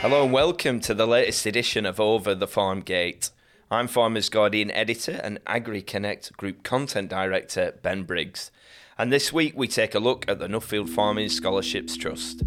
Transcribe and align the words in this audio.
Hello 0.00 0.24
and 0.24 0.32
welcome 0.32 0.80
to 0.80 0.94
the 0.94 1.06
latest 1.06 1.44
edition 1.44 1.84
of 1.84 2.00
Over 2.00 2.34
the 2.34 2.46
Farm 2.46 2.80
Gate. 2.80 3.28
I'm 3.70 3.86
Farmers 3.86 4.30
Guardian 4.30 4.70
editor 4.70 5.20
and 5.22 5.44
AgriConnect 5.44 6.38
Group 6.38 6.62
Content 6.62 7.10
Director 7.10 7.74
Ben 7.82 8.04
Briggs. 8.04 8.50
And 8.96 9.12
this 9.12 9.30
week 9.30 9.52
we 9.54 9.68
take 9.68 9.94
a 9.94 9.98
look 9.98 10.24
at 10.26 10.38
the 10.38 10.48
Nuffield 10.48 10.88
Farming 10.88 11.28
Scholarships 11.28 11.98
Trust. 11.98 12.44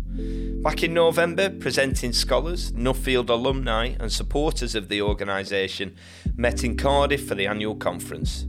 Back 0.63 0.81
in 0.81 0.95
November, 0.95 1.51
presenting 1.51 2.11
scholars, 2.11 2.71
Nuffield 2.71 3.29
alumni, 3.29 3.93
and 3.99 4.11
supporters 4.11 4.73
of 4.73 4.89
the 4.89 5.03
organisation 5.03 5.95
met 6.35 6.63
in 6.63 6.75
Cardiff 6.75 7.27
for 7.27 7.35
the 7.35 7.45
annual 7.45 7.75
conference. 7.75 8.47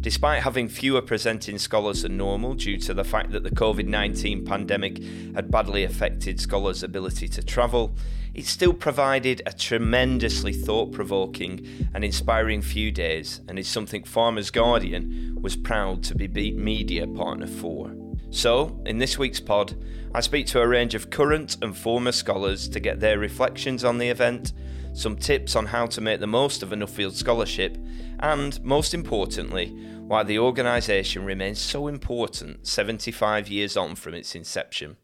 Despite 0.00 0.44
having 0.44 0.68
fewer 0.68 1.02
presenting 1.02 1.58
scholars 1.58 2.02
than 2.02 2.16
normal 2.16 2.54
due 2.54 2.78
to 2.78 2.94
the 2.94 3.04
fact 3.04 3.32
that 3.32 3.42
the 3.42 3.50
COVID 3.50 3.86
19 3.86 4.46
pandemic 4.46 5.02
had 5.34 5.50
badly 5.50 5.84
affected 5.84 6.40
scholars' 6.40 6.84
ability 6.84 7.28
to 7.28 7.42
travel, 7.42 7.96
it 8.38 8.46
still 8.46 8.72
provided 8.72 9.42
a 9.46 9.52
tremendously 9.52 10.52
thought 10.52 10.92
provoking 10.92 11.88
and 11.92 12.04
inspiring 12.04 12.62
few 12.62 12.92
days 12.92 13.40
and 13.48 13.58
is 13.58 13.66
something 13.66 14.04
Farmers 14.04 14.52
Guardian 14.52 15.36
was 15.40 15.56
proud 15.56 16.04
to 16.04 16.14
be 16.14 16.52
media 16.52 17.04
partner 17.08 17.48
for. 17.48 17.92
So, 18.30 18.80
in 18.86 18.98
this 18.98 19.18
week's 19.18 19.40
pod, 19.40 19.74
I 20.14 20.20
speak 20.20 20.46
to 20.48 20.60
a 20.60 20.68
range 20.68 20.94
of 20.94 21.10
current 21.10 21.56
and 21.62 21.76
former 21.76 22.12
scholars 22.12 22.68
to 22.68 22.78
get 22.78 23.00
their 23.00 23.18
reflections 23.18 23.82
on 23.82 23.98
the 23.98 24.08
event, 24.08 24.52
some 24.92 25.16
tips 25.16 25.56
on 25.56 25.66
how 25.66 25.86
to 25.86 26.00
make 26.00 26.20
the 26.20 26.28
most 26.28 26.62
of 26.62 26.72
a 26.72 26.76
Nuffield 26.76 27.14
scholarship, 27.14 27.76
and, 28.20 28.62
most 28.62 28.94
importantly, 28.94 29.70
why 30.06 30.22
the 30.22 30.38
organisation 30.38 31.24
remains 31.24 31.58
so 31.58 31.88
important 31.88 32.68
75 32.68 33.48
years 33.48 33.76
on 33.76 33.96
from 33.96 34.14
its 34.14 34.36
inception. 34.36 34.96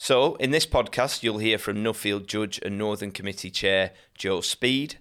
So, 0.00 0.36
in 0.36 0.52
this 0.52 0.64
podcast, 0.64 1.24
you'll 1.24 1.38
hear 1.38 1.58
from 1.58 1.82
Nuffield 1.82 2.28
Judge 2.28 2.60
and 2.64 2.78
Northern 2.78 3.10
Committee 3.10 3.50
Chair 3.50 3.90
Joe 4.14 4.40
Speed, 4.40 4.98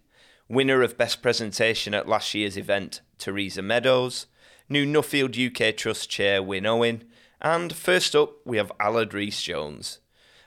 winner 0.50 0.82
of 0.82 0.98
Best 0.98 1.22
Presentation 1.22 1.94
at 1.94 2.10
last 2.10 2.34
year's 2.34 2.58
event, 2.58 3.02
Teresa 3.20 3.62
Meadows, 3.62 4.26
new 4.68 4.88
Nuffield 4.88 5.38
UK 5.38 5.78
Trust 5.78 6.10
Chair 6.10 6.42
Wyn 6.42 6.66
Owen, 6.66 7.04
and 7.40 7.74
first 7.74 8.16
up, 8.16 8.38
we 8.44 8.58
have 8.58 8.72
Aled 8.80 9.14
Rhys 9.14 9.40
Jones. 9.40 10.00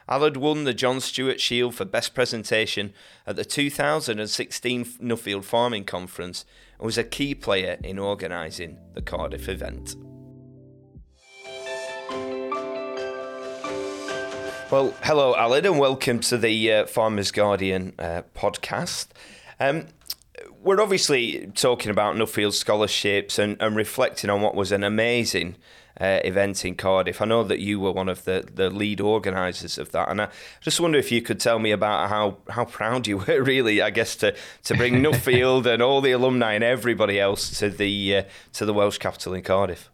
Aled 0.09 0.37
won 0.37 0.65
the 0.65 0.75
John 0.75 1.01
Stewart 1.01 1.41
Shield 1.41 1.77
for 1.77 1.85
Best 1.85 2.13
Presentation 2.13 2.93
at 3.29 3.37
the 3.37 3.45
2016 3.45 4.85
Nuffield 5.01 5.45
Farming 5.45 5.85
Conference 5.85 6.45
and 6.77 6.87
was 6.87 6.99
a 6.99 7.05
key 7.05 7.37
player 7.37 7.79
in 7.85 8.01
organising 8.01 8.79
the 8.95 9.03
Cardiff 9.03 9.49
event. 9.49 9.95
Well, 14.71 14.95
hello, 15.03 15.35
Aled, 15.35 15.65
and 15.65 15.81
welcome 15.81 16.21
to 16.21 16.39
the 16.39 16.73
uh, 16.73 16.87
Farmers 16.87 17.33
Guardian 17.33 17.93
uh, 17.99 18.23
podcast. 18.37 19.09
Um, 19.59 19.89
we're 20.63 20.81
obviously 20.81 21.51
talking 21.57 21.91
about 21.91 22.15
Nuffield 22.15 22.53
scholarships 22.53 23.41
and, 23.41 23.61
and 23.61 23.75
reflecting 23.75 24.31
on 24.31 24.43
what 24.43 24.55
was 24.55 24.71
an 24.71 24.85
amazing 24.85 25.57
uh, 26.01 26.21
event 26.23 26.65
in 26.65 26.77
Cardiff. 26.77 27.21
I 27.21 27.25
know 27.25 27.43
that 27.43 27.59
you 27.59 27.81
were 27.81 27.91
one 27.91 28.09
of 28.09 28.25
the, 28.25 28.49
the 28.55 28.71
lead 28.71 29.01
organisers 29.01 29.77
of 29.77 29.91
that, 29.91 30.09
and 30.09 30.23
I 30.23 30.29
just 30.61 30.79
wonder 30.79 31.01
if 31.01 31.11
you 31.11 31.21
could 31.21 31.41
tell 31.41 31.59
me 31.59 31.73
about 31.73 32.09
how, 32.09 32.37
how 32.49 32.65
proud 32.65 33.09
you 33.09 33.17
were, 33.19 33.43
really, 33.43 33.83
I 33.83 33.91
guess, 33.91 34.15
to, 34.17 34.37
to 34.67 34.77
bring 34.77 34.95
Nuffield 35.03 35.67
and 35.67 35.83
all 35.83 36.01
the 36.01 36.13
alumni 36.13 36.53
and 36.53 36.63
everybody 36.63 37.19
else 37.19 37.59
to 37.59 37.71
the 37.71 38.19
uh, 38.19 38.23
to 38.53 38.65
the 38.65 38.73
Welsh 38.73 38.99
capital 38.99 39.35
in 39.35 39.43
Cardiff. 39.43 39.91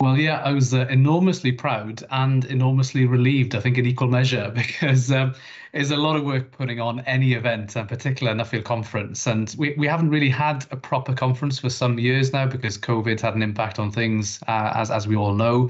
Well, 0.00 0.16
yeah, 0.16 0.40
I 0.42 0.52
was 0.52 0.72
uh, 0.72 0.86
enormously 0.88 1.52
proud 1.52 2.02
and 2.10 2.46
enormously 2.46 3.04
relieved, 3.04 3.54
I 3.54 3.60
think, 3.60 3.76
in 3.76 3.84
equal 3.84 4.08
measure, 4.08 4.50
because 4.54 5.12
um, 5.12 5.34
it's 5.74 5.90
a 5.90 5.96
lot 5.96 6.16
of 6.16 6.24
work 6.24 6.52
putting 6.52 6.80
on 6.80 7.00
any 7.00 7.34
event, 7.34 7.76
in 7.76 7.86
particular 7.86 8.32
Nuffield 8.32 8.64
Conference. 8.64 9.26
And 9.26 9.54
we, 9.58 9.74
we 9.76 9.86
haven't 9.86 10.08
really 10.08 10.30
had 10.30 10.64
a 10.70 10.76
proper 10.76 11.12
conference 11.12 11.58
for 11.58 11.68
some 11.68 11.98
years 11.98 12.32
now 12.32 12.46
because 12.46 12.78
COVID 12.78 13.20
had 13.20 13.34
an 13.34 13.42
impact 13.42 13.78
on 13.78 13.92
things, 13.92 14.40
uh, 14.48 14.72
as, 14.74 14.90
as 14.90 15.06
we 15.06 15.16
all 15.16 15.34
know. 15.34 15.68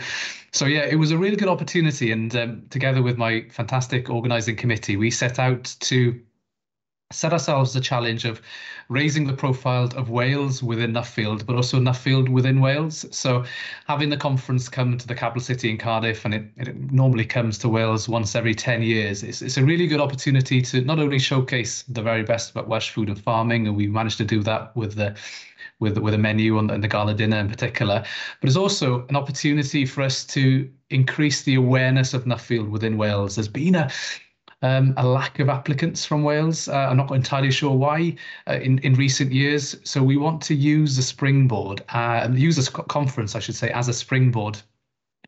So, 0.52 0.66
yeah, 0.66 0.84
it 0.84 0.96
was 0.96 1.10
a 1.10 1.18
really 1.18 1.36
good 1.36 1.48
opportunity. 1.48 2.12
And 2.12 2.34
um, 2.36 2.62
together 2.70 3.02
with 3.02 3.18
my 3.18 3.46
fantastic 3.50 4.10
organising 4.10 4.54
committee, 4.54 4.96
we 4.96 5.10
set 5.10 5.40
out 5.40 5.64
to 5.80 6.20
set 7.12 7.32
ourselves 7.32 7.72
the 7.72 7.80
challenge 7.80 8.24
of 8.24 8.40
raising 8.88 9.26
the 9.26 9.32
profile 9.32 9.88
of 9.96 10.10
Wales 10.10 10.62
within 10.62 10.92
Nuffield, 10.92 11.44
but 11.44 11.56
also 11.56 11.78
Nuffield 11.78 12.28
within 12.28 12.60
Wales. 12.60 13.04
So 13.10 13.44
having 13.86 14.10
the 14.10 14.16
conference 14.16 14.68
come 14.68 14.96
to 14.96 15.06
the 15.06 15.14
capital 15.14 15.42
city 15.42 15.70
in 15.70 15.78
Cardiff, 15.78 16.24
and 16.24 16.34
it, 16.34 16.44
it 16.56 16.92
normally 16.92 17.24
comes 17.24 17.58
to 17.58 17.68
Wales 17.68 18.08
once 18.08 18.34
every 18.34 18.54
10 18.54 18.82
years, 18.82 19.22
it's, 19.22 19.42
it's 19.42 19.56
a 19.56 19.64
really 19.64 19.86
good 19.86 20.00
opportunity 20.00 20.62
to 20.62 20.82
not 20.82 20.98
only 20.98 21.18
showcase 21.18 21.82
the 21.88 22.02
very 22.02 22.22
best 22.22 22.52
about 22.52 22.68
Welsh 22.68 22.90
food 22.90 23.08
and 23.08 23.20
farming, 23.20 23.66
and 23.66 23.76
we 23.76 23.86
managed 23.86 24.18
to 24.18 24.24
do 24.24 24.42
that 24.42 24.74
with 24.76 24.94
the 24.94 25.16
with 25.78 25.96
with 25.96 26.12
a 26.12 26.18
menu 26.18 26.58
and 26.58 26.84
the 26.84 26.88
gala 26.88 27.14
dinner 27.14 27.38
in 27.38 27.48
particular, 27.48 28.04
but 28.40 28.48
it's 28.48 28.56
also 28.56 29.06
an 29.08 29.16
opportunity 29.16 29.86
for 29.86 30.02
us 30.02 30.24
to 30.24 30.70
increase 30.90 31.42
the 31.42 31.54
awareness 31.54 32.12
of 32.12 32.24
Nuffield 32.24 32.68
within 32.68 32.98
Wales. 32.98 33.36
There's 33.36 33.48
been 33.48 33.74
a 33.74 33.90
um, 34.62 34.94
a 34.96 35.06
lack 35.06 35.38
of 35.38 35.48
applicants 35.48 36.04
from 36.04 36.22
Wales. 36.22 36.68
Uh, 36.68 36.88
I'm 36.90 36.96
not 36.96 37.10
entirely 37.12 37.50
sure 37.50 37.74
why 37.74 38.16
uh, 38.46 38.54
in, 38.54 38.78
in 38.80 38.94
recent 38.94 39.32
years. 39.32 39.76
So 39.84 40.02
we 40.02 40.16
want 40.16 40.42
to 40.42 40.54
use 40.54 40.96
the 40.96 41.02
springboard, 41.02 41.82
uh, 41.90 42.28
use 42.32 42.56
this 42.56 42.68
conference, 42.68 43.34
I 43.34 43.40
should 43.40 43.54
say, 43.56 43.70
as 43.70 43.88
a 43.88 43.92
springboard 43.92 44.60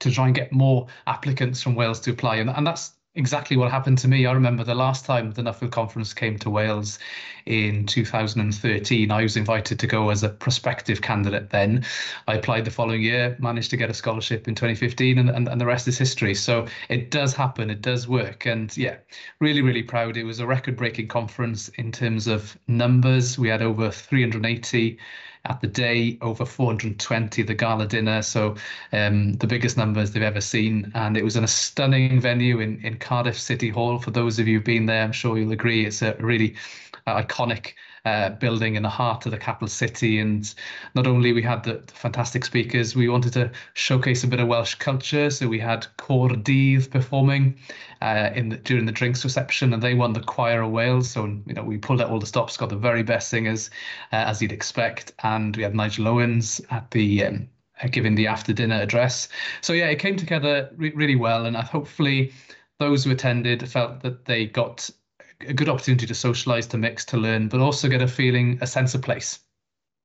to 0.00 0.10
try 0.10 0.26
and 0.26 0.34
get 0.34 0.52
more 0.52 0.86
applicants 1.06 1.62
from 1.62 1.74
Wales 1.74 2.00
to 2.00 2.10
apply. 2.10 2.36
And, 2.36 2.50
and 2.50 2.66
that's 2.66 2.92
exactly 3.14 3.56
what 3.56 3.70
happened 3.70 3.98
to 3.98 4.08
me. 4.08 4.24
I 4.26 4.32
remember 4.32 4.64
the 4.64 4.74
last 4.74 5.04
time 5.04 5.32
the 5.32 5.42
Nuffield 5.42 5.70
Conference 5.70 6.14
came 6.14 6.38
to 6.38 6.48
Wales 6.48 6.98
in 7.44 7.84
2013. 7.86 9.10
I 9.10 9.22
was 9.22 9.36
invited 9.36 9.78
to 9.78 9.86
go 9.86 10.10
as 10.10 10.22
a 10.22 10.30
prospective 10.30 11.02
candidate 11.02 11.50
then. 11.50 11.84
I 12.26 12.34
applied 12.36 12.64
the 12.64 12.70
following 12.70 13.02
year, 13.02 13.36
managed 13.38 13.70
to 13.70 13.76
get 13.76 13.90
a 13.90 13.94
scholarship 13.94 14.48
in 14.48 14.54
2015, 14.54 15.18
and, 15.18 15.28
and, 15.28 15.48
and 15.48 15.60
the 15.60 15.66
rest 15.66 15.88
is 15.88 15.98
history. 15.98 16.34
So 16.34 16.66
it 16.88 17.10
does 17.10 17.34
happen, 17.34 17.68
it 17.68 17.82
does 17.82 18.08
work. 18.08 18.46
And 18.46 18.74
yeah, 18.76 18.96
really, 19.40 19.60
really 19.60 19.82
proud. 19.82 20.16
It 20.16 20.24
was 20.24 20.40
a 20.40 20.46
record 20.46 20.76
breaking 20.76 21.08
conference 21.08 21.68
in 21.70 21.92
terms 21.92 22.26
of 22.26 22.56
numbers. 22.66 23.38
We 23.38 23.48
had 23.48 23.60
over 23.60 23.90
380 23.90 24.98
at 25.44 25.60
the 25.60 25.66
day, 25.66 26.18
over 26.20 26.44
420 26.44 27.42
the 27.42 27.54
gala 27.54 27.86
dinner. 27.86 28.22
So 28.22 28.56
um, 28.92 29.32
the 29.34 29.46
biggest 29.46 29.76
numbers 29.76 30.12
they've 30.12 30.22
ever 30.22 30.40
seen. 30.40 30.90
And 30.94 31.16
it 31.16 31.24
was 31.24 31.36
in 31.36 31.44
a 31.44 31.48
stunning 31.48 32.20
venue 32.20 32.60
in, 32.60 32.80
in 32.84 32.98
Cardiff 32.98 33.38
City 33.38 33.68
Hall. 33.68 33.98
For 33.98 34.10
those 34.10 34.38
of 34.38 34.46
you 34.46 34.58
who've 34.58 34.64
been 34.64 34.86
there, 34.86 35.02
I'm 35.02 35.12
sure 35.12 35.36
you'll 35.36 35.52
agree 35.52 35.84
it's 35.84 36.02
a 36.02 36.14
really 36.20 36.54
uh, 37.06 37.22
iconic 37.22 37.74
uh, 38.04 38.30
building 38.30 38.74
in 38.74 38.82
the 38.82 38.88
heart 38.88 39.26
of 39.26 39.32
the 39.32 39.38
capital 39.38 39.68
city. 39.68 40.18
And 40.18 40.52
not 40.94 41.06
only 41.06 41.32
we 41.32 41.42
had 41.42 41.62
the, 41.62 41.82
the, 41.86 41.92
fantastic 41.92 42.44
speakers, 42.44 42.96
we 42.96 43.08
wanted 43.08 43.32
to 43.34 43.50
showcase 43.74 44.24
a 44.24 44.26
bit 44.26 44.40
of 44.40 44.48
Welsh 44.48 44.74
culture. 44.76 45.30
So 45.30 45.46
we 45.48 45.58
had 45.58 45.86
Cor 45.98 46.30
Dydd 46.30 46.90
performing 46.90 47.58
uh, 48.00 48.30
in 48.34 48.48
the, 48.48 48.56
during 48.56 48.86
the 48.86 48.92
drinks 48.92 49.24
reception, 49.24 49.72
and 49.72 49.82
they 49.82 49.94
won 49.94 50.12
the 50.12 50.20
Choir 50.20 50.62
of 50.62 50.72
Wales. 50.72 51.10
So 51.10 51.26
you 51.26 51.54
know 51.54 51.62
we 51.62 51.78
pulled 51.78 52.00
out 52.00 52.10
all 52.10 52.18
the 52.18 52.26
stops, 52.26 52.56
got 52.56 52.70
the 52.70 52.76
very 52.76 53.02
best 53.02 53.28
singers 53.28 53.70
uh, 54.12 54.16
as 54.16 54.42
you'd 54.42 54.52
expect, 54.52 55.12
and 55.22 55.56
we 55.56 55.62
had 55.62 55.74
Nigel 55.74 56.08
Owens 56.08 56.60
at 56.70 56.90
the 56.90 57.24
um, 57.24 57.48
uh, 57.82 57.88
giving 57.88 58.14
the 58.14 58.26
after 58.26 58.52
dinner 58.52 58.80
address. 58.80 59.28
So 59.60 59.72
yeah, 59.72 59.86
it 59.86 59.98
came 59.98 60.16
together 60.16 60.70
re- 60.76 60.92
really 60.94 61.16
well, 61.16 61.46
and 61.46 61.56
hopefully 61.56 62.32
those 62.78 63.04
who 63.04 63.12
attended 63.12 63.68
felt 63.68 64.00
that 64.00 64.24
they 64.24 64.46
got 64.46 64.90
a 65.48 65.52
good 65.52 65.68
opportunity 65.68 66.06
to 66.06 66.14
socialize, 66.14 66.66
to 66.68 66.78
mix, 66.78 67.04
to 67.06 67.16
learn, 67.16 67.48
but 67.48 67.60
also 67.60 67.88
get 67.88 68.02
a 68.02 68.08
feeling, 68.08 68.58
a 68.60 68.66
sense 68.66 68.94
of 68.94 69.02
place. 69.02 69.40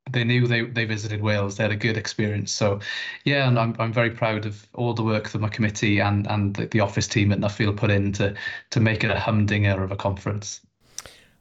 They 0.10 0.24
knew 0.24 0.48
they, 0.48 0.62
they 0.62 0.86
visited 0.86 1.22
Wales. 1.22 1.58
They 1.58 1.64
had 1.64 1.72
a 1.72 1.76
good 1.76 1.98
experience. 1.98 2.52
So, 2.52 2.80
yeah, 3.26 3.48
and 3.48 3.60
I'm 3.60 3.76
I'm 3.78 3.92
very 3.92 4.10
proud 4.12 4.46
of 4.46 4.66
all 4.74 4.94
the 4.94 5.04
work 5.04 5.30
that 5.30 5.40
my 5.40 5.50
committee 5.50 6.00
and 6.00 6.26
and 6.28 6.56
the, 6.56 6.68
the 6.68 6.80
office 6.80 7.08
team 7.08 7.32
at 7.32 7.40
Nuffield 7.40 7.76
put 7.76 7.92
in 7.92 8.14
to 8.14 8.34
to 8.70 8.80
make 8.80 9.04
it 9.04 9.12
a 9.12 9.20
humdinger 9.20 9.84
of 9.84 9.92
a 9.92 9.98
conference. 9.98 10.62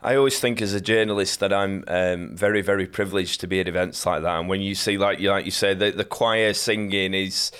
I 0.03 0.15
always 0.17 0.39
think 0.39 0.61
as 0.61 0.75
a 0.75 0.81
journalist 0.81 1.41
that 1.41 1.53
I'm 1.53 1.83
um, 1.89 2.37
very, 2.37 2.61
very 2.61 2.87
privileged 2.87 3.41
to 3.41 3.47
be 3.47 3.61
at 3.61 3.69
events 3.69 4.05
like 4.05 4.23
that. 4.23 4.39
And 4.39 4.49
when 4.49 4.61
you 4.61 4.75
see, 4.75 4.99
like 4.99 5.21
you 5.21 5.31
like 5.31 5.45
you 5.45 5.51
say, 5.51 5.75
the, 5.75 5.91
the 5.91 6.05
choir 6.05 6.53
singing 6.53 7.15
is 7.15 7.51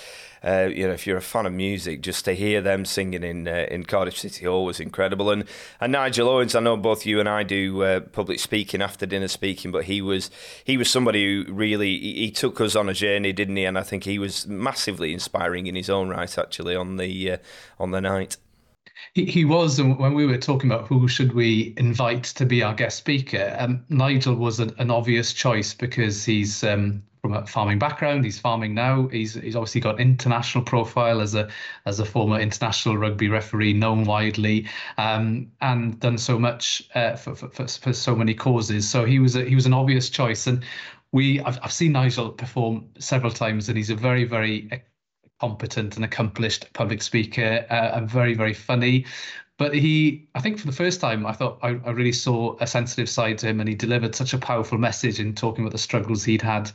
uh, 0.47 0.69
you 0.73 0.87
know, 0.87 0.93
if 0.93 1.05
you're 1.05 1.17
a 1.17 1.21
fan 1.21 1.45
of 1.45 1.51
music, 1.51 1.99
just 1.99 2.23
to 2.23 2.33
hear 2.33 2.61
them 2.61 2.85
singing 2.85 3.23
in 3.23 3.47
uh, 3.47 3.65
in 3.69 3.83
Cardiff 3.83 4.17
City 4.17 4.45
Hall 4.45 4.63
was 4.63 4.79
incredible. 4.79 5.29
And 5.29 5.43
and 5.81 5.91
Nigel 5.91 6.29
Owens, 6.29 6.55
I 6.55 6.61
know 6.61 6.77
both 6.77 7.05
you 7.05 7.19
and 7.19 7.27
I 7.27 7.43
do 7.43 7.83
uh, 7.83 7.99
public 7.99 8.39
speaking 8.39 8.81
after 8.81 9.05
dinner 9.05 9.27
speaking, 9.27 9.71
but 9.71 9.83
he 9.83 10.01
was 10.01 10.31
he 10.63 10.77
was 10.77 10.89
somebody 10.89 11.25
who 11.25 11.51
really 11.51 11.99
he, 11.99 12.13
he, 12.13 12.31
took 12.31 12.61
us 12.61 12.77
on 12.77 12.87
a 12.87 12.93
journey, 12.93 13.33
didn't 13.33 13.57
he? 13.57 13.65
And 13.65 13.77
I 13.77 13.83
think 13.83 14.05
he 14.05 14.19
was 14.19 14.47
massively 14.47 15.11
inspiring 15.11 15.67
in 15.67 15.75
his 15.75 15.89
own 15.89 16.07
right, 16.07 16.37
actually, 16.37 16.77
on 16.77 16.95
the 16.95 17.31
uh, 17.31 17.37
on 17.77 17.91
the 17.91 17.99
night. 17.99 18.37
He, 19.13 19.25
he 19.25 19.45
was, 19.45 19.79
and 19.79 19.97
when 19.97 20.13
we 20.13 20.25
were 20.25 20.37
talking 20.37 20.71
about 20.71 20.87
who 20.87 21.07
should 21.07 21.33
we 21.33 21.73
invite 21.77 22.23
to 22.25 22.45
be 22.45 22.63
our 22.63 22.73
guest 22.73 22.97
speaker, 22.97 23.55
um, 23.59 23.83
Nigel 23.89 24.35
was 24.35 24.59
an, 24.59 24.73
an, 24.77 24.91
obvious 24.91 25.33
choice 25.33 25.73
because 25.73 26.23
he's 26.23 26.63
um, 26.63 27.03
from 27.21 27.33
a 27.33 27.45
farming 27.45 27.79
background. 27.79 28.25
He's 28.25 28.39
farming 28.39 28.73
now. 28.73 29.07
He's 29.07 29.33
he's 29.33 29.55
obviously 29.55 29.81
got 29.81 29.99
international 29.99 30.63
profile 30.63 31.19
as 31.21 31.35
a 31.35 31.49
as 31.85 31.99
a 31.99 32.05
former 32.05 32.39
international 32.39 32.97
rugby 32.97 33.29
referee, 33.29 33.73
known 33.73 34.03
widely, 34.03 34.67
um, 34.97 35.51
and 35.61 35.99
done 35.99 36.17
so 36.17 36.39
much 36.39 36.83
uh, 36.95 37.15
for, 37.15 37.35
for, 37.35 37.67
for 37.67 37.93
so 37.93 38.15
many 38.15 38.33
causes. 38.33 38.89
So 38.89 39.05
he 39.05 39.19
was 39.19 39.35
a, 39.35 39.43
he 39.43 39.55
was 39.55 39.65
an 39.65 39.73
obvious 39.73 40.09
choice, 40.09 40.47
and 40.47 40.63
we 41.11 41.39
I've, 41.41 41.59
I've 41.63 41.73
seen 41.73 41.93
Nigel 41.93 42.29
perform 42.29 42.85
several 42.99 43.31
times, 43.31 43.69
and 43.69 43.77
he's 43.77 43.89
a 43.89 43.95
very 43.95 44.23
very 44.23 44.69
competent 45.39 45.95
and 45.95 46.05
accomplished 46.05 46.71
public 46.73 47.01
speaker 47.01 47.65
uh, 47.69 47.91
and 47.97 48.09
very 48.09 48.33
very 48.33 48.53
funny. 48.53 49.05
But 49.57 49.73
he 49.73 50.27
i 50.35 50.39
think 50.39 50.59
for 50.59 50.67
the 50.67 50.71
first 50.71 51.01
time 51.01 51.25
i 51.25 51.31
thought 51.31 51.57
I, 51.63 51.69
I, 51.83 51.89
really 51.89 52.11
saw 52.11 52.55
a 52.59 52.67
sensitive 52.67 53.09
side 53.09 53.39
to 53.39 53.47
him 53.47 53.59
and 53.59 53.67
he 53.67 53.73
delivered 53.73 54.13
such 54.13 54.35
a 54.35 54.37
powerful 54.37 54.77
message 54.77 55.19
in 55.19 55.33
talking 55.33 55.63
about 55.63 55.71
the 55.71 55.79
struggles 55.79 56.23
he'd 56.23 56.43
had 56.43 56.71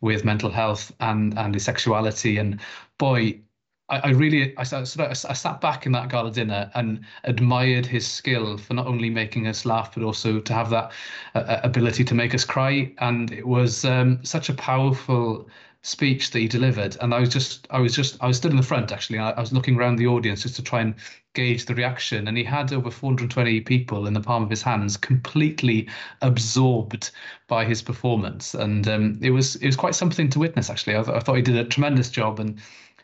with 0.00 0.24
mental 0.24 0.50
health 0.50 0.92
and 1.00 1.38
and 1.38 1.54
his 1.54 1.64
sexuality. 1.64 2.38
And 2.38 2.60
boy 2.98 3.40
I, 3.88 3.98
I 3.98 4.10
really 4.10 4.56
I, 4.56 4.62
I, 4.62 4.80
I 4.80 5.12
sat 5.14 5.60
back 5.60 5.86
in 5.86 5.92
that 5.92 6.08
gala 6.10 6.30
dinner 6.30 6.70
and 6.74 7.04
admired 7.24 7.86
his 7.86 8.06
skill 8.06 8.56
for 8.58 8.74
not 8.74 8.86
only 8.86 9.10
making 9.10 9.46
us 9.46 9.64
laugh 9.64 9.94
but 9.94 10.02
also 10.02 10.40
to 10.40 10.52
have 10.52 10.70
that 10.70 10.92
uh, 11.34 11.60
ability 11.62 12.04
to 12.04 12.14
make 12.14 12.34
us 12.34 12.44
cry. 12.44 12.92
And 12.98 13.32
it 13.32 13.46
was 13.46 13.84
um, 13.84 14.24
such 14.24 14.48
a 14.48 14.54
powerful 14.54 15.48
speech 15.84 16.30
that 16.30 16.38
he 16.38 16.48
delivered. 16.48 16.96
And 17.00 17.14
i 17.14 17.20
was 17.20 17.28
just 17.28 17.66
i 17.70 17.78
was 17.78 17.94
just 17.94 18.16
i 18.22 18.26
was 18.26 18.38
stood 18.38 18.50
in 18.50 18.56
the 18.56 18.62
front 18.62 18.90
actually. 18.90 19.18
I, 19.18 19.30
I, 19.30 19.40
was 19.40 19.52
looking 19.52 19.76
around 19.76 19.96
the 19.96 20.06
audience 20.06 20.42
just 20.42 20.56
to 20.56 20.62
try 20.62 20.80
and 20.80 20.94
gauge 21.34 21.66
the 21.66 21.74
reaction. 21.74 22.26
And 22.26 22.36
he 22.38 22.42
had 22.42 22.72
over 22.72 22.90
420 22.90 23.60
people 23.60 24.06
in 24.06 24.14
the 24.14 24.20
palm 24.20 24.42
of 24.42 24.50
his 24.50 24.62
hands 24.62 24.96
completely 24.96 25.88
absorbed 26.22 27.10
by 27.48 27.66
his 27.66 27.82
performance. 27.82 28.54
And 28.54 28.88
um, 28.88 29.18
it 29.20 29.30
was 29.30 29.56
it 29.56 29.66
was 29.66 29.76
quite 29.76 29.94
something 29.94 30.30
to 30.30 30.38
witness 30.38 30.70
actually. 30.70 30.96
I, 30.96 31.02
th- 31.02 31.16
I 31.16 31.20
thought 31.20 31.36
he 31.36 31.42
did 31.42 31.56
a 31.56 31.64
tremendous 31.64 32.08
job 32.08 32.40
and 32.40 32.60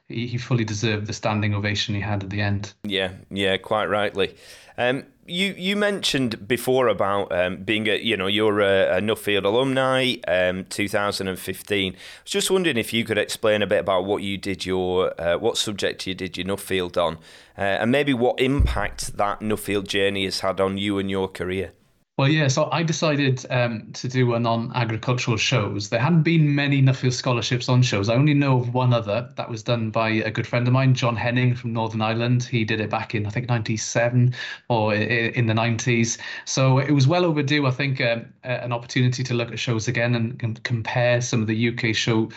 he, 0.08 0.26
he 0.26 0.38
fully 0.38 0.64
deserved 0.64 1.06
the 1.06 1.12
standing 1.12 1.54
ovation 1.54 1.94
he 1.94 2.00
had 2.00 2.24
at 2.24 2.30
the 2.30 2.40
end. 2.40 2.72
Yeah 2.82 3.12
yeah 3.30 3.58
quite 3.58 3.86
rightly. 3.86 4.34
Um, 4.78 5.04
you 5.30 5.54
you 5.56 5.76
mentioned 5.76 6.46
before 6.48 6.88
about 6.88 7.32
um, 7.32 7.62
being 7.62 7.88
a 7.88 7.96
you 7.96 8.16
know 8.16 8.26
you're 8.26 8.60
a, 8.60 8.98
a 8.98 9.00
Nuffield 9.00 9.44
alumni, 9.44 10.16
um, 10.26 10.64
2015. 10.66 11.92
I 11.92 11.96
was 12.24 12.30
just 12.30 12.50
wondering 12.50 12.76
if 12.76 12.92
you 12.92 13.04
could 13.04 13.18
explain 13.18 13.62
a 13.62 13.66
bit 13.66 13.80
about 13.80 14.04
what 14.04 14.22
you 14.22 14.36
did 14.36 14.66
your 14.66 15.18
uh, 15.20 15.38
what 15.38 15.56
subject 15.56 16.06
you 16.06 16.14
did 16.14 16.36
your 16.36 16.46
Nuffield 16.46 16.96
on, 16.96 17.16
uh, 17.56 17.60
and 17.60 17.90
maybe 17.90 18.12
what 18.12 18.40
impact 18.40 19.16
that 19.16 19.40
Nuffield 19.40 19.86
journey 19.86 20.24
has 20.24 20.40
had 20.40 20.60
on 20.60 20.76
you 20.76 20.98
and 20.98 21.10
your 21.10 21.28
career. 21.28 21.72
Well, 22.20 22.28
yeah, 22.28 22.49
so 22.49 22.69
I 22.70 22.82
decided 22.82 23.46
um, 23.49 23.90
to 23.94 24.06
do 24.06 24.26
one 24.26 24.44
on 24.44 24.72
agricultural 24.75 25.38
shows. 25.38 25.88
There 25.88 26.00
hadn't 26.00 26.22
been 26.22 26.55
many 26.55 26.82
Nuffield 26.82 27.14
scholarships 27.14 27.67
on 27.67 27.81
shows. 27.81 28.11
I 28.11 28.14
only 28.14 28.34
know 28.34 28.58
of 28.58 28.75
one 28.75 28.93
other 28.93 29.31
that 29.37 29.49
was 29.49 29.62
done 29.62 29.88
by 29.88 30.11
a 30.11 30.31
good 30.31 30.46
friend 30.46 30.67
of 30.67 30.75
mine, 30.75 30.93
John 30.93 31.17
Henning 31.17 31.55
from 31.55 31.72
Northern 31.72 32.02
Ireland. 32.02 32.43
He 32.43 32.62
did 32.62 32.78
it 32.78 32.90
back 32.90 33.14
in, 33.14 33.25
I 33.25 33.31
think, 33.31 33.49
97 33.49 34.34
or 34.69 34.94
in 34.94 35.46
the 35.46 35.55
90s. 35.55 36.19
So 36.44 36.78
it 36.78 36.90
was 36.90 37.08
well 37.08 37.25
overdue, 37.25 37.67
I 37.67 37.70
think, 37.70 38.02
um, 38.02 38.26
an 38.44 38.75
opportunity 38.75 39.25
to 39.25 39.32
look 39.32 39.50
at 39.50 39.58
shows 39.58 39.88
again 39.88 40.14
and 40.14 40.62
compare 40.62 41.23
some 41.23 41.40
of 41.40 41.46
the 41.46 41.69
UK 41.70 41.94
show 41.96 42.28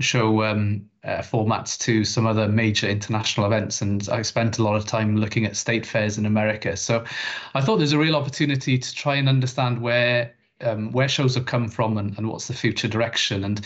show 0.00 0.42
um, 0.42 0.90
uh, 1.04 1.18
formats 1.18 1.78
to 1.78 2.04
some 2.04 2.26
other 2.26 2.48
major 2.48 2.88
international 2.88 3.46
events. 3.46 3.82
And 3.82 4.08
I 4.08 4.22
spent 4.22 4.58
a 4.58 4.62
lot 4.62 4.76
of 4.76 4.84
time 4.84 5.16
looking 5.16 5.44
at 5.44 5.56
state 5.56 5.86
fairs 5.86 6.18
in 6.18 6.26
America. 6.26 6.76
So 6.76 7.04
I 7.54 7.60
thought 7.60 7.78
there's 7.78 7.92
a 7.92 7.98
real 7.98 8.16
opportunity 8.16 8.78
to 8.78 8.94
try 8.94 9.16
and 9.16 9.28
understand 9.28 9.80
where 9.80 10.34
um, 10.60 10.90
where 10.90 11.08
shows 11.08 11.36
have 11.36 11.46
come 11.46 11.68
from 11.68 11.98
and, 11.98 12.18
and 12.18 12.28
what's 12.28 12.48
the 12.48 12.54
future 12.54 12.88
direction. 12.88 13.44
And 13.44 13.64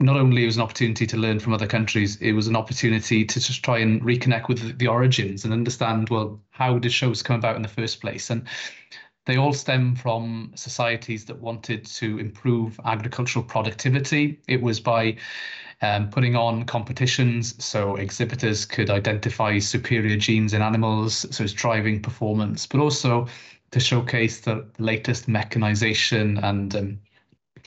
not 0.00 0.16
only 0.16 0.44
was 0.44 0.56
an 0.56 0.62
opportunity 0.62 1.06
to 1.06 1.16
learn 1.16 1.40
from 1.40 1.54
other 1.54 1.66
countries, 1.66 2.16
it 2.16 2.32
was 2.32 2.46
an 2.46 2.56
opportunity 2.56 3.24
to 3.24 3.40
just 3.40 3.62
try 3.64 3.78
and 3.78 4.02
reconnect 4.02 4.48
with 4.48 4.78
the 4.78 4.86
origins 4.86 5.44
and 5.44 5.52
understand, 5.52 6.10
well, 6.10 6.38
how 6.50 6.78
did 6.78 6.92
shows 6.92 7.22
come 7.22 7.36
about 7.36 7.56
in 7.56 7.62
the 7.62 7.68
first 7.68 8.00
place? 8.00 8.28
And 8.28 8.46
they 9.24 9.36
all 9.36 9.52
stem 9.52 9.96
from 9.96 10.52
societies 10.54 11.24
that 11.24 11.40
wanted 11.40 11.84
to 11.86 12.18
improve 12.18 12.78
agricultural 12.84 13.44
productivity. 13.44 14.40
It 14.46 14.62
was 14.62 14.78
by 14.78 15.16
um, 15.82 16.08
putting 16.08 16.36
on 16.36 16.64
competitions 16.64 17.62
so 17.62 17.96
exhibitors 17.96 18.64
could 18.64 18.90
identify 18.90 19.58
superior 19.58 20.16
genes 20.16 20.54
in 20.54 20.62
animals, 20.62 21.26
so 21.30 21.44
it's 21.44 21.52
driving 21.52 22.00
performance, 22.00 22.66
but 22.66 22.80
also 22.80 23.26
to 23.72 23.80
showcase 23.80 24.40
the 24.40 24.66
latest 24.78 25.28
mechanization 25.28 26.38
and 26.38 26.74
um, 26.76 26.98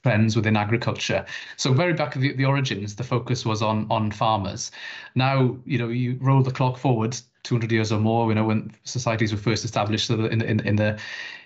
trends 0.01 0.35
within 0.35 0.55
agriculture. 0.55 1.25
So 1.57 1.73
very 1.73 1.93
back 1.93 2.15
at 2.15 2.21
the, 2.21 2.33
the 2.33 2.45
origins, 2.45 2.95
the 2.95 3.03
focus 3.03 3.45
was 3.45 3.61
on 3.61 3.85
on 3.89 4.11
farmers. 4.11 4.71
Now, 5.15 5.57
you 5.65 5.77
know, 5.77 5.89
you 5.89 6.17
roll 6.21 6.41
the 6.41 6.51
clock 6.51 6.77
forward 6.77 7.17
200 7.43 7.71
years 7.71 7.91
or 7.91 7.99
more, 7.99 8.29
you 8.29 8.35
know, 8.35 8.45
when 8.45 8.71
societies 8.83 9.31
were 9.31 9.37
first 9.37 9.65
established 9.65 10.09
in 10.09 10.41
in, 10.41 10.59
in 10.61 10.75
the 10.75 10.99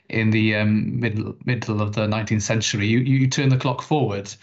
in 0.10 0.30
the 0.30 0.56
um, 0.56 1.00
middle 1.00 1.36
middle 1.46 1.82
of 1.82 1.94
the 1.94 2.08
19th 2.08 2.42
century. 2.42 2.88
You 2.88 3.00
you 3.00 3.28
turn 3.28 3.50
the 3.50 3.58
clock 3.58 3.82
forward 3.82 4.34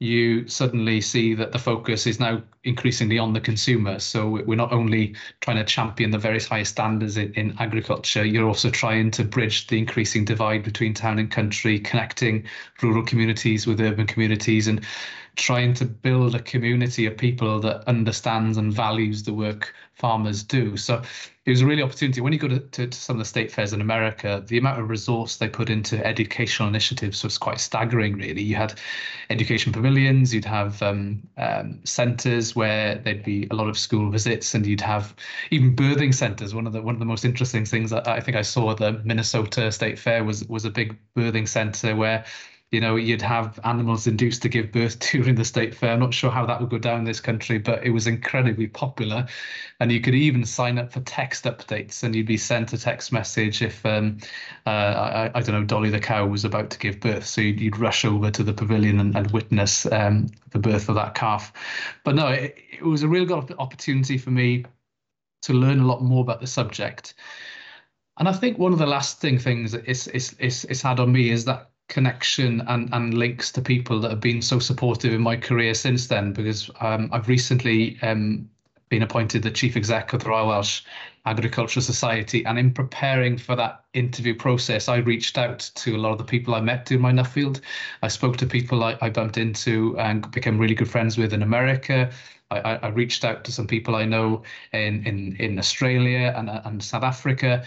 you 0.00 0.48
suddenly 0.48 0.98
see 0.98 1.34
that 1.34 1.52
the 1.52 1.58
focus 1.58 2.06
is 2.06 2.18
now 2.18 2.42
increasingly 2.64 3.18
on 3.18 3.34
the 3.34 3.40
consumer. 3.40 3.98
So 3.98 4.42
we're 4.46 4.56
not 4.56 4.72
only 4.72 5.14
trying 5.42 5.58
to 5.58 5.64
champion 5.64 6.10
the 6.10 6.18
various 6.18 6.48
highest 6.48 6.72
standards 6.72 7.18
in, 7.18 7.34
in 7.34 7.54
agriculture, 7.58 8.24
you're 8.24 8.48
also 8.48 8.70
trying 8.70 9.10
to 9.12 9.24
bridge 9.24 9.66
the 9.66 9.78
increasing 9.78 10.24
divide 10.24 10.62
between 10.62 10.94
town 10.94 11.18
and 11.18 11.30
country, 11.30 11.78
connecting 11.78 12.44
rural 12.82 13.04
communities 13.04 13.66
with 13.66 13.80
urban 13.80 14.06
communities 14.06 14.68
and 14.68 14.84
trying 15.36 15.74
to 15.74 15.84
build 15.84 16.34
a 16.34 16.40
community 16.40 17.06
of 17.06 17.16
people 17.16 17.60
that 17.60 17.86
understands 17.86 18.56
and 18.56 18.72
values 18.72 19.22
the 19.22 19.32
work 19.32 19.74
farmers 19.94 20.42
do. 20.42 20.76
So 20.76 21.02
it 21.46 21.50
was 21.50 21.60
a 21.62 21.66
really 21.66 21.82
opportunity. 21.82 22.20
When 22.20 22.32
you 22.32 22.38
go 22.38 22.48
to, 22.48 22.60
to, 22.60 22.86
to, 22.86 22.98
some 22.98 23.16
of 23.16 23.18
the 23.18 23.24
state 23.24 23.50
fairs 23.50 23.72
in 23.72 23.80
America, 23.80 24.42
the 24.46 24.58
amount 24.58 24.80
of 24.80 24.88
resource 24.88 25.36
they 25.36 25.48
put 25.48 25.68
into 25.68 26.04
educational 26.06 26.68
initiatives 26.68 27.24
was 27.24 27.38
quite 27.38 27.60
staggering, 27.60 28.14
really. 28.14 28.42
You 28.42 28.56
had 28.56 28.78
education 29.30 29.72
pavilions, 29.72 30.34
you'd 30.34 30.44
have 30.44 30.82
um, 30.82 31.26
um, 31.38 31.80
centres 31.84 32.54
where 32.54 32.96
there'd 32.96 33.24
be 33.24 33.48
a 33.50 33.54
lot 33.54 33.68
of 33.68 33.78
school 33.78 34.10
visits, 34.10 34.54
and 34.54 34.66
you'd 34.66 34.80
have 34.80 35.14
even 35.50 35.74
birthing 35.74 36.14
centres. 36.14 36.54
One 36.54 36.66
of 36.66 36.72
the 36.72 36.82
one 36.82 36.94
of 36.94 37.00
the 37.00 37.06
most 37.06 37.24
interesting 37.24 37.64
things 37.64 37.90
that 37.90 38.06
I 38.06 38.20
think 38.20 38.36
I 38.36 38.42
saw 38.42 38.70
at 38.70 38.78
the 38.78 39.00
Minnesota 39.04 39.72
State 39.72 39.98
Fair 39.98 40.24
was 40.24 40.44
was 40.44 40.64
a 40.64 40.70
big 40.70 40.96
birthing 41.16 41.48
centre 41.48 41.96
where 41.96 42.24
you 42.70 42.80
know, 42.80 42.94
you'd 42.94 43.22
have 43.22 43.58
animals 43.64 44.06
induced 44.06 44.42
to 44.42 44.48
give 44.48 44.70
birth 44.70 44.98
during 45.10 45.34
the 45.34 45.44
state 45.44 45.74
fair. 45.74 45.92
I'm 45.92 46.00
not 46.00 46.14
sure 46.14 46.30
how 46.30 46.46
that 46.46 46.60
would 46.60 46.70
go 46.70 46.78
down 46.78 47.00
in 47.00 47.04
this 47.04 47.20
country, 47.20 47.58
but 47.58 47.84
it 47.84 47.90
was 47.90 48.06
incredibly 48.06 48.68
popular. 48.68 49.26
And 49.80 49.90
you 49.90 50.00
could 50.00 50.14
even 50.14 50.44
sign 50.44 50.78
up 50.78 50.92
for 50.92 51.00
text 51.00 51.44
updates, 51.44 52.02
and 52.02 52.14
you'd 52.14 52.26
be 52.26 52.36
sent 52.36 52.72
a 52.72 52.78
text 52.78 53.12
message 53.12 53.62
if, 53.62 53.84
um, 53.84 54.18
uh, 54.66 54.70
I, 54.70 55.30
I, 55.34 55.40
don't 55.40 55.54
know, 55.54 55.64
Dolly 55.64 55.90
the 55.90 55.98
cow 55.98 56.26
was 56.26 56.44
about 56.44 56.70
to 56.70 56.78
give 56.78 57.00
birth. 57.00 57.26
So 57.26 57.40
you'd, 57.40 57.60
you'd 57.60 57.78
rush 57.78 58.04
over 58.04 58.30
to 58.30 58.42
the 58.44 58.54
pavilion 58.54 59.00
and, 59.00 59.16
and 59.16 59.30
witness 59.32 59.86
um, 59.86 60.28
the 60.50 60.58
birth 60.60 60.88
of 60.88 60.94
that 60.94 61.14
calf. 61.14 61.52
But 62.04 62.14
no, 62.14 62.28
it, 62.28 62.56
it 62.72 62.84
was 62.84 63.02
a 63.02 63.08
real 63.08 63.24
good 63.24 63.52
opportunity 63.58 64.16
for 64.16 64.30
me 64.30 64.64
to 65.42 65.54
learn 65.54 65.80
a 65.80 65.86
lot 65.86 66.02
more 66.02 66.22
about 66.22 66.40
the 66.40 66.46
subject. 66.46 67.14
And 68.18 68.28
I 68.28 68.32
think 68.32 68.58
one 68.58 68.72
of 68.72 68.78
the 68.78 68.86
lasting 68.86 69.38
things 69.38 69.72
it's, 69.72 70.06
it's, 70.08 70.34
it's, 70.38 70.64
it's 70.64 70.82
had 70.82 71.00
on 71.00 71.10
me 71.10 71.30
is 71.30 71.46
that 71.46 71.69
connection 71.90 72.62
and, 72.68 72.88
and 72.94 73.12
links 73.12 73.52
to 73.52 73.60
people 73.60 74.00
that 74.00 74.10
have 74.10 74.20
been 74.20 74.40
so 74.40 74.58
supportive 74.58 75.12
in 75.12 75.20
my 75.20 75.36
career 75.36 75.74
since 75.74 76.06
then 76.06 76.32
because 76.32 76.70
um, 76.80 77.10
I've 77.12 77.28
recently 77.28 77.98
um, 78.00 78.48
been 78.88 79.02
appointed 79.02 79.42
the 79.42 79.50
chief 79.50 79.76
exec 79.76 80.12
of 80.14 80.22
the 80.22 80.30
Royal 80.30 80.48
Welsh 80.48 80.82
Agricultural 81.26 81.82
Society 81.82 82.46
and 82.46 82.58
in 82.58 82.72
preparing 82.72 83.36
for 83.36 83.54
that 83.56 83.84
interview 83.92 84.34
process 84.34 84.88
I 84.88 84.96
reached 84.98 85.36
out 85.36 85.70
to 85.74 85.96
a 85.96 85.98
lot 85.98 86.12
of 86.12 86.18
the 86.18 86.24
people 86.24 86.54
I 86.54 86.60
met 86.60 86.86
during 86.86 87.02
my 87.02 87.12
Nuffield. 87.12 87.60
I 88.02 88.08
spoke 88.08 88.36
to 88.38 88.46
people 88.46 88.82
I, 88.82 88.96
I 89.02 89.10
bumped 89.10 89.36
into 89.36 89.98
and 89.98 90.30
became 90.30 90.58
really 90.58 90.74
good 90.74 90.90
friends 90.90 91.18
with 91.18 91.34
in 91.34 91.42
America. 91.42 92.10
I, 92.52 92.76
I, 92.82 92.88
reached 92.88 93.24
out 93.24 93.44
to 93.44 93.52
some 93.52 93.68
people 93.68 93.94
I 93.94 94.04
know 94.04 94.42
in 94.72 95.06
in, 95.06 95.36
in 95.36 95.56
Australia 95.56 96.34
and, 96.36 96.50
and 96.50 96.82
South 96.82 97.04
Africa 97.04 97.64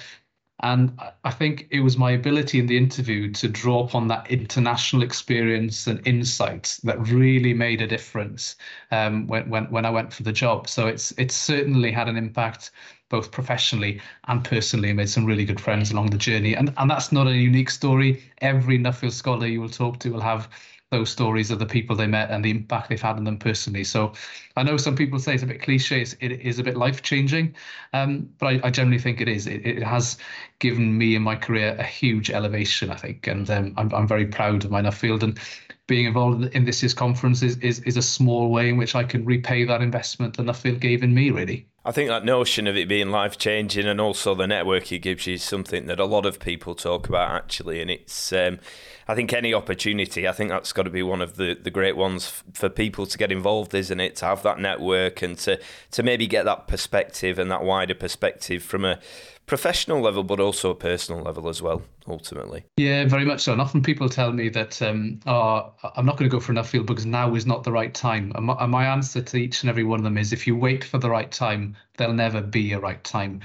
and 0.62 0.98
I 1.24 1.31
think 1.31 1.67
it 1.72 1.79
was 1.79 1.98
my 1.98 2.12
ability 2.12 2.60
in 2.60 2.67
the 2.67 2.77
interview 2.77 3.31
to 3.31 3.48
draw 3.48 3.83
upon 3.83 4.07
that 4.10 4.29
international 4.29 5.01
experience 5.01 5.88
and 5.88 6.05
insight 6.07 6.79
that 6.83 7.00
really 7.07 7.53
made 7.53 7.81
a 7.81 7.88
difference 7.88 8.55
um, 8.91 9.27
when, 9.27 9.50
when, 9.50 9.65
when 9.72 9.86
I 9.86 9.89
went 9.89 10.13
for 10.13 10.24
the 10.24 10.31
job. 10.31 10.69
So 10.69 10.88
it's 10.88 11.12
it's 11.17 11.36
certainly 11.36 11.91
had 11.91 12.07
an 12.07 12.17
impact 12.17 12.72
both 13.10 13.31
professionally 13.31 14.01
and 14.27 14.43
personally. 14.43 14.89
I 14.89 14.93
made 14.93 15.10
some 15.10 15.25
really 15.25 15.45
good 15.45 15.62
friends 15.62 15.91
along 15.91 16.07
the 16.12 16.17
journey. 16.17 16.55
And, 16.55 16.74
and 16.77 16.89
that's 16.89 17.12
not 17.12 17.27
a 17.27 17.36
unique 17.36 17.69
story. 17.69 18.24
Every 18.41 18.79
Nuffield 18.79 19.12
scholar 19.12 19.45
you 19.45 19.62
will 19.62 19.69
talk 19.69 20.00
to 20.00 20.12
will 20.12 20.22
have 20.22 20.50
those 20.94 21.10
stories 21.10 21.50
of 21.50 21.58
the 21.60 21.66
people 21.66 21.96
they 21.96 22.08
met 22.08 22.30
and 22.30 22.46
the 22.46 22.52
impact 22.52 22.88
they've 22.88 23.02
had 23.02 23.18
on 23.18 23.24
them 23.24 23.38
personally. 23.38 23.84
So 23.84 24.14
I 24.56 24.64
know 24.64 24.78
some 24.78 24.96
people 24.96 25.18
say 25.18 25.34
it's 25.34 25.44
a 25.44 25.48
bit 25.48 25.62
cliche, 25.62 26.02
it 26.02 26.32
is 26.32 26.60
a 26.60 26.64
bit 26.64 26.78
life 26.78 27.02
changing, 27.02 27.56
um, 27.94 28.30
but 28.38 28.48
I, 28.48 28.68
I, 28.68 28.70
generally 28.70 29.00
think 29.00 29.20
it 29.20 29.28
is. 29.28 29.48
It, 29.48 29.66
it, 29.66 29.84
has 29.84 30.18
given 30.60 30.96
me 30.98 31.16
in 31.16 31.24
my 31.24 31.36
career 31.36 31.76
a 31.80 31.84
huge 31.84 32.30
elevation, 32.30 32.92
I 32.92 32.96
think, 32.96 33.26
and 33.26 33.50
um, 33.50 33.74
I'm, 33.76 33.92
I'm 33.94 34.08
very 34.08 34.28
proud 34.28 34.64
of 34.64 34.72
my 34.72 34.82
Nuffield. 34.82 35.24
And 35.24 35.40
being 35.88 36.06
involved 36.06 36.46
in 36.56 36.66
this 36.66 36.82
year's 36.82 36.94
conference 36.94 37.42
is, 37.42 37.58
is, 37.58 37.80
is 37.82 37.98
a 37.98 38.02
small 38.02 38.50
way 38.50 38.70
in 38.70 38.78
which 38.78 38.96
I 38.96 39.04
can 39.04 39.25
repay 39.25 39.66
that 39.66 39.82
investment 39.82 40.38
that 40.38 40.44
Nuffield 40.44 40.80
gave 40.80 41.04
in 41.04 41.13
me, 41.13 41.30
really. 41.30 41.68
I 41.86 41.92
think 41.92 42.08
that 42.08 42.24
notion 42.24 42.66
of 42.68 42.78
it 42.78 42.88
being 42.88 43.12
life 43.12 43.38
changing 43.38 43.86
and 43.86 44.00
also 44.00 44.34
the 44.34 44.48
network 44.48 44.90
it 44.94 45.00
gives 45.00 45.28
you 45.28 45.34
is 45.34 45.44
something 45.44 45.88
that 45.88 46.00
a 46.00 46.06
lot 46.06 46.25
of 46.25 46.40
people 46.40 46.75
talk 46.75 47.10
about 47.10 47.32
actually, 47.32 47.82
and 47.82 47.92
it's. 47.92 48.32
Um, 48.32 48.60
I 49.06 49.16
think 49.16 49.34
any 49.34 49.54
opportunity, 49.54 50.30
I 50.30 50.32
think 50.32 50.50
that's 50.50 50.72
got 50.72 50.84
to 50.84 50.90
be 50.90 51.04
one 51.04 51.22
of 51.22 51.36
the, 51.36 51.58
the 51.62 51.70
great 51.70 51.98
ones 51.98 52.42
for 52.54 52.70
people 52.70 53.06
to 53.06 53.18
get 53.18 53.34
involved, 53.34 53.74
isn't 53.74 54.00
it? 54.00 54.16
To 54.18 54.25
have 54.25 54.44
that 54.44 54.60
network 54.60 55.22
and 55.22 55.38
to 55.40 55.60
to 55.92 56.04
maybe 56.04 56.25
get 56.25 56.46
that 56.46 56.70
perspective 56.70 57.38
and 57.38 57.52
that 57.52 57.63
wider 57.63 57.96
perspective 57.96 58.63
from 58.63 58.86
a 58.86 59.00
professional 59.46 60.02
level, 60.02 60.24
but 60.24 60.40
also 60.40 60.72
a 60.72 60.76
personal 60.76 61.22
level 61.22 61.50
as 61.50 61.62
well, 61.62 61.82
ultimately. 62.08 62.64
Yeah, 62.78 63.06
very 63.06 63.26
much 63.26 63.42
so. 63.42 63.52
And 63.52 63.62
often 63.62 63.82
people 63.82 64.10
tell 64.10 64.32
me 64.32 64.50
that, 64.50 64.82
um, 64.82 65.20
oh, 65.26 65.74
I'm 65.96 66.06
not 66.06 66.18
going 66.18 66.30
to 66.30 66.36
go 66.36 66.40
for 66.40 66.54
Nuffield 66.54 66.86
because 66.86 67.06
now 67.06 67.36
is 67.36 67.46
not 67.46 67.64
the 67.64 67.72
right 67.72 67.94
time. 67.94 68.32
And 68.36 68.46
my, 68.46 68.56
and 68.60 68.72
my 68.72 68.86
answer 68.86 69.22
to 69.22 69.38
each 69.38 69.64
and 69.64 69.70
every 69.70 69.84
one 69.84 70.00
of 70.00 70.04
them 70.04 70.18
is 70.18 70.34
if 70.34 70.48
you 70.48 70.56
wait 70.56 70.84
for 70.84 70.98
the 70.98 71.10
right 71.10 71.32
time, 71.32 71.76
there'll 71.98 72.14
never 72.14 72.42
be 72.42 72.74
a 72.74 72.80
right 72.80 73.04
time. 73.04 73.42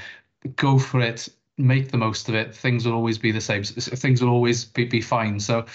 Go 0.57 0.79
for 0.79 1.01
it, 1.01 1.29
make 1.57 1.91
the 1.91 1.99
most 1.99 2.29
of 2.29 2.35
it. 2.35 2.55
Things 2.55 2.87
will 2.87 2.95
always 2.95 3.19
be 3.19 3.33
the 3.33 3.41
same. 3.41 3.65
Things 3.65 4.23
will 4.23 4.31
always 4.31 4.65
be, 4.65 4.85
be 4.85 5.01
fine. 5.01 5.41
So, 5.41 5.67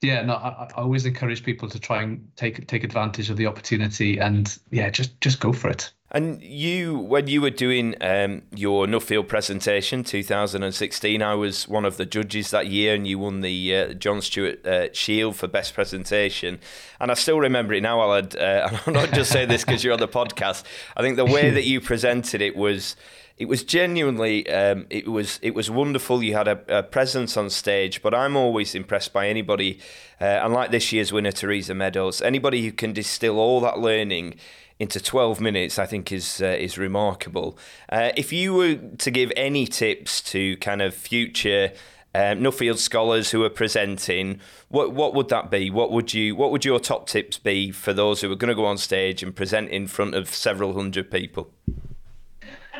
yeah, 0.00 0.22
no, 0.22 0.34
I, 0.34 0.68
I 0.76 0.80
always 0.80 1.06
encourage 1.06 1.42
people 1.42 1.68
to 1.68 1.80
try 1.80 2.02
and 2.02 2.28
take 2.36 2.66
take 2.66 2.84
advantage 2.84 3.30
of 3.30 3.36
the 3.36 3.46
opportunity 3.46 4.18
and 4.18 4.56
yeah, 4.70 4.90
just 4.90 5.20
just 5.20 5.40
go 5.40 5.52
for 5.52 5.68
it. 5.70 5.92
And 6.14 6.40
you, 6.40 6.96
when 6.96 7.26
you 7.26 7.42
were 7.42 7.50
doing 7.50 7.96
um, 8.00 8.42
your 8.54 8.86
Nuffield 8.86 9.26
presentation, 9.26 10.04
2016, 10.04 11.20
I 11.20 11.34
was 11.34 11.66
one 11.66 11.84
of 11.84 11.96
the 11.96 12.06
judges 12.06 12.52
that 12.52 12.68
year, 12.68 12.94
and 12.94 13.04
you 13.04 13.18
won 13.18 13.40
the 13.40 13.76
uh, 13.76 13.94
John 13.94 14.22
Stewart 14.22 14.64
uh, 14.64 14.92
Shield 14.92 15.34
for 15.34 15.48
best 15.48 15.74
presentation. 15.74 16.60
And 17.00 17.10
I 17.10 17.14
still 17.14 17.40
remember 17.40 17.74
it 17.74 17.82
now, 17.82 17.98
Aled. 17.98 18.36
Uh, 18.36 18.68
and 18.68 18.80
I'm 18.86 18.92
not 18.92 19.12
just 19.12 19.32
saying 19.32 19.48
this 19.48 19.64
because 19.64 19.82
you're 19.82 19.92
on 19.92 19.98
the 19.98 20.06
podcast. 20.06 20.62
I 20.96 21.02
think 21.02 21.16
the 21.16 21.24
way 21.24 21.50
that 21.50 21.64
you 21.64 21.80
presented 21.80 22.40
it 22.40 22.54
was 22.54 22.94
it 23.36 23.46
was 23.46 23.64
genuinely 23.64 24.48
um, 24.48 24.86
it 24.90 25.08
was 25.08 25.40
it 25.42 25.52
was 25.56 25.68
wonderful. 25.68 26.22
You 26.22 26.34
had 26.34 26.46
a, 26.46 26.78
a, 26.78 26.82
presence 26.84 27.36
on 27.36 27.50
stage, 27.50 28.00
but 28.00 28.14
I'm 28.14 28.36
always 28.36 28.76
impressed 28.76 29.12
by 29.12 29.28
anybody, 29.28 29.80
uh, 30.20 30.24
and 30.24 30.54
like 30.54 30.70
this 30.70 30.92
year's 30.92 31.12
winner 31.12 31.32
Teresa 31.32 31.74
Meadows, 31.74 32.22
anybody 32.22 32.64
who 32.64 32.70
can 32.70 32.92
distill 32.92 33.40
all 33.40 33.60
that 33.62 33.80
learning 33.80 34.36
into 34.78 35.00
12 35.00 35.40
minutes, 35.40 35.78
I 35.78 35.86
think 35.86 36.10
is 36.10 36.42
uh, 36.42 36.46
is 36.46 36.76
remarkable. 36.78 37.58
Uh, 37.88 38.10
if 38.16 38.32
you 38.32 38.54
were 38.54 38.74
to 38.74 39.10
give 39.10 39.32
any 39.36 39.66
tips 39.66 40.20
to 40.32 40.56
kind 40.58 40.82
of 40.82 40.94
future 40.94 41.72
um, 42.14 42.40
Nuffield 42.40 42.78
scholars 42.78 43.30
who 43.30 43.42
are 43.44 43.50
presenting, 43.50 44.40
what 44.68 44.92
what 44.92 45.14
would 45.14 45.28
that 45.28 45.50
be? 45.50 45.70
What 45.70 45.90
would 45.92 46.14
you 46.14 46.36
what 46.36 46.50
would 46.50 46.64
your 46.64 46.80
top 46.80 47.08
tips 47.08 47.38
be 47.38 47.70
for 47.70 47.92
those 47.92 48.20
who 48.20 48.30
are 48.30 48.36
going 48.36 48.48
to 48.48 48.54
go 48.54 48.66
on 48.66 48.78
stage 48.78 49.22
and 49.22 49.34
present 49.34 49.70
in 49.70 49.86
front 49.86 50.14
of 50.14 50.28
several 50.28 50.74
hundred 50.74 51.10
people? 51.10 51.50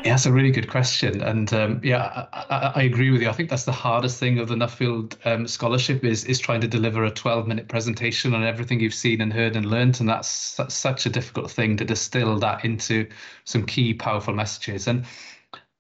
Yeah, 0.05 0.11
that's 0.11 0.27
a 0.27 0.33
really 0.33 0.51
good 0.51 0.69
question, 0.69 1.23
and 1.23 1.51
um, 1.55 1.81
yeah, 1.83 2.27
I, 2.35 2.73
I, 2.75 2.83
agree 2.83 3.11
with 3.11 3.23
you. 3.23 3.29
I 3.31 3.33
think 3.33 3.49
that's 3.49 3.65
the 3.65 3.73
hardest 3.73 4.21
thing 4.21 4.39
of 4.39 4.49
the 4.49 4.55
Nuffield 4.55 5.17
um, 5.25 5.49
scholarship 5.49 6.05
is 6.05 6.25
is 6.25 6.39
trying 6.39 6.61
to 6.61 6.69
deliver 6.69 7.05
a 7.05 7.11
12 7.11 7.47
minute 7.47 7.69
presentation 7.69 8.35
on 8.35 8.45
everything 8.45 8.81
you've 8.81 8.93
seen 8.93 9.23
and 9.23 9.33
heard 9.33 9.57
and 9.57 9.65
learned, 9.65 10.01
and 10.01 10.09
that's, 10.09 10.57
that's 10.57 10.75
such 10.75 11.07
a 11.07 11.09
difficult 11.09 11.51
thing 11.51 11.79
to 11.79 11.87
distill 11.87 12.39
that 12.41 12.67
into 12.67 13.09
some 13.45 13.65
key 13.65 13.95
powerful 13.95 14.35
messages. 14.35 14.89
And 14.89 15.07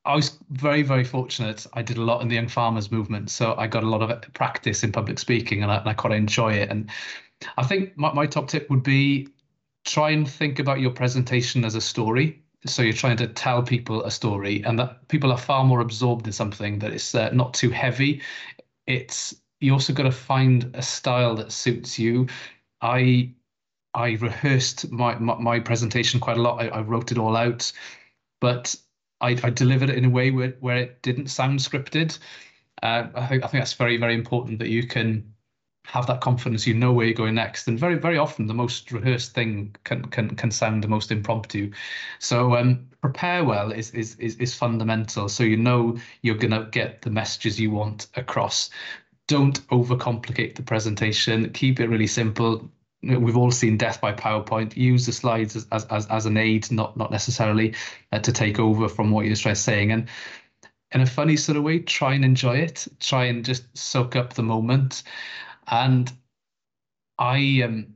I 0.07 0.17
was 0.17 0.39
very 0.53 0.81
very 0.81 1.05
fortunate. 1.05 1.67
I 1.75 1.83
did 1.83 1.99
a 1.99 2.03
lot 2.03 2.23
in 2.23 2.29
the 2.29 2.37
young 2.37 2.49
farmers 2.49 2.91
movement, 2.91 3.29
so 3.31 3.55
I 3.59 3.67
got 3.67 3.83
a 3.83 3.89
lot 3.89 4.01
of 4.01 4.33
practice 4.33 4.83
in 4.83 4.91
public 4.91 5.19
speaking, 5.19 5.63
and 5.63 5.71
I, 5.71 5.77
and 5.77 5.89
I 5.91 5.93
quite 5.93 6.15
enjoy 6.15 6.55
it. 6.55 6.71
And 6.71 6.91
I 7.59 7.65
think 7.65 7.95
my, 7.99 8.11
my 8.15 8.27
top 8.27 8.49
tip 8.49 8.71
would 8.71 8.83
be 8.83 9.29
try 9.85 10.11
and 10.13 10.27
think 10.27 10.61
about 10.61 10.81
your 10.81 10.93
presentation 10.93 11.63
as 11.63 11.75
a 11.75 11.81
story 11.83 12.44
so 12.67 12.83
you're 12.83 12.93
trying 12.93 13.17
to 13.19 13.27
tell 13.27 13.63
people 13.63 14.05
a 14.05 14.11
story 14.11 14.63
and 14.65 14.79
that 14.79 15.07
people 15.09 15.31
are 15.31 15.39
far 15.39 15.65
more 15.65 15.81
absorbed 15.81 16.27
in 16.27 16.33
something 16.33 16.79
that 16.79 16.93
is 16.93 17.15
uh, 17.15 17.31
not 17.33 17.55
too 17.55 17.71
heavy. 17.71 18.23
It's 18.87 19.35
you 19.61 19.73
also 19.73 19.93
got 19.93 20.05
to 20.05 20.13
find 20.13 20.71
a 20.75 20.83
style 20.83 21.35
that 21.37 21.53
suits 21.53 21.99
you. 21.99 22.29
I 22.81 23.33
i 23.95 24.13
rehearsed 24.21 24.91
my 24.91 25.17
my, 25.19 25.37
my 25.37 25.61
presentation 25.61 26.21
quite 26.21 26.37
a 26.37 26.43
lot. 26.43 26.61
I, 26.61 26.69
I, 26.69 26.81
wrote 26.81 27.13
it 27.13 27.19
all 27.19 27.37
out 27.37 27.73
but 28.41 28.75
I, 29.21 29.39
I 29.43 29.51
delivered 29.51 29.91
it 29.91 29.97
in 29.97 30.05
a 30.05 30.11
way 30.11 30.31
where, 30.31 30.55
where 30.61 30.77
it 30.77 31.03
didn't 31.03 31.29
sound 31.29 31.61
scripted. 31.61 32.19
Uh, 32.83 33.07
I 33.15 33.27
think 33.27 33.45
I 33.45 33.47
think 33.47 33.63
that's 33.63 33.73
very 33.75 33.97
very 33.97 34.15
important 34.15 34.59
that 34.59 34.69
you 34.69 34.87
can 34.87 35.34
have 35.85 36.07
that 36.07 36.21
confidence, 36.21 36.67
you 36.67 36.75
know 36.75 36.93
where 36.93 37.07
you're 37.07 37.15
going 37.15 37.35
next. 37.35 37.69
And 37.69 37.79
very, 37.79 37.97
very 37.97 38.19
often 38.19 38.47
the 38.47 38.55
most 38.55 38.91
rehearsed 38.91 39.33
thing 39.35 39.77
can 39.85 40.05
can 40.07 40.35
can 40.35 40.51
sound 40.51 40.83
the 40.83 40.89
most 40.89 41.13
impromptu. 41.13 41.71
So 42.19 42.57
um, 42.57 42.89
prepare 43.01 43.45
well 43.45 43.71
is, 43.71 43.91
is 43.91 44.17
is 44.17 44.37
is 44.37 44.55
fundamental. 44.55 45.29
So 45.29 45.45
you 45.45 45.57
know 45.57 45.97
you're 46.23 46.37
gonna 46.37 46.69
get 46.73 47.03
the 47.03 47.11
messages 47.11 47.61
you 47.61 47.71
want 47.71 48.09
across. 48.17 48.71
Don't 49.29 49.67
overcomplicate 49.69 50.57
the 50.57 50.63
presentation. 50.63 51.51
Keep 51.53 51.81
it 51.81 51.89
really 51.89 52.07
simple. 52.07 52.71
We've 53.03 53.37
all 53.37 53.51
seen 53.51 53.77
death 53.77 54.01
by 54.01 54.15
PowerPoint. 54.15 54.77
Use 54.77 55.05
the 55.05 55.13
slides 55.13 55.55
as 55.71 55.85
as 55.91 56.07
as 56.07 56.27
an 56.27 56.39
aid, 56.39 56.71
not 56.73 56.97
not 56.97 57.11
necessarily 57.11 57.75
uh, 58.11 58.21
to 58.21 58.33
take 58.33 58.59
over 58.59 58.89
from 58.89 59.11
what 59.11 59.27
you're 59.27 59.35
just 59.35 59.65
saying. 59.65 59.93
And 59.93 60.09
in 60.93 61.03
a 61.03 61.07
funny 61.07 61.37
sort 61.37 61.59
of 61.59 61.65
way, 61.65 61.81
try 61.81 62.15
and 62.15 62.25
enjoy 62.25 62.57
it. 62.57 62.89
Try 63.01 63.25
and 63.25 63.45
just 63.45 63.65
soak 63.77 64.17
up 64.17 64.33
the 64.33 64.43
moment. 64.43 65.03
And 65.71 66.13
I 67.19 67.63
um 67.65 67.95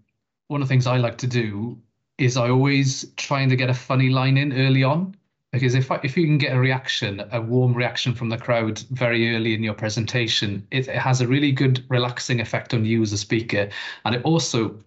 one 0.48 0.62
of 0.62 0.68
the 0.68 0.72
things 0.72 0.86
I 0.86 0.96
like 0.96 1.18
to 1.18 1.26
do 1.26 1.78
is 2.18 2.36
I 2.36 2.48
always 2.48 3.10
trying 3.16 3.48
to 3.50 3.56
get 3.56 3.70
a 3.70 3.74
funny 3.74 4.10
line 4.10 4.36
in 4.36 4.52
early 4.52 4.82
on. 4.82 5.14
Because 5.52 5.74
if 5.74 5.90
I, 5.90 5.98
if 6.02 6.14
you 6.14 6.26
can 6.26 6.36
get 6.36 6.54
a 6.54 6.60
reaction, 6.60 7.24
a 7.32 7.40
warm 7.40 7.72
reaction 7.72 8.14
from 8.14 8.28
the 8.28 8.36
crowd 8.36 8.80
very 8.90 9.34
early 9.34 9.54
in 9.54 9.62
your 9.62 9.72
presentation, 9.72 10.66
it, 10.70 10.88
it 10.88 10.96
has 10.96 11.22
a 11.22 11.26
really 11.26 11.52
good 11.52 11.82
relaxing 11.88 12.40
effect 12.40 12.74
on 12.74 12.84
you 12.84 13.00
as 13.00 13.14
a 13.14 13.18
speaker, 13.18 13.70
and 14.04 14.14
it 14.14 14.22
also 14.24 14.78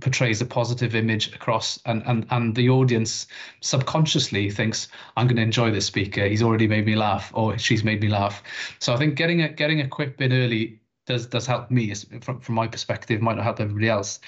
portrays 0.00 0.42
a 0.42 0.46
positive 0.46 0.94
image 0.94 1.34
across 1.34 1.78
and 1.86 2.02
and 2.06 2.26
and 2.30 2.54
the 2.56 2.68
audience 2.68 3.26
subconsciously 3.60 4.50
thinks 4.50 4.88
i'm 5.16 5.26
going 5.26 5.36
to 5.36 5.42
enjoy 5.42 5.70
this 5.70 5.86
speaker. 5.86 6.26
He's 6.26 6.42
already 6.42 6.66
made 6.66 6.86
me 6.86 6.96
laugh 6.96 7.30
or 7.34 7.56
she's 7.56 7.84
made 7.84 8.00
me 8.00 8.08
laugh. 8.08 8.42
So 8.80 8.92
i 8.92 8.96
think 8.96 9.14
getting 9.14 9.42
a 9.42 9.48
getting 9.48 9.80
a 9.80 9.88
quip 9.88 10.20
in 10.20 10.32
early 10.32 10.80
does 11.12 11.26
does 11.26 11.46
help 11.46 11.70
me 11.70 11.94
from 12.20 12.40
from 12.40 12.54
my 12.54 12.66
perspective. 12.68 13.20
Might 13.20 13.36
not 13.36 13.44
help 13.44 13.60
everybody 13.60 13.88
else, 13.88 14.20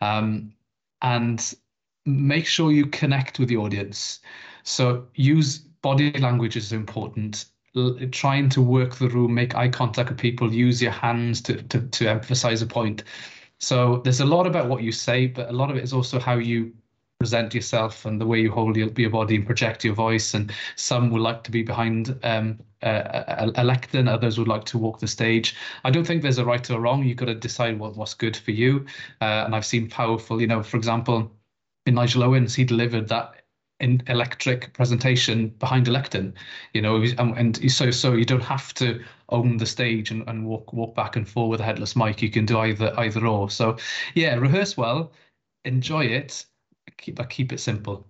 um, 0.00 0.52
and 1.02 1.54
make 2.06 2.46
sure 2.46 2.72
you 2.72 2.86
connect 2.86 3.38
with 3.38 3.48
the 3.48 3.56
audience. 3.56 4.20
So 4.62 5.06
use 5.14 5.58
body 5.58 6.12
language 6.18 6.56
is 6.56 6.72
important. 6.72 7.46
L- 7.76 7.98
trying 8.10 8.48
to 8.50 8.62
work 8.62 8.96
the 8.96 9.08
room, 9.08 9.34
make 9.34 9.54
eye 9.54 9.68
contact 9.68 10.10
with 10.10 10.18
people, 10.18 10.52
use 10.52 10.82
your 10.82 10.92
hands 10.92 11.40
to 11.42 11.62
to 11.62 11.80
to 11.88 12.08
emphasize 12.10 12.62
a 12.62 12.66
point. 12.66 13.04
So 13.58 13.98
there's 14.04 14.20
a 14.20 14.24
lot 14.26 14.46
about 14.46 14.68
what 14.68 14.82
you 14.82 14.92
say, 14.92 15.26
but 15.26 15.48
a 15.50 15.52
lot 15.52 15.70
of 15.70 15.76
it 15.76 15.84
is 15.84 15.92
also 15.92 16.18
how 16.18 16.36
you 16.36 16.72
present 17.20 17.54
yourself 17.54 18.06
and 18.06 18.18
the 18.18 18.26
way 18.26 18.40
you 18.40 18.50
hold 18.50 18.76
your, 18.76 18.88
your 18.96 19.10
body 19.10 19.36
and 19.36 19.44
project 19.46 19.84
your 19.84 19.94
voice. 19.94 20.32
And 20.32 20.50
some 20.76 21.10
would 21.10 21.20
like 21.20 21.44
to 21.44 21.50
be 21.50 21.62
behind 21.62 22.18
um, 22.22 22.58
uh, 22.82 23.52
a, 23.56 23.62
lectern, 23.62 24.08
others 24.08 24.38
would 24.38 24.48
like 24.48 24.64
to 24.64 24.78
walk 24.78 24.98
the 24.98 25.06
stage. 25.06 25.54
I 25.84 25.90
don't 25.90 26.06
think 26.06 26.22
there's 26.22 26.38
a 26.38 26.44
right 26.44 26.68
or 26.70 26.80
wrong. 26.80 27.04
You've 27.04 27.18
got 27.18 27.26
to 27.26 27.34
decide 27.34 27.78
what, 27.78 27.94
what's 27.94 28.14
good 28.14 28.36
for 28.36 28.52
you. 28.52 28.86
Uh, 29.20 29.44
and 29.44 29.54
I've 29.54 29.66
seen 29.66 29.88
powerful, 29.90 30.40
you 30.40 30.46
know, 30.46 30.62
for 30.62 30.78
example, 30.78 31.30
in 31.84 31.94
Nigel 31.94 32.24
Owens, 32.24 32.54
he 32.54 32.64
delivered 32.64 33.08
that 33.08 33.34
in 33.80 34.02
electric 34.06 34.72
presentation 34.72 35.48
behind 35.58 35.88
a 35.88 35.90
lectern, 35.90 36.34
you 36.72 36.82
know, 36.82 37.02
and, 37.18 37.36
and 37.36 37.72
so 37.72 37.90
so 37.90 38.12
you 38.12 38.26
don't 38.26 38.42
have 38.42 38.74
to 38.74 39.02
own 39.30 39.56
the 39.56 39.64
stage 39.64 40.10
and, 40.10 40.26
and 40.28 40.46
walk 40.46 40.72
walk 40.72 40.94
back 40.94 41.16
and 41.16 41.26
forth 41.26 41.50
with 41.50 41.60
a 41.60 41.64
headless 41.64 41.96
mic. 41.96 42.20
You 42.20 42.30
can 42.30 42.44
do 42.44 42.58
either 42.58 42.92
either 42.98 43.26
or. 43.26 43.50
So 43.50 43.78
yeah, 44.14 44.34
rehearse 44.34 44.76
well, 44.76 45.12
enjoy 45.64 46.04
it, 46.04 46.44
keep 46.98 47.16
but 47.16 47.30
keep 47.30 47.52
it 47.52 47.60
simple. 47.60 48.06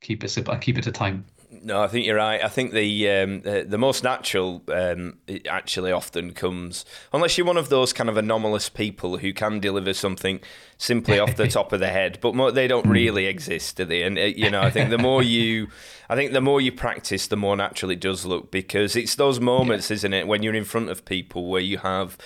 Keep 0.00 0.24
it 0.24 0.28
simple 0.28 0.52
I 0.52 0.58
keep 0.58 0.78
it 0.78 0.84
to 0.84 0.92
time. 0.92 1.24
No, 1.62 1.82
I 1.82 1.88
think 1.88 2.04
you're 2.04 2.16
right. 2.16 2.42
I 2.42 2.48
think 2.48 2.72
the 2.72 3.10
um, 3.10 3.42
the, 3.42 3.64
the, 3.66 3.78
most 3.78 4.02
natural 4.02 4.62
um, 4.68 5.18
actually 5.48 5.92
often 5.92 6.32
comes 6.32 6.84
unless 7.12 7.38
you're 7.38 7.46
one 7.46 7.56
of 7.56 7.68
those 7.68 7.92
kind 7.92 8.10
of 8.10 8.16
anomalous 8.16 8.68
people 8.68 9.18
who 9.18 9.32
can 9.32 9.60
deliver 9.60 9.94
something 9.94 10.40
simply 10.78 11.18
off 11.18 11.36
the 11.36 11.48
top 11.48 11.72
of 11.72 11.80
the 11.80 11.88
head, 11.88 12.18
but 12.20 12.34
more, 12.34 12.52
they 12.52 12.66
don't 12.66 12.86
really 12.86 13.26
exist, 13.26 13.76
do 13.76 13.84
they? 13.84 14.02
And 14.02 14.18
uh, 14.18 14.22
you 14.22 14.50
know, 14.50 14.60
I 14.60 14.70
think 14.70 14.90
the 14.90 14.98
more 14.98 15.22
you, 15.22 15.68
I 16.08 16.16
think 16.16 16.32
the 16.32 16.40
more 16.40 16.60
you 16.60 16.72
practice, 16.72 17.26
the 17.26 17.36
more 17.36 17.56
natural 17.56 17.90
it 17.90 18.00
does 18.00 18.24
look 18.24 18.50
because 18.50 18.96
it's 18.96 19.14
those 19.14 19.40
moments, 19.40 19.90
yeah. 19.90 19.94
isn't 19.94 20.12
it, 20.12 20.26
when 20.26 20.42
you're 20.42 20.54
in 20.54 20.64
front 20.64 20.90
of 20.90 21.04
people 21.04 21.48
where 21.48 21.62
you 21.62 21.78
have 21.78 22.18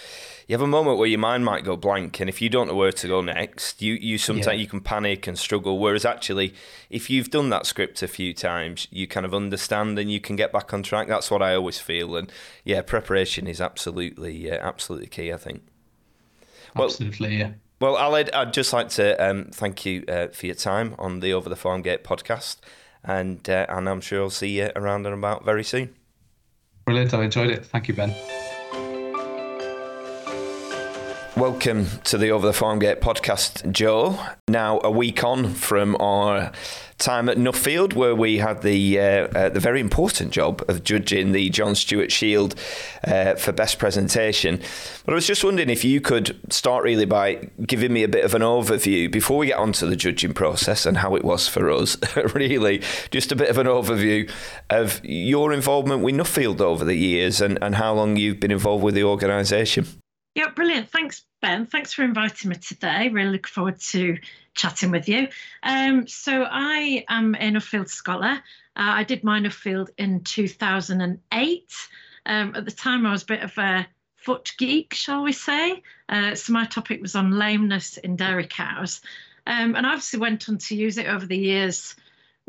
you 0.48 0.54
have 0.54 0.62
a 0.62 0.66
moment 0.66 0.96
where 0.96 1.06
your 1.06 1.18
mind 1.18 1.44
might 1.44 1.62
go 1.62 1.76
blank, 1.76 2.20
and 2.20 2.28
if 2.28 2.40
you 2.40 2.48
don't 2.48 2.68
know 2.68 2.74
where 2.74 2.90
to 2.90 3.06
go 3.06 3.20
next, 3.20 3.82
you 3.82 3.94
you 3.94 4.16
sometimes 4.16 4.46
yeah. 4.46 4.52
you 4.54 4.66
can 4.66 4.80
panic 4.80 5.26
and 5.26 5.38
struggle. 5.38 5.78
Whereas 5.78 6.06
actually, 6.06 6.54
if 6.88 7.10
you've 7.10 7.28
done 7.28 7.50
that 7.50 7.66
script 7.66 8.02
a 8.02 8.08
few 8.08 8.32
times, 8.32 8.88
you 8.90 9.06
kind 9.06 9.26
of 9.26 9.34
understand 9.34 9.98
and 9.98 10.10
you 10.10 10.20
can 10.20 10.36
get 10.36 10.50
back 10.50 10.72
on 10.72 10.82
track. 10.82 11.06
That's 11.06 11.30
what 11.30 11.42
I 11.42 11.54
always 11.54 11.78
feel, 11.78 12.16
and 12.16 12.32
yeah, 12.64 12.80
preparation 12.80 13.46
is 13.46 13.60
absolutely 13.60 14.50
uh, 14.50 14.56
absolutely 14.56 15.08
key. 15.08 15.30
I 15.34 15.36
think. 15.36 15.64
Well, 16.74 16.86
absolutely, 16.86 17.36
yeah. 17.36 17.52
Well, 17.80 17.96
Aled, 17.96 18.30
I'd 18.34 18.52
just 18.52 18.72
like 18.72 18.88
to 18.90 19.14
um, 19.24 19.50
thank 19.52 19.86
you 19.86 20.04
uh, 20.08 20.28
for 20.28 20.46
your 20.46 20.56
time 20.56 20.96
on 20.98 21.20
the 21.20 21.32
Over 21.32 21.48
the 21.48 21.56
Farm 21.56 21.82
Gate 21.82 22.02
podcast, 22.02 22.56
and 23.04 23.48
uh, 23.48 23.66
and 23.68 23.88
I'm 23.88 24.00
sure 24.00 24.22
I'll 24.22 24.30
see 24.30 24.58
you 24.58 24.70
around 24.74 25.06
and 25.06 25.14
about 25.14 25.44
very 25.44 25.62
soon. 25.62 25.94
Brilliant. 26.86 27.14
I 27.14 27.22
enjoyed 27.22 27.50
it. 27.50 27.66
Thank 27.66 27.86
you, 27.86 27.94
Ben. 27.94 28.14
Welcome 31.38 31.86
to 32.02 32.18
the 32.18 32.32
Over 32.32 32.48
the 32.48 32.52
Farm 32.52 32.80
Gate 32.80 33.00
podcast, 33.00 33.70
Joe. 33.70 34.18
Now, 34.48 34.80
a 34.82 34.90
week 34.90 35.22
on 35.22 35.54
from 35.54 35.94
our 36.00 36.50
time 36.98 37.28
at 37.28 37.36
Nuffield, 37.36 37.92
where 37.92 38.16
we 38.16 38.38
had 38.38 38.62
the 38.62 38.98
uh, 38.98 39.28
uh, 39.28 39.48
the 39.48 39.60
very 39.60 39.78
important 39.78 40.32
job 40.32 40.64
of 40.66 40.82
judging 40.82 41.30
the 41.30 41.48
John 41.50 41.76
Stewart 41.76 42.10
Shield 42.10 42.56
uh, 43.04 43.36
for 43.36 43.52
best 43.52 43.78
presentation. 43.78 44.60
But 45.04 45.12
I 45.12 45.14
was 45.14 45.28
just 45.28 45.44
wondering 45.44 45.70
if 45.70 45.84
you 45.84 46.00
could 46.00 46.36
start 46.52 46.82
really 46.82 47.04
by 47.04 47.48
giving 47.64 47.92
me 47.92 48.02
a 48.02 48.08
bit 48.08 48.24
of 48.24 48.34
an 48.34 48.42
overview 48.42 49.08
before 49.08 49.38
we 49.38 49.46
get 49.46 49.58
on 49.58 49.72
to 49.74 49.86
the 49.86 49.94
judging 49.94 50.34
process 50.34 50.86
and 50.86 50.96
how 50.96 51.14
it 51.14 51.24
was 51.24 51.46
for 51.46 51.70
us. 51.70 51.96
really, 52.34 52.82
just 53.12 53.30
a 53.30 53.36
bit 53.36 53.48
of 53.48 53.58
an 53.58 53.68
overview 53.68 54.28
of 54.70 55.00
your 55.04 55.52
involvement 55.52 56.02
with 56.02 56.16
Nuffield 56.16 56.60
over 56.60 56.84
the 56.84 56.96
years 56.96 57.40
and, 57.40 57.60
and 57.62 57.76
how 57.76 57.94
long 57.94 58.16
you've 58.16 58.40
been 58.40 58.50
involved 58.50 58.82
with 58.82 58.96
the 58.96 59.04
organisation. 59.04 59.86
Yeah, 60.38 60.50
brilliant. 60.50 60.88
Thanks, 60.88 61.24
Ben. 61.42 61.66
Thanks 61.66 61.92
for 61.92 62.04
inviting 62.04 62.50
me 62.50 62.54
today. 62.54 63.08
Really 63.08 63.30
look 63.30 63.48
forward 63.48 63.80
to 63.80 64.18
chatting 64.54 64.92
with 64.92 65.08
you. 65.08 65.26
Um, 65.64 66.06
so 66.06 66.46
I 66.48 67.04
am 67.08 67.34
a 67.34 67.50
Nuffield 67.50 67.88
scholar. 67.88 68.40
Uh, 68.76 68.92
I 68.94 69.02
did 69.02 69.24
my 69.24 69.40
Nuffield 69.40 69.88
in 69.98 70.20
2008. 70.20 71.74
Um, 72.26 72.54
at 72.54 72.64
the 72.64 72.70
time, 72.70 73.04
I 73.04 73.10
was 73.10 73.24
a 73.24 73.26
bit 73.26 73.42
of 73.42 73.58
a 73.58 73.84
foot 74.14 74.52
geek, 74.58 74.94
shall 74.94 75.24
we 75.24 75.32
say. 75.32 75.82
Uh, 76.08 76.36
so 76.36 76.52
my 76.52 76.66
topic 76.66 77.02
was 77.02 77.16
on 77.16 77.32
lameness 77.32 77.96
in 77.96 78.14
dairy 78.14 78.46
cows. 78.46 79.00
Um, 79.44 79.74
and 79.74 79.84
I 79.84 79.88
obviously 79.88 80.20
went 80.20 80.48
on 80.48 80.58
to 80.58 80.76
use 80.76 80.98
it 80.98 81.08
over 81.08 81.26
the 81.26 81.36
years 81.36 81.96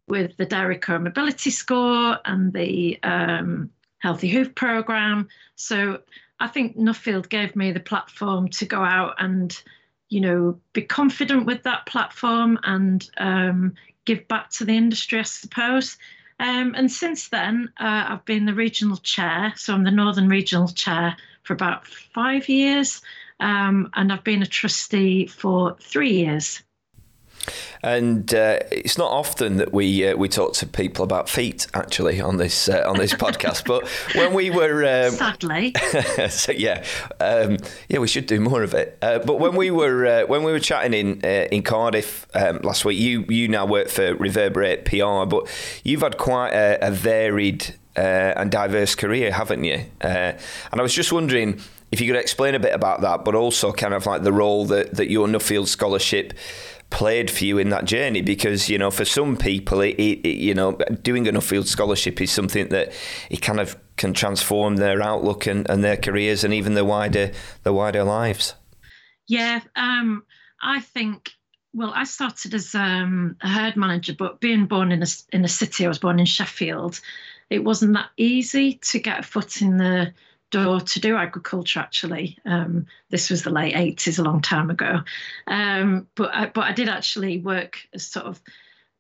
with 0.08 0.38
the 0.38 0.46
DairyCo 0.46 1.02
Mobility 1.02 1.50
Score 1.50 2.20
and 2.24 2.54
the 2.54 3.00
um, 3.02 3.72
Healthy 3.98 4.30
Hoof 4.30 4.54
Programme. 4.54 5.28
So 5.56 6.02
I 6.40 6.48
think 6.48 6.78
Nuffield 6.78 7.30
gave 7.30 7.56
me 7.56 7.72
the 7.72 7.80
platform 7.80 8.50
to 8.50 8.66
go 8.66 8.82
out 8.84 9.16
and, 9.20 9.62
you 10.10 10.22
know, 10.22 10.60
be 10.74 10.82
confident 10.82 11.46
with 11.46 11.64
that 11.64 11.86
platform 11.86 12.60
and 12.64 13.10
um, 13.18 13.76
give 14.06 14.28
back 14.28 14.50
to 14.52 14.66
the 14.66 14.76
industry, 14.76 15.20
I 15.20 15.24
suppose. 15.24 15.98
Um, 16.40 16.74
and 16.76 16.90
since 16.90 17.30
then, 17.30 17.72
uh, 17.80 18.06
I've 18.10 18.26
been 18.26 18.46
the 18.46 18.54
regional 18.54 18.98
chair. 18.98 19.54
So 19.58 19.74
I'm 19.74 19.84
the 19.84 19.92
Northern 19.92 20.30
Regional 20.30 20.70
Chair 20.70 21.18
for 21.44 21.54
about 21.54 21.86
five 21.86 22.48
years. 22.48 23.02
Um, 23.42 23.90
and 23.94 24.12
I've 24.12 24.24
been 24.24 24.42
a 24.42 24.48
trustee 24.48 25.28
for 25.28 25.76
three 25.82 26.12
years. 26.12 26.64
And 27.84 28.34
uh, 28.34 28.60
it's 28.72 28.98
not 28.98 29.12
often 29.12 29.58
that 29.58 29.74
we 29.74 30.08
uh, 30.08 30.16
we 30.16 30.28
talk 30.28 30.54
to 30.56 30.68
people 30.68 31.04
about 31.04 31.30
feet 31.30 31.68
actually 31.74 32.20
on 32.20 32.38
this 32.38 32.68
uh, 32.70 32.84
on 32.86 32.98
this 32.98 33.14
podcast. 33.26 33.66
But 33.66 33.88
when 34.16 34.34
we 34.34 34.50
were 34.50 34.84
um, 34.84 35.12
sadly, 35.12 35.74
so 36.30 36.52
yeah, 36.52 36.84
um, 37.20 37.58
yeah, 37.88 38.00
we 38.00 38.08
should 38.08 38.26
do 38.26 38.40
more 38.40 38.64
of 38.64 38.74
it. 38.74 38.98
Uh, 39.02 39.20
but 39.20 39.40
when 39.40 39.56
we 39.56 39.72
were 39.72 40.06
uh, 40.06 40.28
when 40.28 40.44
we 40.44 40.52
were 40.52 40.60
chatting 40.60 40.94
in 40.94 41.22
uh, 41.24 41.48
in 41.52 41.64
Cardiff 41.64 42.28
um, 42.34 42.60
last 42.64 42.86
week, 42.86 43.00
you 43.00 43.26
you 43.30 43.48
now 43.48 43.66
work 43.66 43.90
for 43.90 44.16
Reverberate 44.16 44.86
PR, 44.86 45.26
but 45.26 45.48
you've 45.84 46.02
had 46.02 46.18
quite 46.18 46.52
a, 46.52 46.88
a 46.88 46.92
varied 46.92 47.76
and 47.96 48.50
diverse 48.50 48.96
career, 48.96 49.30
haven't 49.30 49.66
you? 49.66 49.84
and 50.00 50.40
I 50.72 50.82
was 50.82 50.94
just 50.94 51.12
wondering 51.12 51.60
if 51.92 52.00
you 52.00 52.08
could 52.08 52.20
explain 52.20 52.56
a 52.56 52.60
bit 52.60 52.74
about 52.74 53.02
that, 53.02 53.26
but 53.26 53.36
also 53.36 53.72
kind 53.72 53.94
of 53.94 54.06
like 54.06 54.24
the 54.24 54.34
role 54.34 54.66
that, 54.66 54.96
that 54.96 55.10
your 55.10 55.28
Nuffield 55.28 55.68
Scholarship 55.68 56.34
played 56.90 57.30
for 57.30 57.46
you 57.46 57.58
in 57.58 57.70
that 57.70 57.86
journey 57.86 58.22
because 58.22 58.68
you 58.70 58.78
know 58.78 58.90
for 58.90 59.06
some 59.06 59.38
people 59.38 59.80
it, 59.82 59.96
it, 60.00 60.20
it, 60.28 60.38
you 60.38 60.54
know 60.54 60.74
doing 61.04 61.28
a 61.28 61.32
Nuffield 61.32 61.68
scholarship 61.68 62.20
is 62.20 62.32
something 62.32 62.70
that 62.70 62.92
it 63.30 63.42
kind 63.42 63.60
of 63.60 63.78
can 63.96 64.14
transform 64.14 64.78
their 64.78 65.02
outlook 65.02 65.46
and, 65.46 65.70
and 65.70 65.84
their 65.84 65.98
careers 65.98 66.44
and 66.44 66.54
even 66.54 66.74
their 66.74 66.86
wider 66.86 67.32
their 67.64 67.74
wider 67.74 68.04
lives. 68.04 68.56
Yeah 69.28 69.62
um, 69.76 70.24
I 70.62 70.82
think 70.82 71.32
well 71.74 71.94
I 71.96 72.06
started 72.06 72.54
as 72.56 72.74
um, 72.74 73.36
a 73.42 73.48
herd 73.48 73.76
manager 73.76 74.16
but 74.18 74.40
being 74.40 74.66
born 74.66 74.92
in 74.92 75.04
a, 75.04 75.08
in 75.32 75.46
a 75.46 75.50
city 75.50 75.86
I 75.86 75.90
was 75.90 76.00
born 76.00 76.20
in 76.20 76.26
Sheffield 76.26 77.00
it 77.50 77.64
wasn't 77.64 77.94
that 77.94 78.10
easy 78.18 78.74
to 78.74 79.00
get 79.00 79.20
a 79.20 79.24
foot 79.24 79.62
in 79.62 79.78
the 79.78 80.14
door 80.52 80.80
to 80.82 81.00
do 81.00 81.16
agriculture. 81.16 81.80
Actually, 81.80 82.38
um, 82.46 82.86
this 83.10 83.30
was 83.30 83.44
the 83.44 83.50
late 83.50 83.76
eighties, 83.76 84.20
a 84.20 84.24
long 84.24 84.42
time 84.42 84.70
ago. 84.70 85.00
Um, 85.48 86.08
but 86.16 86.34
I, 86.34 86.46
but 86.48 86.66
I 86.66 86.72
did 86.72 86.90
actually 86.90 87.40
work 87.40 87.80
as 87.94 88.06
sort 88.06 88.26
of 88.26 88.42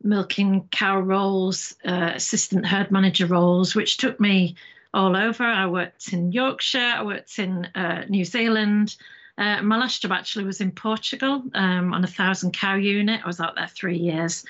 milking 0.03 0.67
cow 0.71 0.99
roles, 0.99 1.75
uh, 1.85 2.11
assistant 2.15 2.65
herd 2.65 2.91
manager 2.91 3.25
roles, 3.25 3.75
which 3.75 3.97
took 3.97 4.19
me 4.19 4.55
all 4.93 5.15
over. 5.15 5.43
I 5.43 5.67
worked 5.67 6.13
in 6.13 6.31
Yorkshire, 6.31 6.93
I 6.97 7.03
worked 7.03 7.39
in 7.39 7.65
uh, 7.75 8.05
New 8.09 8.25
Zealand. 8.25 8.95
Uh, 9.37 9.61
my 9.61 9.77
last 9.77 10.01
job 10.01 10.11
actually 10.11 10.43
was 10.43 10.59
in 10.59 10.71
Portugal 10.71 11.43
um, 11.53 11.93
on 11.93 12.03
a 12.03 12.07
thousand 12.07 12.51
cow 12.51 12.75
unit. 12.75 13.21
I 13.23 13.27
was 13.27 13.39
out 13.39 13.55
there 13.55 13.67
three 13.67 13.97
years. 13.97 14.45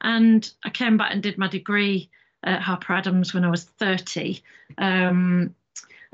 And 0.00 0.50
I 0.64 0.70
came 0.70 0.98
back 0.98 1.12
and 1.12 1.22
did 1.22 1.38
my 1.38 1.48
degree 1.48 2.10
at 2.42 2.60
Harper 2.60 2.92
Adams 2.92 3.32
when 3.32 3.44
I 3.44 3.50
was 3.50 3.64
30. 3.64 4.42
Um, 4.76 5.54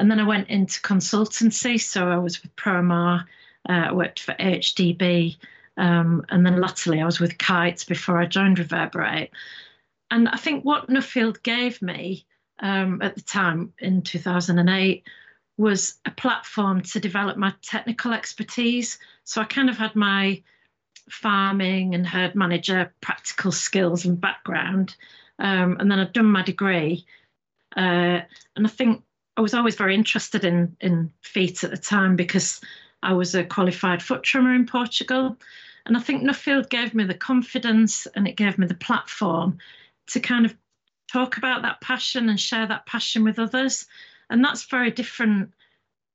and 0.01 0.11
then 0.11 0.19
I 0.19 0.25
went 0.25 0.49
into 0.49 0.81
consultancy. 0.81 1.79
So 1.81 2.09
I 2.09 2.17
was 2.17 2.43
with 2.43 2.57
Promar, 2.57 3.27
uh, 3.69 3.73
I 3.73 3.93
worked 3.93 4.21
for 4.21 4.33
HDB, 4.33 5.37
um, 5.77 6.25
and 6.31 6.45
then 6.45 6.61
latterly 6.61 7.01
I 7.01 7.05
was 7.05 7.21
with 7.21 7.39
Kites 7.39 7.85
before 7.85 8.19
I 8.19 8.27
joined 8.27 8.59
Reverberate. 8.59 9.31
And 10.11 10.29
I 10.29 10.39
think 10.39 10.65
what 10.65 10.89
Nuffield 10.89 11.43
gave 11.43 11.83
me 11.83 12.25
um, 12.61 13.03
at 13.03 13.15
the 13.15 13.21
time 13.21 13.75
in 13.79 14.03
2008 14.03 15.05
was 15.59 15.99
a 16.07 16.11
platform 16.11 16.81
to 16.81 16.99
develop 16.99 17.37
my 17.37 17.53
technical 17.61 18.15
expertise. 18.15 18.99
So 19.25 19.43
I 19.43 19.45
kind 19.45 19.69
of 19.69 19.77
had 19.77 19.95
my 19.95 20.43
farming 21.11 21.95
and 21.95 22.07
herd 22.07 22.35
manager 22.35 22.95
practical 23.03 23.53
skills 23.53 24.07
and 24.07 24.19
background. 24.19 24.97
Um, 25.39 25.77
and 25.79 25.91
then 25.91 25.99
I'd 25.99 26.15
done 26.15 26.27
my 26.27 26.43
degree. 26.43 27.05
Uh, 27.77 28.21
and 28.57 28.67
I 28.67 28.69
think 28.69 29.05
I 29.41 29.43
was 29.43 29.55
always 29.55 29.77
very 29.77 29.95
interested 29.95 30.45
in 30.45 30.77
in 30.83 31.11
feet 31.23 31.65
at 31.65 31.71
the 31.71 31.79
time 31.79 32.15
because 32.15 32.61
I 33.03 33.15
was 33.15 33.35
a 33.35 33.43
qualified 33.43 34.03
foot 34.03 34.23
trimmer 34.23 34.53
in 34.53 34.67
Portugal, 34.67 35.39
and 35.87 35.97
I 35.97 36.01
think 36.01 36.23
Nuffield 36.23 36.69
gave 36.69 36.95
me 36.95 37.05
the 37.05 37.15
confidence 37.15 38.07
and 38.15 38.29
it 38.29 38.37
gave 38.37 38.59
me 38.59 38.67
the 38.67 38.75
platform 38.75 39.57
to 40.09 40.21
kind 40.21 40.45
of 40.45 40.55
talk 41.11 41.39
about 41.39 41.63
that 41.63 41.81
passion 41.81 42.29
and 42.29 42.39
share 42.39 42.67
that 42.67 42.85
passion 42.85 43.25
with 43.25 43.39
others, 43.39 43.87
and 44.29 44.45
that's 44.45 44.65
very 44.65 44.91
different 44.91 45.55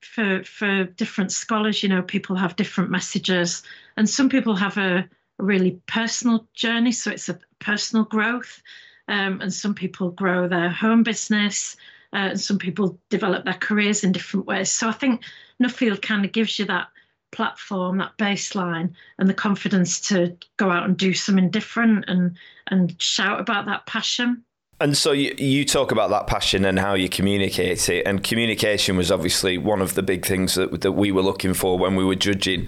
for 0.02 0.44
for 0.44 0.84
different 0.84 1.32
scholars. 1.32 1.82
You 1.82 1.90
know, 1.90 2.04
people 2.04 2.36
have 2.36 2.56
different 2.56 2.92
messages, 2.92 3.64
and 3.98 4.08
some 4.08 4.30
people 4.30 4.56
have 4.56 4.78
a, 4.78 5.10
really 5.40 5.82
personal 5.88 6.48
journey, 6.54 6.92
so 6.92 7.10
it's 7.10 7.28
a 7.28 7.40
personal 7.58 8.06
growth, 8.06 8.62
um, 9.08 9.42
and 9.42 9.52
some 9.52 9.74
people 9.74 10.12
grow 10.12 10.48
their 10.48 10.70
home 10.70 11.02
business 11.02 11.76
uh, 12.16 12.36
some 12.36 12.58
people 12.58 13.00
develop 13.10 13.44
their 13.46 13.54
careers 13.56 14.04
in 14.04 14.12
different 14.12 14.46
ways. 14.46 14.72
So 14.72 14.88
I 14.88 14.94
think 14.94 15.22
Nuffield 15.62 16.02
kind 16.02 16.26
of 16.26 16.32
gives 16.32 16.58
you 16.58 16.66
that 16.66 16.88
platform, 17.32 17.98
that 17.98 18.18
baseline, 18.18 18.94
and 19.20 19.30
the 19.30 19.34
confidence 19.34 20.00
to 20.00 20.38
go 20.58 20.72
out 20.72 20.86
and 20.86 20.96
do 20.96 21.14
something 21.14 21.50
different 21.50 22.06
and 22.08 22.38
and 22.68 23.00
shout 23.02 23.40
about 23.40 23.66
that 23.66 23.86
passion. 23.86 24.44
And 24.82 24.98
so 24.98 25.14
you, 25.14 25.34
you 25.38 25.64
talk 25.64 25.94
about 25.94 26.10
that 26.10 26.28
passion 26.28 26.66
and 26.66 26.78
how 26.78 26.96
you 26.96 27.08
communicate 27.08 27.88
it, 27.88 28.06
and 28.06 28.22
communication 28.22 28.98
was 28.98 29.10
obviously 29.10 29.58
one 29.58 29.82
of 29.82 29.94
the 29.94 30.04
big 30.04 30.26
things 30.26 30.56
that, 30.56 30.82
that 30.82 30.92
we 30.92 31.14
were 31.14 31.22
looking 31.22 31.54
for 31.54 31.78
when 31.78 31.96
we 31.96 32.04
were 32.04 32.16
judging 32.16 32.68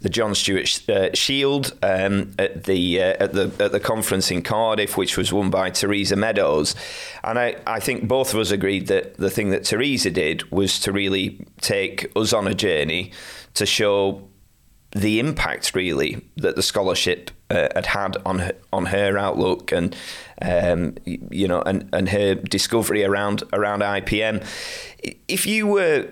the 0.00 0.08
John 0.08 0.36
Stewart 0.36 0.88
uh, 0.88 1.08
Shield 1.14 1.76
um, 1.82 2.32
at 2.38 2.64
the 2.64 3.02
uh, 3.02 3.24
at 3.24 3.32
the 3.32 3.50
at 3.58 3.72
the 3.72 3.80
conference 3.80 4.30
in 4.30 4.42
Cardiff, 4.42 4.96
which 4.96 5.16
was 5.16 5.32
won 5.32 5.50
by 5.50 5.70
Teresa 5.70 6.14
Meadows. 6.14 6.76
And 7.24 7.40
I, 7.40 7.56
I 7.66 7.80
think 7.80 8.06
both 8.06 8.32
of 8.32 8.38
us 8.38 8.52
agreed 8.52 8.86
that 8.86 9.16
the 9.16 9.30
thing 9.30 9.50
that 9.50 9.64
Teresa 9.64 10.10
did 10.10 10.48
was 10.52 10.78
to 10.80 10.92
really 10.92 11.44
take 11.60 12.08
us 12.14 12.32
on 12.32 12.46
a 12.46 12.54
journey 12.54 13.10
to 13.54 13.66
show 13.66 14.28
the 14.92 15.18
impact 15.18 15.74
really 15.74 16.24
that 16.36 16.54
the 16.54 16.62
scholarship 16.62 17.32
uh, 17.50 17.68
had 17.74 17.86
had 17.86 18.16
on 18.26 18.40
her, 18.40 18.52
on 18.72 18.86
her 18.86 19.16
outlook 19.18 19.72
and 19.72 19.96
um, 20.42 20.94
you 21.04 21.48
know 21.48 21.62
and, 21.62 21.88
and 21.92 22.08
her 22.10 22.34
discovery 22.34 23.04
around 23.04 23.42
around 23.52 23.80
IPM. 23.80 24.44
If 25.28 25.46
you 25.46 25.66
were 25.66 26.08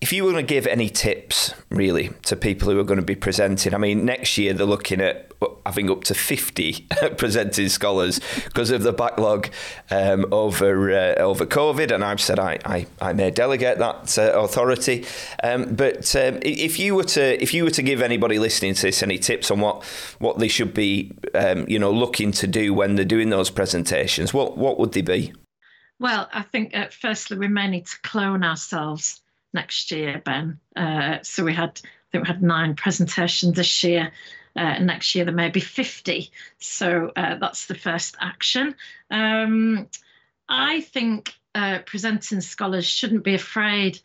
if 0.00 0.12
you 0.12 0.24
were 0.24 0.30
going 0.30 0.46
to 0.46 0.54
give 0.54 0.66
any 0.68 0.88
tips, 0.88 1.52
really, 1.70 2.10
to 2.22 2.36
people 2.36 2.70
who 2.70 2.78
are 2.78 2.84
going 2.84 3.00
to 3.00 3.04
be 3.04 3.16
presenting, 3.16 3.74
I 3.74 3.78
mean, 3.78 4.04
next 4.04 4.38
year 4.38 4.52
they're 4.52 4.64
looking 4.64 5.00
at, 5.00 5.32
having 5.66 5.90
up 5.90 6.04
to 6.04 6.14
50 6.14 6.86
presenting 7.16 7.68
scholars 7.68 8.20
because 8.44 8.70
of 8.70 8.84
the 8.84 8.92
backlog 8.92 9.48
um, 9.90 10.24
over 10.32 10.90
uh, 10.92 11.14
over 11.16 11.44
COVID. 11.44 11.92
And 11.92 12.04
I've 12.04 12.20
said 12.20 12.38
I, 12.38 12.58
I, 12.64 12.86
I 13.00 13.12
may 13.12 13.32
delegate 13.32 13.78
that 13.78 14.16
uh, 14.18 14.40
authority. 14.40 15.04
Um, 15.42 15.74
but 15.74 16.14
um, 16.14 16.38
if 16.42 16.78
you 16.78 16.94
were 16.94 17.04
to 17.04 17.42
if 17.42 17.52
you 17.52 17.64
were 17.64 17.70
to 17.70 17.82
give 17.82 18.00
anybody 18.00 18.38
listening 18.38 18.74
to 18.74 18.82
this 18.82 19.02
any 19.02 19.18
tips 19.18 19.50
on 19.50 19.60
what 19.60 19.84
what 20.20 20.38
they 20.38 20.48
should 20.48 20.74
be, 20.74 21.12
um, 21.34 21.68
you 21.68 21.78
know, 21.78 21.90
looking 21.90 22.30
to 22.32 22.46
do 22.46 22.72
when 22.72 22.94
they're 22.94 23.04
doing 23.04 23.30
those 23.30 23.50
presentations, 23.50 24.32
what 24.32 24.56
what 24.56 24.78
would 24.78 24.92
they 24.92 25.02
be? 25.02 25.32
Well, 25.98 26.28
I 26.32 26.42
think 26.42 26.76
uh, 26.76 26.86
firstly 26.90 27.36
we 27.36 27.48
may 27.48 27.66
need 27.66 27.86
to 27.86 28.00
clone 28.02 28.44
ourselves 28.44 29.20
next 29.52 29.90
year, 29.90 30.20
Ben. 30.24 30.58
Uh, 30.76 31.18
so 31.22 31.44
we 31.44 31.54
had, 31.54 31.80
I 31.84 32.06
think 32.12 32.24
we 32.24 32.28
had 32.28 32.42
nine 32.42 32.74
presentations 32.74 33.56
this 33.56 33.84
year. 33.84 34.12
Uh, 34.56 34.78
next 34.78 35.14
year 35.14 35.24
there 35.24 35.34
may 35.34 35.50
be 35.50 35.60
50. 35.60 36.30
So 36.58 37.12
uh, 37.16 37.36
that's 37.36 37.66
the 37.66 37.74
first 37.74 38.16
action. 38.20 38.74
Um, 39.10 39.88
I 40.48 40.80
think 40.80 41.34
uh, 41.54 41.80
presenting 41.86 42.40
scholars 42.40 42.86
shouldn't 42.86 43.24
be 43.24 43.34
afraid 43.34 44.00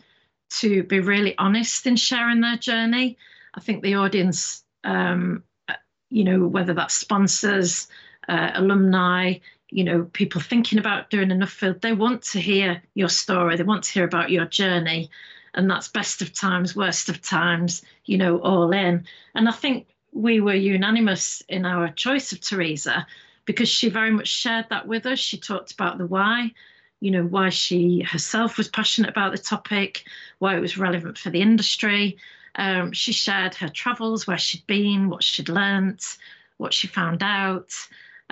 to 0.50 0.84
be 0.84 1.00
really 1.00 1.36
honest 1.38 1.88
in 1.88 1.96
sharing 1.96 2.42
their 2.42 2.58
journey. 2.58 3.18
I 3.56 3.60
think 3.60 3.82
the 3.82 3.96
audience, 3.96 4.64
um, 4.84 5.44
uh, 5.68 5.74
you 6.10 6.24
know, 6.24 6.46
whether 6.46 6.74
that's 6.74 6.94
sponsors, 6.94 7.88
uh, 8.28 8.52
alumni, 8.54 9.36
you 9.74 9.84
know, 9.84 10.04
people 10.14 10.40
thinking 10.40 10.78
about 10.78 11.10
doing 11.10 11.32
a 11.32 11.36
Nuffield, 11.36 11.82
they 11.82 11.94
want 11.94 12.22
to 12.22 12.40
hear 12.40 12.84
your 12.94 13.10
story. 13.10 13.58
They 13.58 13.64
want 13.64 13.84
to 13.86 13.92
hear 13.92 14.04
about 14.04 14.30
your 14.30 14.46
journey. 14.46 15.10
And 15.56 15.70
that's 15.70 15.88
best 15.88 16.22
of 16.22 16.32
times, 16.32 16.76
worst 16.76 17.10
of 17.10 17.22
times, 17.22 17.82
you 18.06 18.18
know, 18.20 18.38
all 18.40 18.72
in. 18.72 19.06
And 19.34 19.50
I 19.50 19.52
think 19.52 19.88
we 20.12 20.40
were 20.40 20.54
unanimous 20.54 21.42
in 21.50 21.66
our 21.66 21.90
choice 21.90 22.32
of 22.32 22.40
Teresa 22.40 23.08
because 23.46 23.68
she 23.68 23.90
very 23.90 24.12
much 24.12 24.28
shared 24.28 24.68
that 24.70 24.88
with 24.88 25.08
us. 25.08 25.18
She 25.18 25.38
talked 25.38 25.72
about 25.72 25.98
the 25.98 26.06
why, 26.06 26.52
you 27.00 27.10
know, 27.10 27.24
why 27.24 27.50
she 27.50 28.02
herself 28.02 28.58
was 28.60 28.68
passionate 28.68 29.10
about 29.10 29.32
the 29.32 29.40
topic, 29.40 30.04
why 30.38 30.56
it 30.56 30.62
was 30.62 30.78
relevant 30.78 31.18
for 31.18 31.32
the 31.32 31.42
industry. 31.42 32.18
Um, 32.56 32.92
she 32.92 33.12
shared 33.12 33.56
her 33.56 33.70
travels, 33.70 34.28
where 34.28 34.38
she'd 34.38 34.68
been, 34.68 35.10
what 35.10 35.24
she'd 35.24 35.50
learnt, 35.50 36.18
what 36.58 36.76
she 36.76 36.86
found 36.86 37.24
out. 37.24 37.74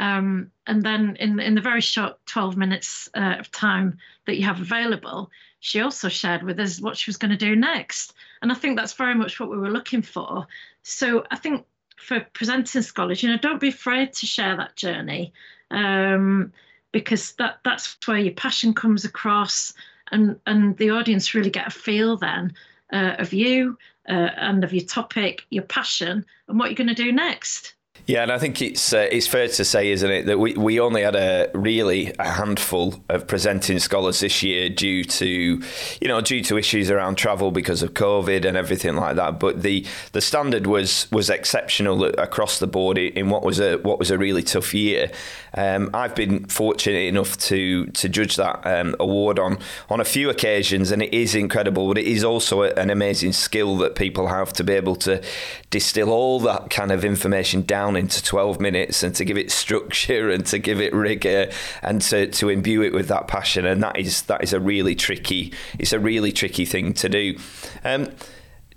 Um, 0.01 0.51
and 0.65 0.81
then 0.81 1.15
in, 1.19 1.39
in 1.39 1.53
the 1.53 1.61
very 1.61 1.79
short 1.79 2.17
12 2.25 2.57
minutes 2.57 3.07
uh, 3.15 3.35
of 3.37 3.51
time 3.51 3.99
that 4.25 4.35
you 4.35 4.45
have 4.45 4.59
available, 4.59 5.29
she 5.59 5.79
also 5.79 6.09
shared 6.09 6.41
with 6.41 6.59
us 6.59 6.81
what 6.81 6.97
she 6.97 7.07
was 7.07 7.17
going 7.17 7.29
to 7.29 7.37
do 7.37 7.55
next. 7.55 8.13
And 8.41 8.51
I 8.51 8.55
think 8.55 8.77
that's 8.77 8.93
very 8.93 9.13
much 9.13 9.39
what 9.39 9.51
we 9.51 9.59
were 9.59 9.69
looking 9.69 10.01
for. 10.01 10.47
So 10.81 11.23
I 11.29 11.35
think 11.35 11.65
for 11.97 12.25
presenting 12.33 12.81
scholars, 12.81 13.21
you 13.21 13.29
know, 13.29 13.37
don't 13.37 13.61
be 13.61 13.67
afraid 13.67 14.11
to 14.13 14.25
share 14.25 14.57
that 14.57 14.75
journey 14.75 15.33
um, 15.69 16.51
because 16.91 17.33
that 17.33 17.59
that's 17.63 17.95
where 18.07 18.17
your 18.17 18.33
passion 18.33 18.73
comes 18.73 19.05
across 19.05 19.71
and, 20.11 20.39
and 20.47 20.75
the 20.77 20.89
audience 20.89 21.35
really 21.35 21.51
get 21.51 21.67
a 21.67 21.71
feel 21.71 22.17
then 22.17 22.55
uh, 22.91 23.17
of 23.19 23.33
you 23.33 23.77
uh, 24.09 24.31
and 24.35 24.63
of 24.63 24.73
your 24.73 24.83
topic, 24.83 25.45
your 25.51 25.63
passion, 25.63 26.25
and 26.47 26.57
what 26.57 26.71
you're 26.71 26.75
going 26.75 26.87
to 26.87 26.95
do 26.95 27.11
next. 27.11 27.75
Yeah, 28.07 28.23
and 28.23 28.31
I 28.31 28.39
think 28.39 28.61
it's 28.61 28.93
uh, 28.93 29.07
it's 29.11 29.27
fair 29.27 29.47
to 29.47 29.63
say, 29.63 29.91
isn't 29.91 30.09
it, 30.09 30.25
that 30.25 30.39
we, 30.39 30.53
we 30.55 30.79
only 30.79 31.03
had 31.03 31.15
a 31.15 31.49
really 31.53 32.13
a 32.17 32.29
handful 32.29 33.01
of 33.09 33.27
presenting 33.27 33.79
scholars 33.79 34.19
this 34.21 34.41
year 34.41 34.69
due 34.69 35.03
to, 35.03 35.27
you 35.27 36.07
know, 36.07 36.19
due 36.19 36.41
to 36.43 36.57
issues 36.57 36.89
around 36.89 37.15
travel 37.15 37.51
because 37.51 37.83
of 37.83 37.93
COVID 37.93 38.43
and 38.43 38.57
everything 38.57 38.95
like 38.95 39.15
that. 39.17 39.39
But 39.39 39.61
the 39.61 39.85
the 40.13 40.21
standard 40.21 40.65
was 40.65 41.07
was 41.11 41.29
exceptional 41.29 42.03
across 42.05 42.59
the 42.59 42.67
board 42.67 42.97
in 42.97 43.29
what 43.29 43.43
was 43.43 43.59
a 43.59 43.77
what 43.77 43.99
was 43.99 44.09
a 44.09 44.17
really 44.17 44.43
tough 44.43 44.73
year. 44.73 45.11
Um, 45.53 45.89
I've 45.93 46.15
been 46.15 46.45
fortunate 46.47 47.07
enough 47.07 47.37
to 47.49 47.85
to 47.85 48.09
judge 48.09 48.35
that 48.37 48.65
um, 48.65 48.95
award 48.99 49.37
on 49.37 49.59
on 49.89 50.01
a 50.01 50.05
few 50.05 50.29
occasions, 50.29 50.91
and 50.91 51.03
it 51.03 51.13
is 51.13 51.35
incredible. 51.35 51.87
But 51.87 51.99
it 51.99 52.07
is 52.07 52.23
also 52.23 52.63
an 52.63 52.89
amazing 52.89 53.33
skill 53.33 53.77
that 53.77 53.95
people 53.95 54.27
have 54.27 54.53
to 54.53 54.63
be 54.63 54.73
able 54.73 54.95
to 54.97 55.21
distill 55.69 56.09
all 56.09 56.39
that 56.41 56.69
kind 56.69 56.91
of 56.91 57.05
information 57.05 57.61
down 57.61 57.90
down 57.91 58.01
into 58.01 58.23
12 58.23 58.59
minutes 58.59 59.03
and 59.03 59.13
to 59.15 59.25
give 59.25 59.37
it 59.37 59.51
structure 59.51 60.29
and 60.29 60.45
to 60.47 60.59
give 60.59 60.79
it 60.79 60.93
rigor 60.93 61.49
and 61.81 62.01
to, 62.01 62.27
to 62.27 62.49
imbue 62.49 62.81
it 62.83 62.93
with 62.93 63.07
that 63.07 63.27
passion. 63.27 63.65
And 63.65 63.83
that 63.83 63.97
is 63.97 64.23
that 64.23 64.43
is 64.43 64.53
a 64.53 64.59
really 64.59 64.95
tricky 64.95 65.53
it's 65.79 65.93
a 65.93 65.99
really 65.99 66.31
tricky 66.31 66.65
thing 66.65 66.93
to 66.95 67.09
do. 67.09 67.37
Um, 67.83 68.09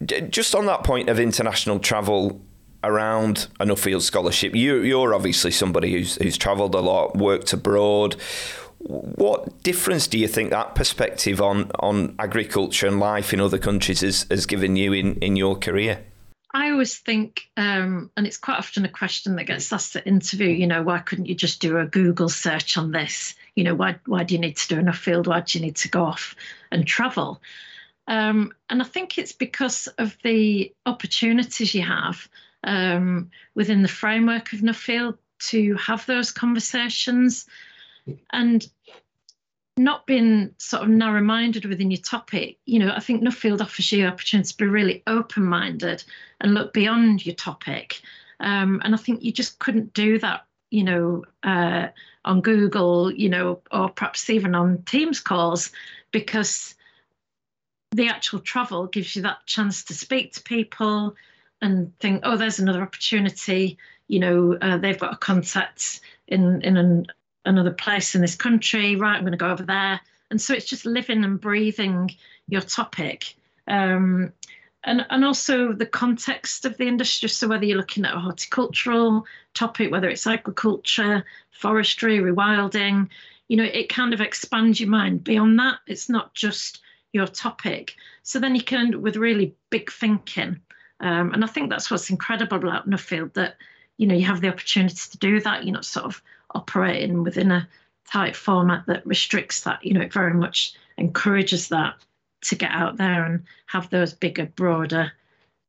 just 0.05 0.55
on 0.55 0.66
that 0.66 0.85
point 0.85 1.09
of 1.09 1.20
international 1.20 1.79
travel 1.79 2.40
around 2.83 3.48
a 3.61 3.64
Nuffield 3.64 4.03
scholarship, 4.03 4.55
you, 4.55 4.83
you're 4.83 5.14
obviously 5.14 5.50
somebody 5.50 5.92
who's 5.92 6.16
who's 6.16 6.37
travelled 6.37 6.74
a 6.74 6.81
lot, 6.81 7.16
worked 7.16 7.53
abroad. 7.53 8.16
What 8.79 9.62
difference 9.62 10.07
do 10.07 10.18
you 10.18 10.29
think 10.29 10.50
that 10.50 10.74
perspective 10.74 11.40
on, 11.40 11.70
on 11.79 12.14
agriculture 12.18 12.87
and 12.87 13.00
life 13.00 13.33
in 13.33 13.40
other 13.40 13.57
countries 13.57 14.03
has, 14.03 14.27
has 14.29 14.44
given 14.44 14.77
you 14.77 14.92
in, 14.92 15.14
in 15.20 15.37
your 15.37 15.57
career? 15.57 16.05
I 16.54 16.70
always 16.70 16.96
think, 16.96 17.50
um, 17.56 18.12
and 18.16 18.28
it's 18.28 18.38
quite 18.38 18.58
often 18.58 18.84
a 18.84 18.88
question 18.88 19.34
that 19.34 19.44
gets 19.44 19.72
asked 19.72 19.96
at 19.96 20.06
interview, 20.06 20.48
you 20.48 20.68
know, 20.68 20.84
why 20.84 21.00
couldn't 21.00 21.26
you 21.26 21.34
just 21.34 21.60
do 21.60 21.78
a 21.78 21.84
Google 21.84 22.28
search 22.28 22.78
on 22.78 22.92
this? 22.92 23.34
You 23.56 23.64
know, 23.64 23.74
why, 23.74 23.96
why 24.06 24.22
do 24.22 24.34
you 24.34 24.40
need 24.40 24.56
to 24.58 24.68
do 24.68 24.78
a 24.78 24.82
Nuffield? 24.82 25.26
Why 25.26 25.40
do 25.40 25.58
you 25.58 25.64
need 25.64 25.74
to 25.76 25.88
go 25.88 26.04
off 26.04 26.36
and 26.70 26.86
travel? 26.86 27.42
Um, 28.06 28.52
and 28.70 28.80
I 28.80 28.84
think 28.84 29.18
it's 29.18 29.32
because 29.32 29.88
of 29.98 30.16
the 30.22 30.72
opportunities 30.86 31.74
you 31.74 31.82
have 31.82 32.28
um, 32.62 33.32
within 33.56 33.82
the 33.82 33.88
framework 33.88 34.52
of 34.52 34.60
Nuffield 34.60 35.18
to 35.48 35.74
have 35.74 36.06
those 36.06 36.30
conversations. 36.30 37.46
And 38.32 38.64
not 39.76 40.06
being 40.06 40.54
sort 40.58 40.84
of 40.84 40.88
narrow 40.88 41.20
minded 41.20 41.64
within 41.64 41.90
your 41.90 42.00
topic, 42.00 42.58
you 42.64 42.78
know, 42.78 42.92
I 42.94 43.00
think 43.00 43.22
Nuffield 43.22 43.60
offers 43.60 43.90
you 43.90 44.06
opportunity 44.06 44.48
to 44.48 44.56
be 44.56 44.66
really 44.66 45.02
open 45.06 45.44
minded 45.44 46.04
and 46.40 46.54
look 46.54 46.72
beyond 46.72 47.26
your 47.26 47.34
topic. 47.34 48.00
Um, 48.40 48.80
and 48.84 48.94
I 48.94 48.98
think 48.98 49.22
you 49.22 49.32
just 49.32 49.58
couldn't 49.58 49.92
do 49.92 50.18
that, 50.20 50.46
you 50.70 50.84
know, 50.84 51.24
uh, 51.42 51.88
on 52.24 52.40
Google, 52.40 53.12
you 53.12 53.28
know, 53.28 53.60
or 53.72 53.88
perhaps 53.90 54.30
even 54.30 54.54
on 54.54 54.82
Teams 54.82 55.20
calls 55.20 55.70
because 56.12 56.74
the 57.90 58.08
actual 58.08 58.40
travel 58.40 58.87
gives 58.87 59.14
you 59.16 59.22
that 59.22 59.46
chance 59.46 59.84
to 59.84 59.94
speak 59.94 60.32
to 60.32 60.42
people 60.42 61.14
and 61.60 61.96
think, 61.98 62.20
oh, 62.24 62.37
there's 62.37 62.58
another 62.58 62.82
opportunity. 62.82 63.78
You 64.06 64.20
know, 64.20 64.58
uh, 64.60 64.78
they've 64.78 64.98
got 64.98 65.14
a 65.14 65.16
contact 65.16 66.00
in 66.28 66.62
in 66.62 66.76
an 66.76 67.06
another 67.44 67.72
place 67.72 68.14
in 68.14 68.20
this 68.20 68.37
country. 68.37 68.96
Right, 68.96 69.16
I'm 69.16 69.22
going 69.22 69.33
to 69.33 69.38
go 69.38 69.50
over 69.50 69.64
there. 69.64 70.00
And 70.30 70.40
so 70.40 70.54
it's 70.54 70.66
just 70.66 70.87
living 70.87 71.24
and 71.24 71.40
breathing 71.40 72.11
your 72.48 72.62
topic. 72.62 73.35
Um, 73.68 74.33
and, 74.85 75.07
and 75.09 75.24
also 75.24 75.72
the 75.72 75.87
context 75.87 76.64
of 76.64 76.76
the 76.76 76.87
industry. 76.87 77.28
So 77.28 77.48
whether 77.48 77.64
you're 77.64 77.78
looking 77.78 78.04
at 78.04 78.14
a 78.14 78.20
horticultural 78.20 79.24
topic, 79.54 79.90
whether 79.90 80.09
it's 80.09 80.26
agriculture, 80.26 81.24
forestry, 81.50 82.18
rewilding, 82.18 83.09
you 83.48 83.57
know, 83.57 83.64
it 83.64 83.88
kind 83.88 84.12
of 84.12 84.20
expands 84.20 84.80
your 84.80 84.90
mind 84.90 85.24
beyond 85.24 85.59
that. 85.59 85.78
It's 85.87 86.09
not 86.09 86.35
just 86.35 86.80
your 87.12 87.26
topic. 87.26 87.94
So 88.22 88.38
then 88.38 88.54
you 88.54 88.62
can 88.62 88.80
end 88.80 88.94
up 88.94 89.00
with 89.00 89.16
really 89.16 89.54
big 89.70 89.90
thinking. 89.90 90.61
Um, 91.00 91.33
and 91.33 91.44
I 91.44 91.46
think 91.46 91.70
that's 91.70 91.90
what's 91.90 92.11
incredible 92.11 92.57
about 92.59 92.88
Nuffield 92.88 93.35
that, 93.35 93.57
you 93.98 94.07
know, 94.07 94.14
you 94.14 94.24
have 94.26 94.40
the 94.40 94.48
opportunity 94.48 94.96
to 95.11 95.18
do 95.18 95.40
that. 95.40 95.64
You're 95.64 95.74
not 95.74 95.85
sort 95.85 96.07
of 96.07 96.22
operating 96.54 97.22
within 97.22 97.50
a 97.50 97.68
tight 98.10 98.36
format 98.36 98.84
that 98.86 99.06
restricts 99.06 99.62
that. 99.62 99.84
You 99.84 99.94
know, 99.94 100.02
it 100.02 100.12
very 100.12 100.34
much 100.34 100.74
encourages 100.98 101.68
that 101.68 101.94
to 102.42 102.54
get 102.54 102.70
out 102.70 102.96
there 102.96 103.24
and 103.24 103.42
have 103.66 103.90
those 103.90 104.12
bigger, 104.12 104.46
broader 104.46 105.12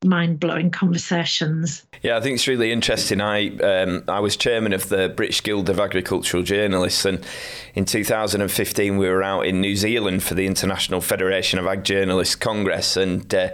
mind 0.04 0.40
blowing 0.40 0.70
conversations. 0.70 1.84
Yeah, 2.02 2.18
I 2.18 2.22
think 2.22 2.36
it's 2.36 2.48
really 2.48 2.72
interesting. 2.72 3.22
I 3.22 3.56
um, 3.58 4.04
I 4.08 4.20
was 4.20 4.38
chairman 4.38 4.74
of 4.74 4.90
the 4.90 5.10
British 5.10 5.42
Guild 5.44 5.70
of 5.70 5.80
Agricultural 5.80 6.44
Journalists, 6.44 7.06
and 7.06 7.26
in 7.74 7.86
2015 7.86 8.98
we 8.98 9.10
were 9.10 9.24
out 9.24 9.46
in 9.46 9.62
New 9.62 9.76
Zealand 9.76 10.24
for 10.24 10.36
the 10.36 10.46
International 10.46 11.02
Federation 11.02 11.60
of 11.60 11.66
Ag 11.66 11.84
Journalists 11.84 12.36
Congress, 12.36 12.96
and 12.96 13.34
uh, 13.34 13.50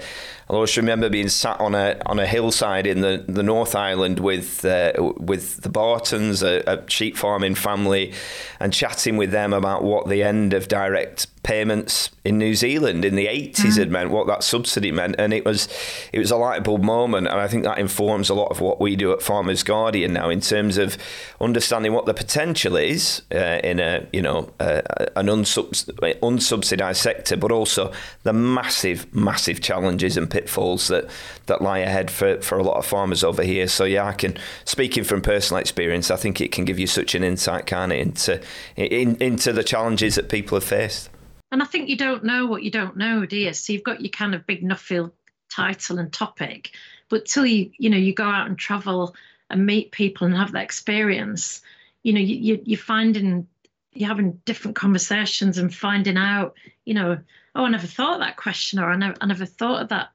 I 0.52 0.56
always 0.56 0.76
remember 0.76 1.08
being 1.08 1.30
sat 1.30 1.62
on 1.62 1.74
a 1.74 1.96
on 2.06 2.20
a 2.20 2.28
hillside 2.28 2.86
in 2.86 3.00
the, 3.00 3.24
the 3.26 3.42
North 3.42 3.74
Island 3.74 4.20
with 4.20 4.66
uh, 4.66 4.92
with 5.18 5.62
the 5.62 5.70
Bartons, 5.70 6.44
a, 6.44 6.62
a 6.68 6.90
sheep 6.90 7.16
farming 7.16 7.56
family, 7.56 8.12
and 8.60 8.74
chatting 8.74 9.16
with 9.16 9.32
them 9.32 9.54
about 9.54 9.82
what 9.82 10.10
the 10.10 10.22
end 10.22 10.54
of 10.54 10.68
direct 10.68 11.28
payments 11.44 12.12
in 12.24 12.38
New 12.38 12.54
Zealand 12.54 13.04
in 13.04 13.16
the 13.16 13.26
80s 13.26 13.54
mm. 13.54 13.78
had 13.78 13.90
meant, 13.90 14.12
what 14.12 14.28
that 14.28 14.44
subsidy 14.44 14.92
meant, 14.92 15.16
and 15.18 15.34
it 15.34 15.46
was 15.46 15.70
it 16.12 16.20
was 16.20 16.32
a 16.32 16.36
light 16.36 16.66
bulb 16.66 16.84
moment, 16.84 17.28
and 17.28 17.40
I 17.40 17.48
think 17.48 17.64
that 17.64 17.78
informs 17.78 18.30
a 18.30 18.34
lot 18.34 18.52
of 18.52 18.60
what 18.60 18.82
we 18.82 18.98
do 18.98 19.14
at 19.14 19.22
Farmers 19.22 19.64
Guardian 19.64 20.12
now 20.12 20.30
in 20.30 20.42
terms 20.42 20.78
of 20.78 20.98
understanding 21.40 21.94
what 21.94 22.08
the 22.08 22.14
potential 22.14 22.76
is 22.76 23.22
uh, 23.34 23.62
in 23.64 23.80
a 23.80 24.06
you 24.12 24.22
know 24.22 24.52
uh, 24.60 24.82
an 25.16 25.28
unsubs- 25.28 25.86
unsubsidized 26.20 26.98
sector, 26.98 27.38
but 27.38 27.54
also 27.54 27.94
the 28.24 28.34
massive 28.34 29.16
massive 29.16 29.62
challenges 29.62 30.18
and 30.18 30.30
pitfalls 30.30 30.41
that 30.46 31.10
that 31.46 31.62
lie 31.62 31.80
ahead 31.80 32.12
for 32.12 32.42
for 32.42 32.58
a 32.58 32.64
lot 32.64 32.78
of 32.78 32.86
farmers 32.86 33.24
over 33.24 33.44
here. 33.44 33.68
So 33.68 33.84
yeah, 33.84 34.06
I 34.06 34.14
can 34.14 34.38
speaking 34.66 35.04
from 35.04 35.22
personal 35.22 35.60
experience, 35.60 36.12
I 36.12 36.16
think 36.16 36.42
it 36.42 36.52
can 36.52 36.66
give 36.66 36.80
you 36.80 36.88
such 36.88 37.16
an 37.16 37.24
insight, 37.24 37.66
can 37.66 37.92
it, 37.92 38.00
into 38.00 38.42
in, 38.76 39.16
into 39.18 39.54
the 39.54 39.64
challenges 39.64 40.16
that 40.16 40.30
people 40.30 40.56
have 40.56 40.64
faced. 40.64 41.10
And 41.52 41.62
I 41.62 41.66
think 41.66 41.90
you 41.90 41.98
don't 41.98 42.24
know 42.24 42.46
what 42.46 42.64
you 42.64 42.72
don't 42.72 42.96
know, 42.96 43.26
do 43.26 43.38
you? 43.38 43.54
So 43.54 43.74
you've 43.74 43.84
got 43.84 44.02
your 44.02 44.10
kind 44.10 44.34
of 44.34 44.48
big 44.48 44.64
Nuffield 44.64 45.12
title 45.50 46.00
and 46.00 46.12
topic, 46.12 46.72
but 47.10 47.26
till 47.26 47.46
you, 47.46 47.72
you 47.78 47.90
know, 47.90 47.98
you 47.98 48.14
go 48.14 48.24
out 48.24 48.48
and 48.48 48.58
travel 48.58 49.14
and 49.50 49.66
meet 49.66 49.92
people 49.92 50.26
and 50.26 50.36
have 50.36 50.54
that 50.54 50.64
experience, 50.64 51.62
you 52.04 52.14
know, 52.14 52.22
you, 52.22 52.62
you're 52.64 52.78
finding, 52.78 53.46
you're 53.92 54.08
having 54.08 54.40
different 54.46 54.78
conversations 54.78 55.58
and 55.58 55.76
finding 55.76 56.16
out, 56.16 56.56
you 56.86 56.94
know, 56.94 57.20
oh, 57.56 57.66
I 57.66 57.70
never 57.70 57.86
thought 57.86 58.14
of 58.14 58.20
that 58.22 58.38
question 58.38 58.80
or 58.80 58.90
I 58.90 58.96
never, 58.96 59.16
I 59.20 59.26
never 59.26 59.46
thought 59.46 59.82
of 59.82 59.90
that 59.90 60.10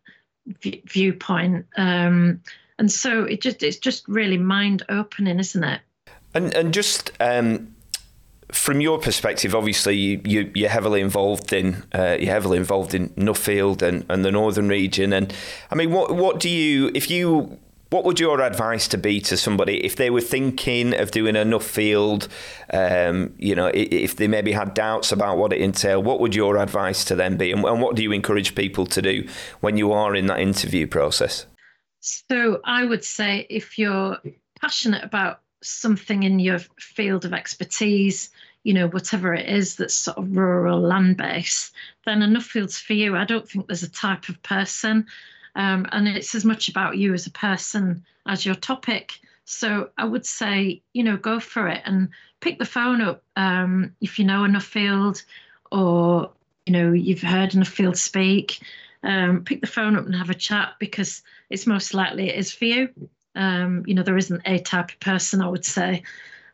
v- 0.62 0.82
viewpoint. 0.86 1.66
Um, 1.76 2.40
and 2.78 2.90
so 2.90 3.24
it 3.24 3.40
just, 3.40 3.62
it's 3.62 3.78
just 3.78 4.06
really 4.08 4.38
mind 4.38 4.84
opening, 4.88 5.38
isn't 5.38 5.64
it? 5.64 5.80
And, 6.34 6.54
and 6.54 6.74
just, 6.74 7.12
um, 7.20 7.74
from 8.52 8.80
your 8.80 8.98
perspective, 8.98 9.54
obviously 9.54 9.96
you, 9.96 10.20
you 10.24 10.50
you're 10.54 10.68
heavily 10.68 11.00
involved 11.00 11.52
in 11.52 11.82
uh, 11.92 12.16
you're 12.20 12.32
heavily 12.32 12.58
involved 12.58 12.94
in 12.94 13.08
Nuffield 13.10 13.82
and, 13.82 14.06
and 14.08 14.24
the 14.24 14.30
northern 14.30 14.68
region. 14.68 15.12
And 15.12 15.34
I 15.70 15.74
mean, 15.74 15.90
what 15.90 16.14
what 16.14 16.38
do 16.38 16.48
you 16.48 16.90
if 16.94 17.10
you 17.10 17.58
what 17.90 18.04
would 18.04 18.18
your 18.18 18.40
advice 18.40 18.88
to 18.88 18.98
be 18.98 19.20
to 19.20 19.36
somebody 19.36 19.84
if 19.84 19.96
they 19.96 20.10
were 20.10 20.20
thinking 20.20 20.92
of 20.98 21.10
doing 21.10 21.36
a 21.36 21.44
Nuffield, 21.44 22.28
um, 22.72 23.32
you 23.38 23.54
know, 23.54 23.70
if 23.72 24.16
they 24.16 24.26
maybe 24.26 24.52
had 24.52 24.74
doubts 24.74 25.12
about 25.12 25.38
what 25.38 25.52
it 25.52 25.60
entailed, 25.60 26.04
what 26.04 26.20
would 26.20 26.34
your 26.34 26.58
advice 26.58 27.04
to 27.04 27.14
them 27.14 27.36
be? 27.36 27.52
And, 27.52 27.62
what 27.62 27.94
do 27.94 28.02
you 28.02 28.12
encourage 28.12 28.54
people 28.54 28.86
to 28.86 29.02
do 29.02 29.28
when 29.60 29.76
you 29.76 29.92
are 29.92 30.16
in 30.16 30.26
that 30.26 30.40
interview 30.40 30.86
process? 30.86 31.46
So 32.00 32.60
I 32.64 32.84
would 32.84 33.04
say 33.04 33.46
if 33.50 33.78
you're 33.78 34.18
passionate 34.60 35.04
about 35.04 35.40
something 35.62 36.22
in 36.22 36.38
your 36.38 36.58
field 36.78 37.24
of 37.24 37.32
expertise, 37.32 38.30
you 38.64 38.74
know, 38.74 38.88
whatever 38.88 39.32
it 39.32 39.48
is 39.48 39.76
that's 39.76 39.94
sort 39.94 40.18
of 40.18 40.36
rural 40.36 40.80
land 40.80 41.16
base, 41.16 41.70
then 42.04 42.20
Nuffield's 42.32 42.78
for 42.78 42.94
you. 42.94 43.16
I 43.16 43.24
don't 43.24 43.48
think 43.48 43.66
there's 43.66 43.84
a 43.84 43.90
type 43.90 44.28
of 44.28 44.42
person. 44.42 45.06
Um, 45.56 45.86
and 45.90 46.06
it's 46.06 46.34
as 46.34 46.44
much 46.44 46.68
about 46.68 46.98
you 46.98 47.14
as 47.14 47.26
a 47.26 47.30
person 47.30 48.04
as 48.26 48.44
your 48.44 48.54
topic. 48.54 49.18
So 49.46 49.90
I 49.96 50.04
would 50.04 50.26
say, 50.26 50.82
you 50.92 51.02
know, 51.02 51.16
go 51.16 51.40
for 51.40 51.66
it 51.68 51.82
and 51.84 52.10
pick 52.40 52.58
the 52.58 52.64
phone 52.64 53.00
up 53.00 53.22
um, 53.36 53.94
if 54.00 54.18
you 54.18 54.24
know 54.24 54.44
a 54.44 54.48
Nuffield 54.48 55.24
or, 55.72 56.30
you 56.66 56.72
know, 56.72 56.92
you've 56.92 57.22
heard 57.22 57.54
a 57.54 57.58
Nuffield 57.58 57.96
speak. 57.96 58.60
Um, 59.02 59.44
pick 59.44 59.60
the 59.60 59.66
phone 59.66 59.96
up 59.96 60.04
and 60.04 60.14
have 60.14 60.30
a 60.30 60.34
chat 60.34 60.74
because 60.78 61.22
it's 61.48 61.66
most 61.66 61.94
likely 61.94 62.28
it 62.28 62.36
is 62.36 62.52
for 62.52 62.64
you. 62.64 62.88
Um, 63.34 63.84
you 63.86 63.94
know, 63.94 64.02
there 64.02 64.16
isn't 64.16 64.42
a 64.44 64.58
type 64.58 64.90
of 64.90 65.00
person, 65.00 65.40
I 65.40 65.48
would 65.48 65.64
say. 65.64 66.02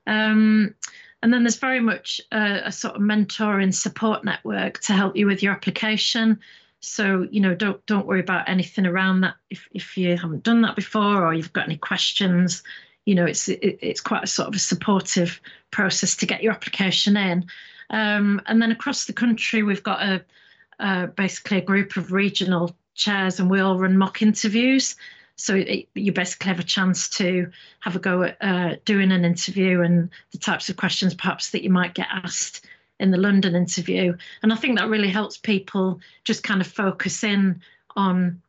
Um, 0.07 0.75
and 1.23 1.33
then 1.33 1.45
there's 1.45 1.59
very 1.59 1.81
much 1.81 2.21
a, 2.33 2.62
a, 2.67 2.73
sort 2.73 2.97
of 2.97 3.01
mentoring 3.03 3.73
support 3.73 4.25
network 4.25 4.81
to 4.81 4.93
help 4.93 5.17
you 5.17 5.27
with 5.27 5.43
your 5.43 5.53
application. 5.53 6.41
So 6.83 7.29
you 7.31 7.40
know, 7.40 7.55
don't 7.55 7.85
don't 7.87 8.07
worry 8.07 8.21
about 8.21 8.49
anything 8.49 8.87
around 8.87 9.21
that 9.23 9.37
if 9.51 9.68
if 9.73 9.97
you 9.97 10.16
haven't 10.16 10.42
done 10.42 10.62
that 10.62 10.77
before 10.77 11.25
or 11.25 11.33
you've 11.33 11.53
got 11.53 11.66
any 11.66 11.77
questions. 11.77 12.62
You 13.07 13.14
know, 13.14 13.25
it's 13.25 13.49
it, 13.49 13.79
it's 13.81 14.01
quite 14.01 14.25
a 14.25 14.27
sort 14.27 14.49
of 14.49 14.55
a 14.55 14.59
supportive 14.59 15.40
process 15.71 16.16
to 16.16 16.27
get 16.27 16.42
your 16.42 16.53
application 16.53 17.16
in. 17.16 17.47
Um, 17.90 18.40
and 18.47 18.61
then 18.61 18.73
across 18.73 19.05
the 19.05 19.12
country, 19.12 19.62
we've 19.62 19.83
got 19.83 20.23
a, 20.81 21.07
basically 21.09 21.59
a 21.59 21.62
group 21.62 21.97
of 21.97 22.11
regional 22.11 22.75
chairs, 22.95 23.38
and 23.38 23.51
we 23.51 23.61
all 23.61 23.79
run 23.79 23.97
mock 23.97 24.23
interviews. 24.23 24.97
So 25.37 25.55
it, 25.57 25.88
you 25.95 26.12
basically 26.12 26.49
have 26.49 26.59
a 26.59 26.64
chance 26.64 27.09
to 27.11 27.51
have 27.81 27.97
a 27.97 27.99
go 27.99 28.23
at 28.23 28.37
uh, 28.40 28.77
doing 28.85 29.12
an 29.12 29.25
interview 29.25 29.83
and 29.83 30.11
the 30.31 30.38
types 30.38 30.68
of 30.68 30.77
questions 30.77 31.14
perhaps 31.14 31.51
that 31.51 31.62
you 31.62 31.71
might 31.71 31.95
get 31.95 32.09
asked 32.11 32.66
in 33.03 33.11
the 33.11 33.19
London 33.19 33.55
interview. 33.55 34.17
And 34.43 34.53
I 34.53 34.57
think 34.57 34.79
that 34.79 34.88
really 34.88 35.09
helps 35.09 35.37
people 35.37 36.01
just 36.25 36.43
kind 36.43 36.61
of 36.61 36.67
focus 36.67 37.25
in 37.25 37.61
on, 37.97 38.41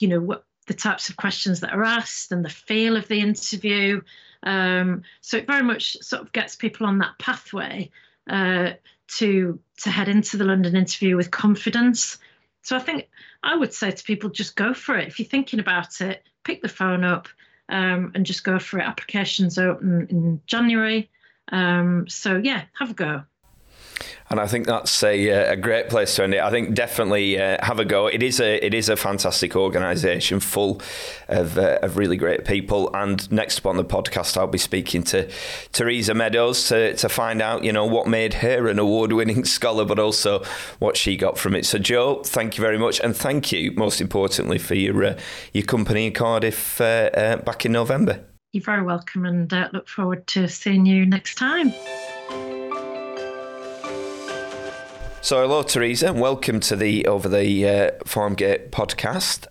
you 0.00 0.08
know, 0.08 0.20
what 0.20 0.44
the 0.66 0.74
types 0.74 1.08
of 1.08 1.16
questions 1.16 1.60
that 1.60 1.72
are 1.72 1.84
asked 1.84 2.32
and 2.32 2.44
the 2.44 2.48
feel 2.48 2.96
of 2.96 3.06
the 3.06 3.20
interview. 3.20 4.00
Um, 4.42 5.02
so 5.20 5.36
it 5.36 5.46
very 5.46 5.62
much 5.62 5.96
sort 6.00 6.22
of 6.22 6.32
gets 6.32 6.56
people 6.56 6.86
on 6.86 6.98
that 6.98 7.18
pathway 7.18 7.90
uh, 8.28 8.70
to 9.18 9.60
to 9.82 9.90
head 9.90 10.08
into 10.08 10.36
the 10.36 10.44
London 10.44 10.74
interview 10.74 11.16
with 11.16 11.30
confidence. 11.30 12.18
So 12.62 12.76
I 12.76 12.80
think 12.80 13.08
I 13.42 13.54
would 13.54 13.72
say 13.72 13.90
to 13.90 14.04
people, 14.04 14.30
just 14.30 14.56
go 14.56 14.74
for 14.74 14.96
it. 14.96 15.06
If 15.06 15.18
you're 15.18 15.28
thinking 15.28 15.60
about 15.60 16.00
it, 16.00 16.24
pick 16.44 16.62
the 16.62 16.68
phone 16.68 17.04
up 17.04 17.28
um, 17.68 18.10
and 18.14 18.26
just 18.26 18.42
go 18.42 18.58
for 18.58 18.80
it. 18.80 18.86
Applications 18.86 19.58
open 19.58 20.06
in 20.10 20.40
January. 20.46 21.10
Um, 21.52 22.08
so 22.08 22.40
yeah, 22.42 22.64
have 22.78 22.90
a 22.90 22.94
go. 22.94 23.22
And 24.28 24.40
I 24.40 24.46
think 24.46 24.66
that's 24.66 25.02
a, 25.04 25.30
uh, 25.30 25.52
a 25.52 25.56
great 25.56 25.88
place 25.88 26.16
to 26.16 26.24
end 26.24 26.34
it. 26.34 26.40
I 26.40 26.50
think 26.50 26.74
definitely 26.74 27.40
uh, 27.40 27.64
have 27.64 27.78
a 27.78 27.84
go. 27.84 28.08
It 28.08 28.22
is 28.22 28.40
a 28.40 28.64
it 28.64 28.74
is 28.74 28.88
a 28.88 28.96
fantastic 28.96 29.54
organisation 29.54 30.40
full 30.40 30.80
of, 31.28 31.56
uh, 31.56 31.78
of 31.82 31.96
really 31.96 32.16
great 32.16 32.44
people. 32.44 32.90
And 32.94 33.30
next 33.30 33.60
up 33.60 33.66
on 33.66 33.76
the 33.76 33.84
podcast, 33.84 34.36
I'll 34.36 34.48
be 34.48 34.58
speaking 34.58 35.04
to 35.04 35.30
Teresa 35.72 36.14
Meadows 36.14 36.68
to, 36.68 36.94
to 36.96 37.08
find 37.08 37.40
out 37.40 37.62
you 37.62 37.72
know 37.72 37.86
what 37.86 38.08
made 38.08 38.34
her 38.34 38.66
an 38.66 38.78
award 38.78 39.12
winning 39.12 39.44
scholar, 39.56 39.84
but 39.84 39.98
also 39.98 40.42
what 40.80 40.96
she 40.96 41.16
got 41.16 41.38
from 41.38 41.54
it. 41.54 41.64
So 41.64 41.78
Joe, 41.78 42.22
thank 42.24 42.58
you 42.58 42.62
very 42.62 42.78
much, 42.78 43.00
and 43.00 43.16
thank 43.16 43.52
you 43.52 43.72
most 43.76 44.00
importantly 44.00 44.58
for 44.58 44.74
your 44.74 45.04
uh, 45.04 45.18
your 45.52 45.64
company 45.64 46.06
in 46.06 46.12
Cardiff 46.12 46.80
uh, 46.80 47.10
uh, 47.14 47.36
back 47.36 47.64
in 47.64 47.72
November. 47.72 48.24
You're 48.52 48.64
very 48.64 48.82
welcome, 48.82 49.24
and 49.24 49.52
look 49.72 49.88
forward 49.88 50.26
to 50.28 50.48
seeing 50.48 50.84
you 50.84 51.06
next 51.06 51.36
time. 51.36 51.72
So, 55.26 55.42
hello, 55.42 55.64
Teresa, 55.64 56.10
and 56.10 56.20
welcome 56.20 56.60
to 56.60 56.76
the 56.76 57.04
Over 57.06 57.28
the 57.28 57.68
uh, 57.68 57.90
Farmgate 58.04 58.70
podcast. 58.70 59.48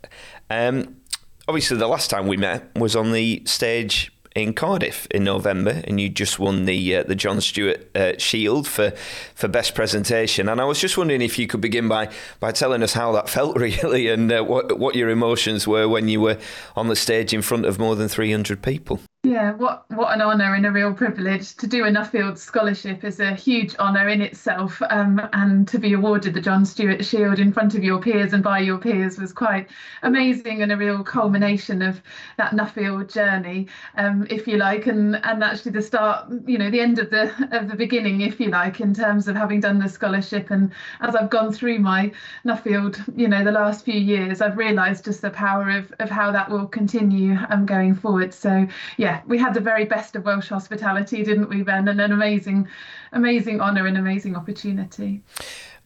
Um, 0.49 1.01
obviously, 1.49 1.75
the 1.75 1.89
last 1.89 2.09
time 2.09 2.27
we 2.27 2.37
met 2.37 2.73
was 2.77 2.95
on 2.95 3.11
the 3.11 3.43
stage 3.45 4.09
in 4.37 4.53
Cardiff 4.53 5.05
in 5.11 5.25
November, 5.25 5.81
and 5.83 5.99
you 5.99 6.07
just 6.07 6.39
won 6.39 6.63
the 6.63 6.95
uh, 6.95 7.03
the 7.03 7.13
John 7.13 7.41
Stewart 7.41 7.93
uh, 7.93 8.13
Shield 8.17 8.69
for 8.69 8.91
for 9.33 9.49
best 9.49 9.75
presentation. 9.75 10.47
And 10.47 10.61
I 10.61 10.63
was 10.63 10.79
just 10.79 10.97
wondering 10.97 11.21
if 11.21 11.37
you 11.37 11.45
could 11.45 11.59
begin 11.59 11.89
by 11.89 12.09
by 12.39 12.53
telling 12.53 12.81
us 12.81 12.93
how 12.93 13.11
that 13.11 13.27
felt, 13.27 13.57
really, 13.59 14.07
and 14.07 14.31
uh, 14.31 14.43
what 14.43 14.79
what 14.79 14.95
your 14.95 15.09
emotions 15.09 15.67
were 15.67 15.89
when 15.89 16.07
you 16.07 16.21
were 16.21 16.37
on 16.77 16.87
the 16.87 16.95
stage 16.95 17.33
in 17.33 17.41
front 17.41 17.65
of 17.65 17.79
more 17.79 17.97
than 17.97 18.07
three 18.07 18.31
hundred 18.31 18.61
people. 18.61 19.01
Yeah, 19.27 19.53
what 19.53 19.85
what 19.89 20.13
an 20.13 20.21
honour 20.21 20.53
and 20.53 20.67
a 20.67 20.71
real 20.71 20.93
privilege 20.93 21.55
to 21.55 21.65
do 21.65 21.83
a 21.85 21.89
Nuffield 21.89 22.37
Scholarship 22.37 23.03
is 23.03 23.19
a 23.19 23.33
huge 23.33 23.75
honour 23.77 24.07
in 24.07 24.21
itself, 24.21 24.79
um, 24.91 25.19
and 25.33 25.67
to 25.69 25.79
be 25.79 25.93
awarded 25.93 26.35
the 26.35 26.41
John 26.41 26.63
Stewart 26.63 27.03
Shield 27.03 27.39
in 27.39 27.51
front 27.51 27.73
of 27.73 27.83
your 27.83 27.99
peers 27.99 28.33
and 28.33 28.43
by 28.43 28.59
your 28.59 28.77
peers 28.77 29.17
was 29.17 29.33
quite 29.33 29.67
amazing 30.03 30.61
and 30.61 30.71
a 30.71 30.77
real 30.77 31.03
culmination 31.03 31.81
of 31.81 32.03
that 32.37 32.51
Nuffield 32.51 33.11
journey, 33.11 33.65
um, 33.97 34.27
if 34.29 34.47
you 34.47 34.57
like, 34.57 34.85
and 34.85 35.15
and 35.25 35.43
actually 35.43 35.71
the 35.71 35.81
start, 35.81 36.27
you 36.45 36.59
know, 36.59 36.69
the 36.69 36.79
end 36.81 36.99
of 36.99 37.09
the 37.09 37.33
of 37.51 37.67
the 37.67 37.75
beginning, 37.75 38.21
if 38.21 38.39
you 38.39 38.49
like, 38.51 38.79
in 38.79 38.93
terms 38.93 39.27
of 39.27 39.35
having 39.35 39.59
done 39.59 39.79
the 39.79 39.89
scholarship. 39.89 40.51
And 40.51 40.71
as 41.01 41.15
I've 41.15 41.31
gone 41.31 41.51
through 41.51 41.79
my 41.79 42.11
Nuffield, 42.45 43.01
you 43.17 43.27
know, 43.27 43.43
the 43.43 43.51
last 43.51 43.85
few 43.85 43.99
years, 43.99 44.39
I've 44.39 44.57
realised 44.57 45.05
just 45.05 45.23
the 45.23 45.31
power 45.31 45.71
of 45.71 45.91
of 45.99 46.11
how 46.11 46.31
that 46.31 46.47
will 46.51 46.67
continue 46.67 47.37
um, 47.49 47.65
going 47.65 47.95
forward. 47.95 48.31
So 48.31 48.67
yeah 48.97 49.14
we 49.25 49.37
had 49.37 49.53
the 49.53 49.61
very 49.61 49.85
best 49.85 50.15
of 50.15 50.25
Welsh 50.25 50.49
hospitality, 50.49 51.23
didn't 51.23 51.49
we, 51.49 51.63
Ben? 51.63 51.87
And 51.87 51.99
an 51.99 52.11
amazing, 52.11 52.67
amazing 53.11 53.61
honour 53.61 53.87
and 53.87 53.97
amazing 53.97 54.35
opportunity. 54.35 55.21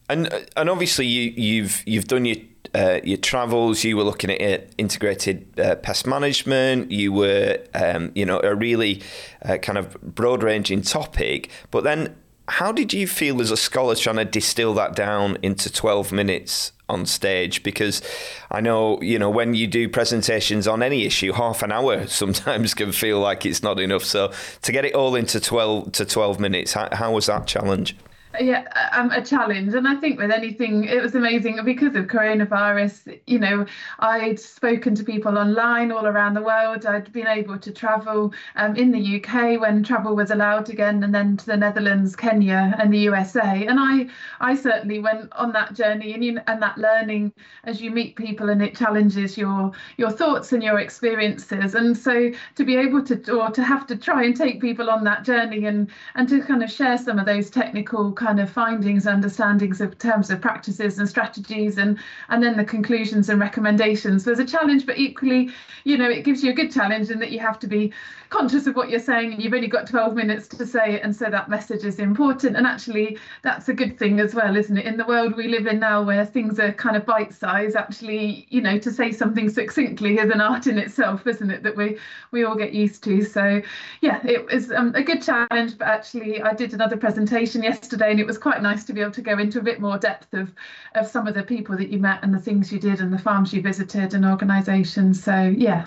And 0.08 0.28
and 0.56 0.68
obviously 0.68 1.06
you 1.06 1.32
you've 1.36 1.82
you've 1.86 2.06
done 2.08 2.24
your 2.24 2.36
uh, 2.74 3.00
your 3.04 3.18
travels. 3.18 3.84
You 3.84 3.96
were 3.96 4.02
looking 4.02 4.30
at 4.30 4.70
integrated 4.76 5.58
uh, 5.58 5.76
pest 5.76 6.06
management. 6.06 6.90
You 6.90 7.12
were 7.12 7.58
um, 7.74 8.12
you 8.14 8.24
know 8.24 8.40
a 8.42 8.54
really 8.54 9.02
uh, 9.44 9.58
kind 9.58 9.78
of 9.78 10.00
broad 10.00 10.42
ranging 10.42 10.82
topic. 10.82 11.50
But 11.70 11.84
then 11.84 12.16
how 12.50 12.72
did 12.72 12.92
you 12.92 13.06
feel 13.06 13.40
as 13.40 13.52
a 13.52 13.56
scholar 13.56 13.94
trying 13.94 14.16
to 14.16 14.24
distill 14.24 14.74
that 14.74 14.96
down 14.96 15.38
into 15.40 15.72
12 15.72 16.10
minutes 16.10 16.72
on 16.88 17.06
stage? 17.06 17.62
Because 17.62 18.02
I 18.50 18.60
know, 18.60 19.00
you 19.00 19.20
know, 19.20 19.30
when 19.30 19.54
you 19.54 19.68
do 19.68 19.88
presentations 19.88 20.66
on 20.66 20.82
any 20.82 21.06
issue, 21.06 21.32
half 21.32 21.62
an 21.62 21.70
hour 21.70 22.06
sometimes 22.08 22.74
can 22.74 22.90
feel 22.90 23.20
like 23.20 23.46
it's 23.46 23.62
not 23.62 23.78
enough. 23.78 24.04
So 24.04 24.32
to 24.62 24.72
get 24.72 24.84
it 24.84 24.94
all 24.94 25.14
into 25.14 25.38
12 25.38 25.92
to 25.92 26.04
12 26.04 26.40
minutes, 26.40 26.72
how, 26.72 26.88
how 26.92 27.12
was 27.12 27.26
that 27.26 27.46
challenge? 27.46 27.96
Yeah 28.38 28.66
um, 28.92 29.10
a 29.10 29.24
challenge. 29.24 29.74
And 29.74 29.88
i 29.88 29.94
think 29.96 30.18
with 30.18 30.30
anything 30.30 30.84
it 30.84 31.02
was 31.02 31.14
amazing 31.14 31.58
because 31.64 31.96
of 31.96 32.06
coronavirus 32.06 33.20
you 33.26 33.38
know 33.38 33.66
i'd 33.98 34.38
spoken 34.38 34.94
to 34.94 35.04
people 35.04 35.36
online 35.36 35.90
all 35.90 36.06
around 36.06 36.34
the 36.34 36.42
world. 36.42 36.86
I'd 36.86 37.12
been 37.12 37.26
able 37.26 37.58
to 37.58 37.72
travel 37.72 38.32
um, 38.56 38.76
in 38.76 38.92
the 38.92 39.16
uk 39.16 39.60
when 39.60 39.82
travel 39.82 40.14
was 40.14 40.30
allowed 40.30 40.70
again 40.70 41.02
and 41.02 41.14
then 41.14 41.36
to 41.38 41.46
the 41.46 41.56
netherlands 41.56 42.14
kenya 42.14 42.74
and 42.78 42.92
the 42.92 42.98
usa 42.98 43.66
and 43.66 43.78
i 43.80 44.06
i 44.40 44.54
certainly 44.54 45.00
went 45.00 45.32
on 45.32 45.52
that 45.52 45.74
journey 45.74 46.12
and 46.12 46.24
you 46.24 46.38
and 46.46 46.62
that 46.62 46.78
learning 46.78 47.32
as 47.64 47.80
you 47.80 47.90
meet 47.90 48.16
people 48.16 48.48
and 48.48 48.62
it 48.62 48.76
challenges 48.76 49.36
your 49.36 49.72
your 49.96 50.10
thoughts 50.10 50.52
and 50.52 50.62
your 50.62 50.78
experiences. 50.78 51.74
And 51.74 51.96
so 51.96 52.30
to 52.56 52.64
be 52.64 52.76
able 52.76 53.02
to 53.04 53.32
or 53.32 53.50
to 53.50 53.62
have 53.62 53.86
to 53.88 53.96
try 53.96 54.24
and 54.24 54.36
take 54.36 54.60
people 54.60 54.90
on 54.90 55.04
that 55.04 55.24
journey 55.24 55.66
and 55.66 55.90
and 56.14 56.28
to 56.28 56.42
kind 56.42 56.62
of 56.62 56.70
share 56.70 56.98
some 56.98 57.18
of 57.18 57.26
those 57.26 57.50
technical 57.50 58.12
kind 58.20 58.38
of 58.38 58.50
findings, 58.50 59.06
understandings 59.06 59.80
of 59.80 59.98
terms 59.98 60.30
of 60.30 60.42
practices 60.42 60.98
and 60.98 61.08
strategies, 61.08 61.78
and 61.78 61.98
and 62.28 62.42
then 62.42 62.56
the 62.56 62.64
conclusions 62.64 63.30
and 63.30 63.40
recommendations. 63.40 64.24
There's 64.24 64.38
a 64.38 64.44
challenge, 64.44 64.84
but 64.84 64.98
equally, 64.98 65.50
you 65.84 65.96
know, 65.96 66.08
it 66.08 66.22
gives 66.22 66.44
you 66.44 66.50
a 66.50 66.54
good 66.54 66.70
challenge 66.70 67.10
in 67.10 67.18
that 67.20 67.32
you 67.32 67.38
have 67.38 67.58
to 67.60 67.66
be 67.66 67.92
conscious 68.30 68.66
of 68.66 68.76
what 68.76 68.88
you're 68.88 69.00
saying, 69.00 69.32
and 69.32 69.42
you've 69.42 69.52
only 69.52 69.68
got 69.68 69.88
12 69.88 70.14
minutes 70.14 70.48
to 70.48 70.66
say 70.66 70.94
it, 70.94 71.02
and 71.02 71.14
so 71.14 71.26
that 71.26 71.50
message 71.50 71.84
is 71.84 71.98
important. 71.98 72.56
And 72.56 72.66
actually, 72.66 73.18
that's 73.42 73.68
a 73.68 73.74
good 73.74 73.98
thing 73.98 74.20
as 74.20 74.34
well, 74.34 74.56
isn't 74.56 74.78
it? 74.78 74.86
In 74.86 74.96
the 74.96 75.04
world 75.04 75.36
we 75.36 75.48
live 75.48 75.66
in 75.66 75.80
now, 75.80 76.02
where 76.02 76.24
things 76.24 76.58
are 76.58 76.72
kind 76.72 76.96
of 76.96 77.04
bite-sized, 77.04 77.76
actually, 77.76 78.46
you 78.48 78.60
know, 78.60 78.78
to 78.78 78.90
say 78.90 79.12
something 79.12 79.50
succinctly 79.50 80.18
is 80.18 80.30
an 80.30 80.40
art 80.40 80.66
in 80.68 80.78
itself, 80.78 81.26
isn't 81.26 81.50
it? 81.50 81.62
That 81.62 81.76
we 81.76 81.98
we 82.30 82.44
all 82.44 82.54
get 82.54 82.72
used 82.72 83.02
to. 83.04 83.22
So, 83.22 83.60
yeah, 84.00 84.24
it 84.24 84.46
was 84.46 84.70
um, 84.70 84.94
a 84.94 85.02
good 85.02 85.22
challenge. 85.22 85.76
But 85.76 85.88
actually, 85.88 86.40
I 86.40 86.54
did 86.54 86.72
another 86.72 86.96
presentation 86.96 87.62
yesterday 87.62 88.12
and 88.12 88.20
it 88.20 88.26
was 88.26 88.38
quite 88.38 88.62
nice 88.62 88.84
to 88.84 88.92
be 88.92 89.00
able 89.00 89.12
to 89.12 89.22
go 89.22 89.38
into 89.38 89.58
a 89.58 89.62
bit 89.62 89.80
more 89.80 89.98
depth 89.98 90.32
of 90.34 90.52
of 90.94 91.06
some 91.06 91.26
of 91.26 91.34
the 91.34 91.42
people 91.42 91.76
that 91.76 91.88
you 91.88 91.98
met 91.98 92.20
and 92.22 92.32
the 92.32 92.38
things 92.38 92.72
you 92.72 92.78
did 92.78 93.00
and 93.00 93.12
the 93.12 93.18
farms 93.18 93.52
you 93.52 93.60
visited 93.60 94.14
and 94.14 94.24
organisations. 94.24 95.22
So 95.22 95.52
yeah, 95.56 95.86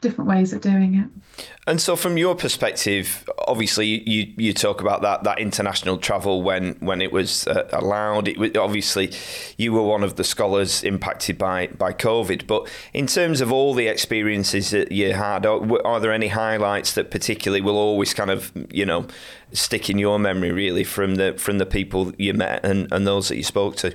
different 0.00 0.28
ways 0.28 0.52
of 0.52 0.60
doing 0.60 0.94
it. 0.96 1.44
And 1.66 1.80
so, 1.84 1.96
from 1.96 2.16
your 2.16 2.34
perspective, 2.34 3.28
obviously 3.46 3.86
you 4.08 4.32
you 4.38 4.54
talk 4.54 4.80
about 4.80 5.02
that 5.02 5.24
that 5.24 5.38
international 5.38 5.98
travel 5.98 6.42
when 6.42 6.76
when 6.80 7.02
it 7.02 7.12
was 7.12 7.46
uh, 7.46 7.68
allowed. 7.74 8.26
It 8.26 8.38
was, 8.38 8.56
obviously 8.56 9.12
you 9.58 9.74
were 9.74 9.82
one 9.82 10.02
of 10.02 10.16
the 10.16 10.24
scholars 10.24 10.82
impacted 10.82 11.36
by 11.36 11.66
by 11.66 11.92
COVID. 11.92 12.46
But 12.46 12.70
in 12.94 13.06
terms 13.06 13.42
of 13.42 13.52
all 13.52 13.74
the 13.74 13.86
experiences 13.86 14.70
that 14.70 14.92
you 14.92 15.12
had, 15.12 15.44
are, 15.44 15.86
are 15.86 16.00
there 16.00 16.14
any 16.14 16.28
highlights 16.28 16.94
that 16.94 17.10
particularly 17.10 17.60
will 17.60 17.76
always 17.76 18.14
kind 18.14 18.30
of 18.30 18.50
you 18.70 18.86
know 18.86 19.06
stick 19.52 19.90
in 19.90 19.98
your 19.98 20.18
memory 20.18 20.52
really 20.52 20.84
from 20.84 21.16
the 21.16 21.34
from 21.34 21.58
the 21.58 21.66
people 21.66 22.14
you 22.16 22.32
met 22.32 22.64
and, 22.64 22.90
and 22.94 23.06
those 23.06 23.28
that 23.28 23.36
you 23.36 23.44
spoke 23.44 23.76
to? 23.76 23.94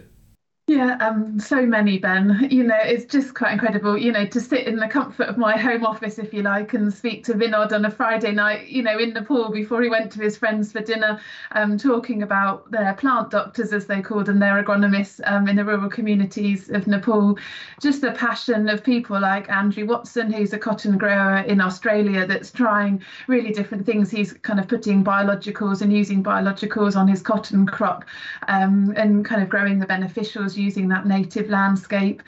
Yeah, 0.70 0.98
um, 1.00 1.40
so 1.40 1.66
many, 1.66 1.98
Ben. 1.98 2.48
You 2.52 2.64
know, 2.64 2.78
it's 2.80 3.06
just 3.06 3.34
quite 3.34 3.54
incredible, 3.54 3.98
you 3.98 4.12
know, 4.12 4.28
to 4.28 4.40
sit 4.40 4.68
in 4.68 4.76
the 4.76 4.88
comfort 4.88 5.24
of 5.24 5.36
my 5.36 5.58
home 5.58 5.84
office, 5.84 6.20
if 6.20 6.32
you 6.32 6.44
like, 6.44 6.76
and 6.76 6.94
speak 6.94 7.24
to 7.24 7.34
Vinod 7.34 7.72
on 7.72 7.86
a 7.86 7.90
Friday 7.90 8.32
night, 8.34 8.68
you 8.68 8.84
know, 8.84 9.00
in 9.00 9.14
Nepal 9.14 9.50
before 9.50 9.82
he 9.82 9.90
went 9.90 10.12
to 10.12 10.22
his 10.22 10.38
friends 10.38 10.72
for 10.72 10.82
dinner, 10.82 11.20
um, 11.54 11.80
talking 11.80 12.22
about 12.22 12.70
their 12.70 12.94
plant 12.94 13.32
doctors, 13.32 13.74
as 13.74 13.88
they 13.88 14.00
called 14.00 14.28
them, 14.28 14.38
their 14.38 14.64
agronomists 14.64 15.20
um, 15.24 15.48
in 15.48 15.56
the 15.56 15.66
rural 15.66 15.90
communities 15.90 16.70
of 16.70 16.86
Nepal. 16.86 17.40
Just 17.82 18.02
the 18.02 18.12
passion 18.12 18.70
of 18.70 18.84
people 18.84 19.20
like 19.20 19.50
Andrew 19.50 19.88
Watson, 19.88 20.32
who's 20.32 20.54
a 20.54 20.60
cotton 20.60 21.00
grower 21.00 21.40
in 21.40 21.62
Australia 21.62 22.28
that's 22.28 22.52
trying 22.52 23.02
really 23.28 23.52
different 23.52 23.88
things. 23.88 24.12
He's 24.12 24.34
kind 24.34 24.60
of 24.60 24.68
putting 24.68 25.04
biologicals 25.04 25.82
and 25.82 25.92
using 25.92 26.24
biologicals 26.24 26.96
on 26.96 27.08
his 27.08 27.24
cotton 27.24 27.66
crop 27.66 28.06
um, 28.48 28.94
and 28.96 29.26
kind 29.26 29.42
of 29.42 29.50
growing 29.50 29.80
the 29.80 29.88
beneficials 29.88 30.59
using 30.60 30.88
that 30.90 31.08
native 31.08 31.50
landscape. 31.50 32.22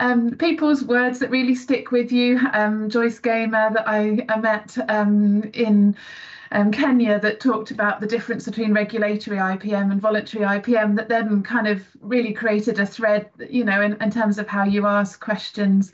Um, 0.00 0.30
people's 0.36 0.84
words 0.84 1.18
that 1.18 1.30
really 1.30 1.54
stick 1.54 1.90
with 1.90 2.10
you. 2.12 2.40
Um, 2.52 2.88
Joyce 2.88 3.18
Gamer 3.18 3.70
that 3.74 3.88
I, 3.88 4.24
I 4.28 4.38
met 4.38 4.76
um, 4.88 5.42
in 5.52 5.96
um, 6.52 6.70
Kenya 6.70 7.18
that 7.18 7.40
talked 7.40 7.70
about 7.70 8.00
the 8.00 8.06
difference 8.06 8.44
between 8.44 8.74
regulatory 8.74 9.38
IPM 9.38 9.90
and 9.90 10.00
voluntary 10.00 10.44
IPM 10.44 10.94
that 10.96 11.08
then 11.08 11.42
kind 11.42 11.66
of 11.66 11.82
really 12.02 12.32
created 12.32 12.78
a 12.78 12.86
thread, 12.86 13.30
you 13.48 13.64
know, 13.64 13.80
in, 13.80 14.00
in 14.02 14.10
terms 14.10 14.38
of 14.38 14.46
how 14.46 14.64
you 14.64 14.86
ask 14.86 15.18
questions. 15.18 15.92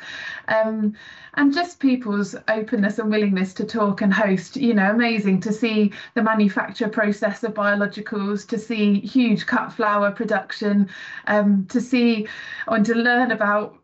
Um, 0.48 0.94
and 1.34 1.54
just 1.54 1.78
people's 1.78 2.34
openness 2.48 2.98
and 2.98 3.08
willingness 3.08 3.54
to 3.54 3.64
talk 3.64 4.02
and 4.02 4.12
host, 4.12 4.56
you 4.56 4.74
know, 4.74 4.90
amazing 4.90 5.40
to 5.42 5.52
see 5.52 5.92
the 6.14 6.22
manufacture 6.22 6.88
process 6.88 7.44
of 7.44 7.54
biologicals, 7.54 8.46
to 8.48 8.58
see 8.58 8.98
huge 9.00 9.46
cut 9.46 9.72
flower 9.72 10.10
production, 10.10 10.88
um, 11.28 11.66
to 11.66 11.80
see 11.80 12.26
and 12.66 12.84
to 12.84 12.94
learn 12.94 13.30
about 13.30 13.78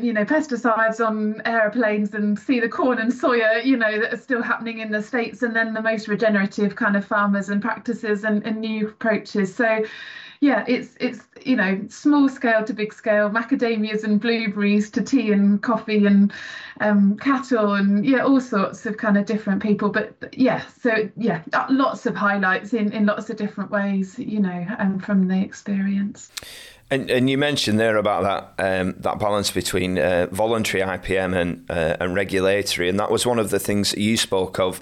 you 0.00 0.12
know 0.12 0.24
pesticides 0.24 1.04
on 1.04 1.40
aeroplanes 1.46 2.12
and 2.12 2.38
see 2.38 2.60
the 2.60 2.68
corn 2.68 2.98
and 2.98 3.10
soya 3.10 3.64
you 3.64 3.76
know 3.76 3.98
that 3.98 4.12
are 4.12 4.18
still 4.18 4.42
happening 4.42 4.80
in 4.80 4.90
the 4.90 5.02
states 5.02 5.42
and 5.42 5.56
then 5.56 5.72
the 5.72 5.80
most 5.80 6.08
regenerative 6.08 6.76
kind 6.76 6.94
of 6.96 7.04
farmers 7.04 7.48
and 7.48 7.62
practices 7.62 8.24
and, 8.24 8.44
and 8.44 8.60
new 8.60 8.88
approaches. 8.88 9.54
So 9.54 9.84
yeah 10.40 10.64
it's 10.68 10.94
it's 11.00 11.26
you 11.44 11.56
know 11.56 11.80
small 11.88 12.28
scale 12.28 12.64
to 12.64 12.72
big 12.72 12.92
scale 12.92 13.28
macadamias 13.28 14.04
and 14.04 14.20
blueberries 14.20 14.88
to 14.90 15.02
tea 15.02 15.32
and 15.32 15.62
coffee 15.62 16.06
and 16.06 16.32
um, 16.80 17.16
cattle 17.16 17.74
and 17.74 18.06
yeah 18.06 18.24
all 18.24 18.40
sorts 18.40 18.86
of 18.86 18.98
kind 18.98 19.16
of 19.16 19.26
different 19.26 19.62
people. 19.62 19.88
But 19.88 20.14
yeah 20.36 20.64
so 20.80 21.08
yeah 21.16 21.42
uh, 21.54 21.66
lots 21.70 22.06
of 22.06 22.14
highlights 22.14 22.74
in 22.74 22.92
in 22.92 23.06
lots 23.06 23.30
of 23.30 23.36
different 23.36 23.70
ways 23.70 24.18
you 24.18 24.40
know 24.40 24.66
and 24.78 25.02
from 25.02 25.28
the 25.28 25.40
experience 25.40 26.30
and, 26.90 27.10
and 27.10 27.28
you 27.28 27.36
mentioned 27.36 27.78
there 27.78 27.96
about 27.96 28.54
that 28.56 28.80
um, 28.80 28.94
that 28.98 29.18
balance 29.18 29.50
between 29.50 29.98
uh, 29.98 30.26
voluntary 30.30 30.82
IPM 30.82 31.36
and 31.36 31.70
uh, 31.70 31.96
and 32.00 32.14
regulatory, 32.14 32.88
and 32.88 32.98
that 32.98 33.10
was 33.10 33.26
one 33.26 33.38
of 33.38 33.50
the 33.50 33.58
things 33.58 33.90
that 33.90 34.00
you 34.00 34.16
spoke 34.16 34.58
of 34.58 34.80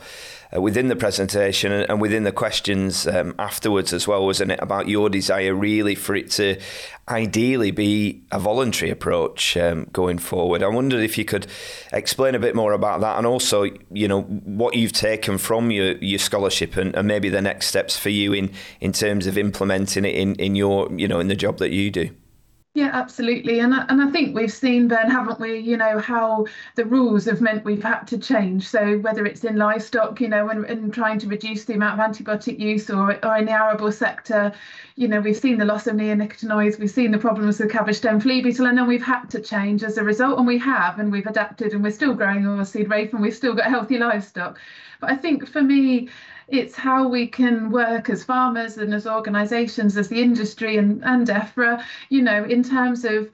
uh, 0.57 0.61
within 0.61 0.89
the 0.89 0.97
presentation 0.97 1.73
and 1.73 2.01
within 2.01 2.25
the 2.25 2.33
questions 2.33 3.07
um, 3.07 3.35
afterwards 3.39 3.93
as 3.93 4.07
well, 4.07 4.25
wasn't 4.25 4.51
it? 4.51 4.61
About 4.63 4.89
your 4.89 5.09
desire 5.09 5.55
really 5.55 5.95
for 5.95 6.15
it 6.15 6.31
to 6.33 6.61
ideally 7.09 7.71
be 7.71 8.23
a 8.33 8.39
voluntary 8.39 8.91
approach 8.91 9.57
um, 9.57 9.87
going 9.93 10.19
forward. 10.19 10.63
I 10.63 10.69
wondered 10.69 11.03
if 11.03 11.17
you 11.19 11.25
could 11.25 11.47
explain 11.93 12.35
a 12.35 12.39
bit 12.39 12.55
more 12.55 12.73
about 12.73 13.01
that 13.01 13.19
and 13.19 13.27
also, 13.27 13.65
you 13.91 14.09
know, 14.09 14.23
what 14.23 14.75
you've 14.75 14.93
taken 14.93 15.39
from 15.39 15.71
your, 15.71 15.97
your 15.99 16.19
scholarship 16.19 16.77
and, 16.77 16.95
and 16.95 17.07
maybe 17.07 17.29
the 17.29 17.43
next 17.43 17.67
steps 17.67 17.97
for 17.97 18.11
you 18.11 18.33
in, 18.33 18.51
in 18.81 18.93
terms 18.93 19.27
of 19.27 19.39
implementing 19.39 20.05
it 20.05 20.15
in, 20.15 20.35
in 20.37 20.57
your, 20.57 20.93
you 20.93 21.07
know, 21.07 21.21
in 21.21 21.29
the 21.29 21.37
job 21.37 21.59
that 21.59 21.71
you 21.71 21.91
do. 21.91 22.11
Yeah, 22.77 22.91
absolutely. 22.93 23.61
And 23.61 23.75
I, 23.75 23.87
and 23.89 24.03
I 24.03 24.11
think 24.11 24.37
we've 24.37 24.53
seen, 24.53 24.87
Ben, 24.87 25.11
haven't 25.11 25.41
we, 25.41 25.59
you 25.59 25.79
know, 25.79 25.99
how 25.99 26.45
the 26.75 26.85
rules 26.85 27.25
have 27.25 27.41
meant 27.41 27.65
we've 27.65 27.83
had 27.83 28.05
to 28.09 28.19
change. 28.19 28.69
So 28.69 28.99
whether 28.99 29.25
it's 29.25 29.45
in 29.45 29.57
livestock, 29.57 30.21
you 30.21 30.29
know, 30.29 30.51
and, 30.51 30.67
and 30.67 30.93
trying 30.93 31.19
to 31.21 31.27
reduce 31.27 31.65
the 31.65 31.73
amount 31.73 31.99
of 31.99 32.07
antibiotic 32.07 32.59
use 32.59 32.91
or, 32.91 33.19
or 33.25 33.37
in 33.39 33.47
the 33.47 33.53
arable 33.53 33.91
sector, 33.91 34.53
you 34.95 35.09
know, 35.09 35.21
we've 35.21 35.39
seen 35.39 35.57
the 35.57 35.65
loss 35.65 35.87
of 35.87 35.97
neonicotinoids, 35.97 36.79
we've 36.79 36.91
seen 36.91 37.13
the 37.13 37.19
problems 37.19 37.59
with 37.59 37.73
cabbage 37.73 37.97
stem 37.97 38.21
flea 38.21 38.43
beetle, 38.43 38.67
and 38.67 38.77
then 38.77 38.87
we've 38.87 39.03
had 39.03 39.25
to 39.31 39.41
change 39.41 39.83
as 39.83 39.97
a 39.97 40.05
result. 40.05 40.37
And 40.37 40.47
we 40.47 40.59
have, 40.59 40.99
and 40.99 41.11
we've 41.11 41.27
adapted, 41.27 41.73
and 41.73 41.83
we're 41.83 41.93
still 41.93 42.13
growing 42.13 42.43
oilseed 42.43 42.91
rape, 42.91 43.15
and 43.15 43.23
we've 43.23 43.35
still 43.35 43.55
got 43.55 43.71
healthy 43.71 43.97
livestock. 43.97 44.59
But 45.01 45.11
I 45.11 45.17
think 45.17 45.49
for 45.49 45.63
me, 45.63 46.11
it's 46.49 46.77
how 46.77 47.09
we 47.09 47.27
can 47.27 47.71
work 47.71 48.09
as 48.09 48.25
farmers 48.25 48.79
and 48.79 48.95
as 48.95 49.07
organisations, 49.07 49.97
as 49.97 50.09
the 50.09 50.23
industry 50.23 50.77
and, 50.77 51.05
and 51.05 51.27
DEFRA, 51.27 51.83
you 52.09 52.23
know, 52.23 52.45
in 52.45 52.63
terms 52.63 53.05
of 53.05 53.31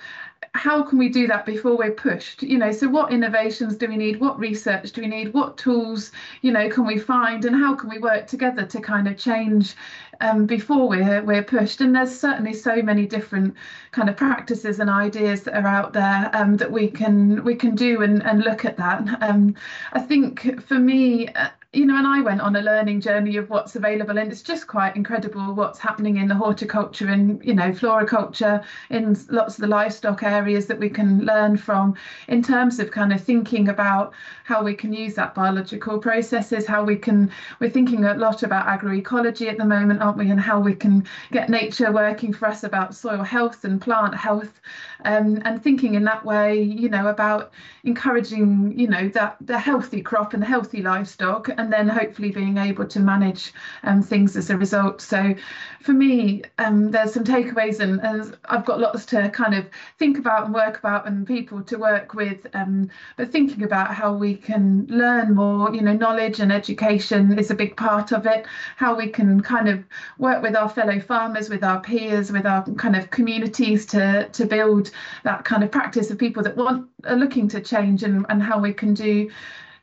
how 0.54 0.82
can 0.82 0.98
we 0.98 1.08
do 1.08 1.26
that 1.26 1.46
before 1.46 1.76
we're 1.76 1.92
pushed? 1.92 2.42
You 2.42 2.58
know 2.58 2.72
so 2.72 2.88
what 2.88 3.12
innovations 3.12 3.76
do 3.76 3.88
we 3.88 3.96
need? 3.96 4.20
What 4.20 4.38
research 4.38 4.92
do 4.92 5.00
we 5.00 5.06
need? 5.06 5.32
What 5.32 5.56
tools 5.56 6.12
you 6.42 6.52
know 6.52 6.68
can 6.68 6.86
we 6.86 6.98
find? 6.98 7.44
And 7.44 7.56
how 7.56 7.74
can 7.74 7.88
we 7.88 7.98
work 7.98 8.26
together 8.26 8.66
to 8.66 8.80
kind 8.80 9.08
of 9.08 9.16
change 9.16 9.74
um, 10.20 10.46
before 10.46 10.88
we're 10.88 11.22
we're 11.22 11.42
pushed? 11.42 11.80
And 11.80 11.94
there's 11.96 12.18
certainly 12.18 12.52
so 12.52 12.82
many 12.82 13.06
different 13.06 13.54
kind 13.92 14.10
of 14.10 14.16
practices 14.16 14.78
and 14.78 14.90
ideas 14.90 15.42
that 15.44 15.54
are 15.54 15.66
out 15.66 15.94
there 15.94 16.30
um, 16.34 16.56
that 16.58 16.70
we 16.70 16.88
can 16.88 17.42
we 17.44 17.54
can 17.54 17.74
do 17.74 18.02
and, 18.02 18.22
and 18.22 18.40
look 18.40 18.66
at 18.66 18.76
that. 18.76 19.22
Um, 19.22 19.54
I 19.94 20.00
think 20.00 20.62
for 20.66 20.78
me 20.78 21.28
you 21.74 21.86
know, 21.86 21.96
and 21.96 22.06
I 22.06 22.20
went 22.20 22.42
on 22.42 22.54
a 22.54 22.60
learning 22.60 23.00
journey 23.00 23.36
of 23.38 23.48
what's 23.48 23.76
available, 23.76 24.18
and 24.18 24.30
it's 24.30 24.42
just 24.42 24.66
quite 24.66 24.94
incredible 24.94 25.54
what's 25.54 25.78
happening 25.78 26.18
in 26.18 26.28
the 26.28 26.34
horticulture 26.34 27.08
and 27.08 27.42
you 27.42 27.54
know 27.54 27.72
floriculture 27.72 28.62
in 28.90 29.16
lots 29.30 29.54
of 29.54 29.62
the 29.62 29.66
livestock 29.66 30.22
areas 30.22 30.66
that 30.66 30.78
we 30.78 30.90
can 30.90 31.24
learn 31.24 31.56
from 31.56 31.94
in 32.28 32.42
terms 32.42 32.78
of 32.78 32.90
kind 32.90 33.10
of 33.12 33.22
thinking 33.22 33.68
about 33.68 34.12
how 34.52 34.62
we 34.62 34.74
can 34.74 34.92
use 34.92 35.14
that 35.14 35.34
biological 35.34 35.98
processes, 35.98 36.66
how 36.66 36.84
we 36.84 36.94
can. 36.94 37.30
We're 37.58 37.70
thinking 37.70 38.04
a 38.04 38.12
lot 38.12 38.42
about 38.42 38.66
agroecology 38.66 39.48
at 39.48 39.56
the 39.56 39.64
moment, 39.64 40.02
aren't 40.02 40.18
we, 40.18 40.30
and 40.30 40.38
how 40.38 40.60
we 40.60 40.74
can 40.74 41.06
get 41.30 41.48
nature 41.48 41.90
working 41.90 42.34
for 42.34 42.48
us 42.48 42.62
about 42.62 42.94
soil 42.94 43.22
health 43.22 43.64
and 43.64 43.80
plant 43.80 44.14
health, 44.14 44.60
um, 45.06 45.40
and 45.46 45.62
thinking 45.62 45.94
in 45.94 46.04
that 46.04 46.22
way, 46.22 46.60
you 46.60 46.90
know, 46.90 47.06
about 47.06 47.52
encouraging, 47.84 48.78
you 48.78 48.86
know, 48.86 49.08
that 49.08 49.36
the 49.40 49.58
healthy 49.58 50.02
crop 50.02 50.34
and 50.34 50.42
the 50.42 50.46
healthy 50.46 50.82
livestock 50.82 51.48
and 51.56 51.72
then 51.72 51.88
hopefully 51.88 52.30
being 52.30 52.58
able 52.58 52.86
to 52.86 53.00
manage 53.00 53.52
um, 53.82 54.02
things 54.02 54.36
as 54.36 54.50
a 54.50 54.56
result. 54.56 55.00
So 55.00 55.34
for 55.80 55.92
me, 55.92 56.42
um, 56.58 56.90
there's 56.90 57.14
some 57.14 57.24
takeaways 57.24 57.80
and, 57.80 58.00
and, 58.00 58.36
I've 58.44 58.64
got 58.64 58.80
lots 58.80 59.06
to 59.06 59.30
kind 59.30 59.54
of 59.54 59.66
think 59.98 60.18
about 60.18 60.44
and 60.44 60.54
work 60.54 60.78
about 60.78 61.06
and 61.06 61.26
people 61.26 61.62
to 61.62 61.76
work 61.76 62.14
with. 62.14 62.46
Um, 62.54 62.90
but 63.16 63.32
thinking 63.32 63.62
about 63.62 63.94
how 63.94 64.12
we 64.12 64.34
can 64.42 64.86
learn 64.88 65.34
more, 65.34 65.72
you 65.74 65.80
know, 65.82 65.92
knowledge 65.92 66.40
and 66.40 66.52
education 66.52 67.38
is 67.38 67.50
a 67.50 67.54
big 67.54 67.76
part 67.76 68.12
of 68.12 68.26
it. 68.26 68.46
How 68.76 68.94
we 68.96 69.08
can 69.08 69.40
kind 69.40 69.68
of 69.68 69.84
work 70.18 70.42
with 70.42 70.56
our 70.56 70.68
fellow 70.68 70.98
farmers, 71.00 71.48
with 71.48 71.64
our 71.64 71.80
peers, 71.80 72.32
with 72.32 72.46
our 72.46 72.64
kind 72.76 72.96
of 72.96 73.10
communities 73.10 73.86
to 73.86 74.28
to 74.28 74.46
build 74.46 74.90
that 75.24 75.44
kind 75.44 75.62
of 75.62 75.70
practice 75.70 76.10
of 76.10 76.18
people 76.18 76.42
that 76.42 76.56
want 76.56 76.88
are 77.04 77.16
looking 77.16 77.48
to 77.48 77.60
change 77.60 78.02
and, 78.02 78.26
and 78.28 78.42
how 78.42 78.58
we 78.60 78.72
can 78.72 78.94
do 78.94 79.28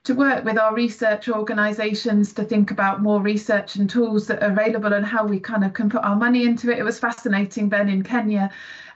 to 0.03 0.15
work 0.15 0.45
with 0.45 0.57
our 0.57 0.73
research 0.73 1.27
organisations 1.27 2.33
to 2.33 2.43
think 2.43 2.71
about 2.71 3.01
more 3.01 3.21
research 3.21 3.75
and 3.75 3.89
tools 3.89 4.27
that 4.27 4.41
are 4.41 4.51
available 4.51 4.93
and 4.93 5.05
how 5.05 5.25
we 5.25 5.39
kind 5.39 5.63
of 5.63 5.73
can 5.73 5.89
put 5.89 6.03
our 6.03 6.15
money 6.15 6.45
into 6.45 6.71
it. 6.71 6.79
It 6.79 6.83
was 6.83 6.99
fascinating, 6.99 7.69
Ben, 7.69 7.89
in 7.89 8.03
Kenya, 8.03 8.49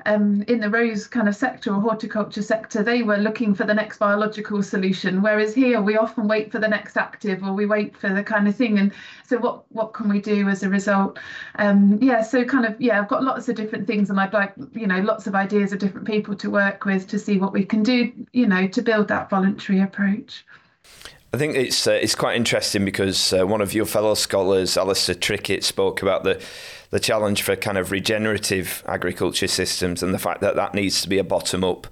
um, 0.06 0.44
in 0.48 0.60
the 0.60 0.70
rose 0.70 1.08
kind 1.08 1.28
of 1.28 1.36
sector 1.36 1.74
or 1.74 1.80
horticulture 1.80 2.42
sector, 2.42 2.84
they 2.84 3.04
were 3.04 3.18
looking 3.18 3.54
for 3.54 3.64
the 3.64 3.74
next 3.74 4.00
biological 4.00 4.62
solution, 4.62 5.22
whereas 5.22 5.54
here 5.54 5.82
we 5.82 5.98
often 5.98 6.28
wait 6.28 6.52
for 6.52 6.60
the 6.60 6.68
next 6.68 6.98
active 6.98 7.44
or 7.44 7.54
we 7.54 7.66
wait 7.66 7.96
for 7.96 8.14
the 8.14 8.24
kind 8.24 8.48
of 8.48 8.56
thing. 8.56 8.80
And 8.80 8.92
so, 9.26 9.38
what 9.38 9.64
what 9.72 9.94
can 9.94 10.10
we 10.10 10.20
do 10.20 10.50
as 10.50 10.64
a 10.64 10.70
result? 10.70 11.20
Um, 11.56 12.00
yeah, 12.02 12.22
so 12.22 12.44
kind 12.44 12.66
of 12.66 12.80
yeah, 12.82 13.00
I've 13.00 13.08
got 13.08 13.24
lots 13.24 13.48
of 13.50 13.56
different 13.56 13.88
things, 13.88 14.10
and 14.10 14.20
I'd 14.20 14.34
like 14.34 14.54
you 14.74 14.88
know 14.88 15.00
lots 15.00 15.28
of 15.28 15.36
ideas 15.36 15.72
of 15.72 15.80
different 15.80 16.08
people 16.08 16.36
to 16.36 16.50
work 16.50 16.86
with 16.86 17.08
to 17.08 17.20
see 17.20 17.38
what 17.38 17.54
we 17.54 17.64
can 17.64 17.84
do, 17.84 18.12
you 18.34 18.48
know, 18.48 18.68
to 18.68 18.82
build 18.82 19.08
that 19.08 19.30
voluntary 19.30 19.82
approach. 19.82 20.46
I 21.34 21.38
think 21.38 21.56
it's 21.56 21.88
uh, 21.88 21.94
it's 21.94 22.14
quite 22.14 22.36
interesting 22.36 22.86
because 22.86 23.34
uh, 23.34 23.48
one 23.48 23.60
of 23.60 23.74
your 23.74 23.88
fellow 23.88 24.14
scholars, 24.14 24.78
Alistair 24.78 25.16
Trickett, 25.16 25.64
spoke 25.64 26.04
about 26.04 26.24
the 26.24 26.40
the 26.92 27.00
challenge 27.00 27.42
for 27.42 27.56
kind 27.56 27.80
of 27.80 27.90
regenerative 27.90 28.84
agriculture 28.86 29.48
systems 29.48 30.04
and 30.04 30.14
the 30.14 30.20
fact 30.20 30.42
that 30.42 30.56
that 30.58 30.76
needs 30.76 31.02
to 31.02 31.10
be 31.10 31.18
a 31.18 31.24
bottom 31.24 31.64
up 31.64 31.88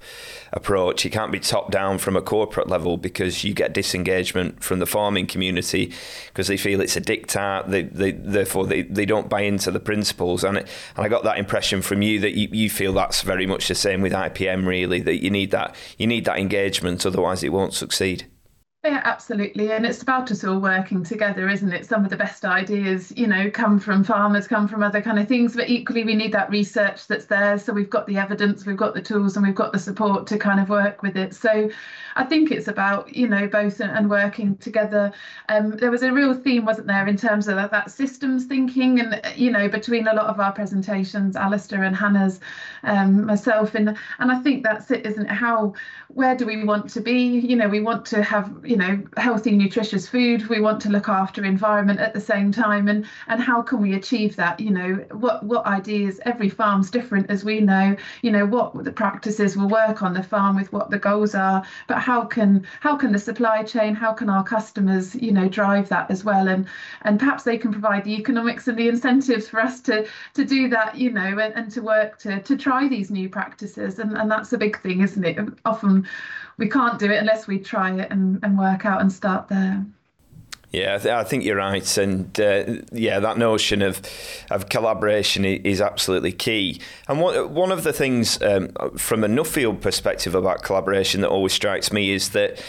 approach. 0.52 1.04
It 1.04 1.10
can't 1.10 1.32
be 1.32 1.40
top 1.40 1.72
down 1.72 1.98
from 1.98 2.16
a 2.16 2.22
corporate 2.22 2.68
level 2.68 2.96
because 2.96 3.42
you 3.42 3.52
get 3.52 3.74
disengagement 3.74 4.62
from 4.62 4.78
the 4.78 4.86
farming 4.86 5.26
community 5.26 5.92
because 6.28 6.46
they 6.46 6.56
feel 6.56 6.80
it's 6.80 6.96
a 6.96 7.00
diktat. 7.00 7.68
They, 7.68 7.82
they 7.82 8.12
therefore 8.12 8.68
they, 8.68 8.82
they 8.82 9.06
don't 9.06 9.28
buy 9.28 9.40
into 9.40 9.72
the 9.72 9.80
principles. 9.80 10.44
And 10.44 10.58
it, 10.58 10.68
and 10.94 11.04
I 11.04 11.08
got 11.08 11.24
that 11.24 11.38
impression 11.38 11.82
from 11.82 12.00
you 12.00 12.20
that 12.20 12.34
you, 12.34 12.46
you 12.52 12.70
feel 12.70 12.92
that's 12.92 13.22
very 13.22 13.48
much 13.48 13.66
the 13.66 13.74
same 13.74 14.02
with 14.02 14.12
IPM. 14.12 14.68
Really, 14.68 15.00
that 15.00 15.20
you 15.20 15.30
need 15.30 15.50
that 15.50 15.74
you 15.98 16.06
need 16.06 16.26
that 16.26 16.38
engagement, 16.38 17.04
otherwise 17.04 17.42
it 17.42 17.52
won't 17.52 17.74
succeed. 17.74 18.28
Yeah, 18.84 19.00
absolutely. 19.04 19.70
And 19.70 19.86
it's 19.86 20.02
about 20.02 20.32
us 20.32 20.42
all 20.42 20.58
working 20.58 21.04
together, 21.04 21.48
isn't 21.48 21.72
it? 21.72 21.86
Some 21.86 22.02
of 22.04 22.10
the 22.10 22.16
best 22.16 22.44
ideas, 22.44 23.12
you 23.16 23.28
know, 23.28 23.48
come 23.48 23.78
from 23.78 24.02
farmers, 24.02 24.48
come 24.48 24.66
from 24.66 24.82
other 24.82 25.00
kind 25.00 25.20
of 25.20 25.28
things, 25.28 25.54
but 25.54 25.68
equally 25.70 26.02
we 26.02 26.16
need 26.16 26.32
that 26.32 26.50
research 26.50 27.06
that's 27.06 27.26
there. 27.26 27.58
So 27.58 27.72
we've 27.72 27.88
got 27.88 28.08
the 28.08 28.16
evidence, 28.18 28.66
we've 28.66 28.76
got 28.76 28.94
the 28.94 29.00
tools, 29.00 29.36
and 29.36 29.46
we've 29.46 29.54
got 29.54 29.72
the 29.72 29.78
support 29.78 30.26
to 30.26 30.36
kind 30.36 30.58
of 30.58 30.68
work 30.68 31.00
with 31.00 31.16
it. 31.16 31.32
So 31.32 31.70
I 32.16 32.24
think 32.24 32.50
it's 32.50 32.66
about, 32.66 33.14
you 33.14 33.28
know, 33.28 33.46
both 33.46 33.78
and 33.80 34.10
working 34.10 34.56
together. 34.56 35.12
Um, 35.48 35.76
there 35.76 35.92
was 35.92 36.02
a 36.02 36.12
real 36.12 36.34
theme, 36.34 36.64
wasn't 36.64 36.88
there, 36.88 37.06
in 37.06 37.16
terms 37.16 37.46
of 37.46 37.54
that, 37.54 37.70
that 37.70 37.88
systems 37.92 38.46
thinking 38.46 38.98
and, 38.98 39.20
you 39.36 39.52
know, 39.52 39.68
between 39.68 40.08
a 40.08 40.12
lot 40.14 40.26
of 40.26 40.40
our 40.40 40.50
presentations, 40.52 41.36
Alistair 41.36 41.84
and 41.84 41.94
Hannah's, 41.94 42.40
um, 42.82 43.26
myself, 43.26 43.76
and 43.76 43.96
and 44.18 44.32
I 44.32 44.40
think 44.40 44.64
that's 44.64 44.90
it, 44.90 45.06
isn't 45.06 45.26
it? 45.26 45.30
How, 45.30 45.74
where 46.08 46.36
do 46.36 46.46
we 46.46 46.64
want 46.64 46.90
to 46.90 47.00
be? 47.00 47.38
You 47.38 47.56
know, 47.56 47.68
we 47.68 47.80
want 47.80 48.04
to 48.06 48.22
have 48.22 48.50
you 48.72 48.78
know 48.78 49.02
healthy 49.18 49.50
nutritious 49.50 50.08
food. 50.08 50.48
We 50.48 50.58
want 50.58 50.80
to 50.80 50.88
look 50.88 51.06
after 51.06 51.44
environment 51.44 52.00
at 52.00 52.14
the 52.14 52.20
same 52.22 52.50
time. 52.50 52.88
And 52.88 53.04
and 53.28 53.38
how 53.38 53.60
can 53.60 53.82
we 53.82 53.92
achieve 53.92 54.34
that? 54.36 54.58
You 54.60 54.70
know 54.70 54.94
what 55.10 55.44
what 55.44 55.66
ideas? 55.66 56.20
Every 56.24 56.48
farm's 56.48 56.90
different 56.90 57.28
as 57.28 57.44
we 57.44 57.60
know. 57.60 57.94
You 58.22 58.30
know 58.30 58.46
what 58.46 58.82
the 58.82 58.90
practices 58.90 59.58
will 59.58 59.68
work 59.68 60.02
on 60.02 60.14
the 60.14 60.22
farm 60.22 60.56
with 60.56 60.72
what 60.72 60.88
the 60.88 60.98
goals 60.98 61.34
are. 61.34 61.62
But 61.86 61.98
how 61.98 62.24
can 62.24 62.64
how 62.80 62.96
can 62.96 63.12
the 63.12 63.18
supply 63.18 63.62
chain 63.62 63.94
how 63.94 64.14
can 64.14 64.30
our 64.30 64.42
customers 64.42 65.14
you 65.16 65.32
know 65.32 65.48
drive 65.48 65.90
that 65.90 66.10
as 66.10 66.24
well? 66.24 66.48
And 66.48 66.66
and 67.02 67.18
perhaps 67.18 67.42
they 67.42 67.58
can 67.58 67.72
provide 67.72 68.04
the 68.04 68.16
economics 68.16 68.68
and 68.68 68.78
the 68.78 68.88
incentives 68.88 69.48
for 69.48 69.60
us 69.60 69.82
to 69.82 70.06
to 70.32 70.44
do 70.46 70.70
that 70.70 70.96
you 70.96 71.12
know 71.12 71.38
and, 71.38 71.52
and 71.54 71.70
to 71.72 71.82
work 71.82 72.18
to 72.20 72.40
to 72.40 72.56
try 72.56 72.88
these 72.88 73.10
new 73.10 73.28
practices. 73.28 73.98
And 73.98 74.16
and 74.16 74.30
that's 74.30 74.54
a 74.54 74.58
big 74.58 74.80
thing 74.80 75.02
isn't 75.02 75.24
it? 75.24 75.36
Often 75.66 76.06
we 76.58 76.68
can't 76.68 76.98
do 76.98 77.10
it 77.10 77.16
unless 77.16 77.46
we 77.46 77.58
try 77.58 77.92
it 77.98 78.10
and, 78.10 78.38
and 78.42 78.58
work 78.58 78.84
out 78.84 79.00
and 79.00 79.12
start 79.12 79.48
there. 79.48 79.84
Yeah, 80.72 81.18
I 81.18 81.24
think 81.24 81.44
you're 81.44 81.56
right, 81.56 81.98
and 81.98 82.40
uh, 82.40 82.64
yeah, 82.92 83.20
that 83.20 83.36
notion 83.36 83.82
of 83.82 84.00
of 84.50 84.70
collaboration 84.70 85.44
is 85.44 85.82
absolutely 85.82 86.32
key. 86.32 86.80
And 87.08 87.20
one 87.20 87.52
one 87.52 87.70
of 87.70 87.84
the 87.84 87.92
things 87.92 88.40
um, 88.40 88.70
from 88.96 89.22
a 89.22 89.28
Nuffield 89.28 89.82
perspective 89.82 90.34
about 90.34 90.62
collaboration 90.62 91.20
that 91.20 91.28
always 91.28 91.52
strikes 91.52 91.92
me 91.92 92.10
is 92.10 92.30
that 92.30 92.64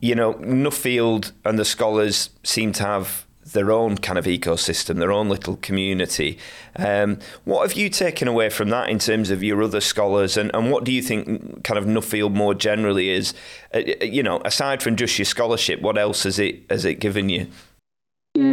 you 0.00 0.16
know 0.16 0.34
Nuffield 0.34 1.30
and 1.44 1.56
the 1.56 1.64
scholars 1.64 2.30
seem 2.42 2.72
to 2.72 2.82
have 2.82 3.23
their 3.52 3.70
own 3.70 3.98
kind 3.98 4.18
of 4.18 4.24
ecosystem, 4.24 4.98
their 4.98 5.12
own 5.12 5.28
little 5.28 5.56
community. 5.56 6.38
Um, 6.76 7.18
what 7.44 7.68
have 7.68 7.76
you 7.76 7.88
taken 7.88 8.28
away 8.28 8.48
from 8.48 8.70
that 8.70 8.88
in 8.88 8.98
terms 8.98 9.30
of 9.30 9.42
your 9.42 9.62
other 9.62 9.80
scholars, 9.80 10.36
and, 10.36 10.50
and 10.54 10.70
what 10.70 10.84
do 10.84 10.92
you 10.92 11.02
think 11.02 11.64
kind 11.64 11.78
of 11.78 11.84
Nuffield 11.84 12.32
more 12.32 12.54
generally 12.54 13.10
is? 13.10 13.34
Uh, 13.72 13.82
uh 14.00 14.04
you 14.04 14.22
know, 14.22 14.40
aside 14.44 14.82
from 14.82 14.96
just 14.96 15.18
your 15.18 15.26
scholarship, 15.26 15.80
what 15.80 15.98
else 15.98 16.22
has 16.24 16.38
it 16.38 16.62
has 16.70 16.84
it 16.84 16.94
given 16.94 17.28
you? 17.28 17.46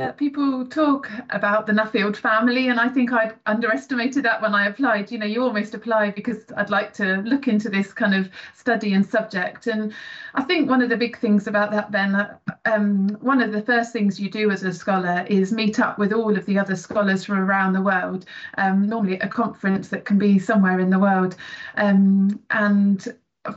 Yeah, 0.02 0.12
people 0.14 0.66
talk 0.66 1.12
about 1.30 1.68
the 1.68 1.74
Nuffield 1.74 2.18
family, 2.18 2.70
and 2.70 2.80
I 2.80 2.90
think 2.90 3.14
I 3.14 3.34
underestimated 3.46 4.26
that 4.26 4.42
when 4.42 4.56
I 4.56 4.66
applied. 4.66 5.12
You 5.12 5.20
know, 5.20 5.28
you 5.28 5.44
almost 5.44 5.76
apply 5.76 6.10
because 6.10 6.40
I'd 6.58 6.72
like 6.72 6.92
to 6.94 7.18
look 7.18 7.48
into 7.48 7.70
this 7.70 7.94
kind 7.94 8.16
of 8.16 8.28
study 8.56 8.94
and 8.94 9.06
subject. 9.06 9.68
And 9.68 9.94
I 10.34 10.42
think 10.42 10.68
one 10.68 10.82
of 10.82 10.90
the 10.90 10.98
big 10.98 11.20
things 11.20 11.46
about 11.46 11.70
that, 11.70 11.92
Ben, 11.92 12.28
um, 12.66 13.10
one 13.22 13.42
of 13.42 13.52
the 13.52 13.62
first 13.62 13.94
things 13.94 14.20
you 14.20 14.28
do 14.28 14.50
as 14.50 14.64
a 14.64 14.74
scholar 14.74 15.24
is 15.30 15.52
meet 15.52 15.80
up 15.80 16.00
with 16.00 16.14
all 16.14 16.36
of 16.36 16.48
the 16.48 16.58
other 16.58 16.76
scholars 16.76 17.24
from 17.24 17.38
around 17.38 17.74
the 17.74 17.82
world, 17.84 18.26
um, 18.58 18.88
normally 18.88 19.22
at 19.22 19.28
a 19.28 19.30
conference 19.30 19.90
that 19.90 20.06
can 20.06 20.18
be 20.18 20.40
somewhere 20.40 20.80
in 20.80 20.90
the 20.90 20.98
world. 20.98 21.36
Um, 21.78 22.40
and 22.50 23.08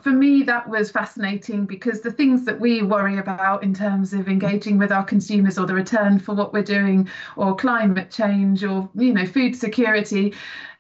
for 0.03 0.11
me, 0.11 0.43
that 0.45 0.67
was 0.69 0.91
fascinating 0.91 1.67
because 1.67 2.01
the 2.01 2.11
things 2.11 2.45
that 2.47 2.59
we 2.59 2.83
worry 2.83 3.19
about 3.19 3.63
in 3.63 3.75
terms 3.75 4.15
of 4.15 4.29
engaging 4.29 4.79
with 4.79 4.91
our 4.91 5.05
consumers 5.05 5.59
or 5.59 5.67
the 5.67 5.75
return 5.75 6.19
for 6.19 6.35
what 6.35 6.55
we're 6.55 6.63
doing, 6.63 7.09
or 7.37 7.55
climate 7.55 8.11
change, 8.11 8.65
or 8.65 8.89
you 8.95 9.13
know, 9.13 9.27
food 9.27 9.55
security, 9.55 10.33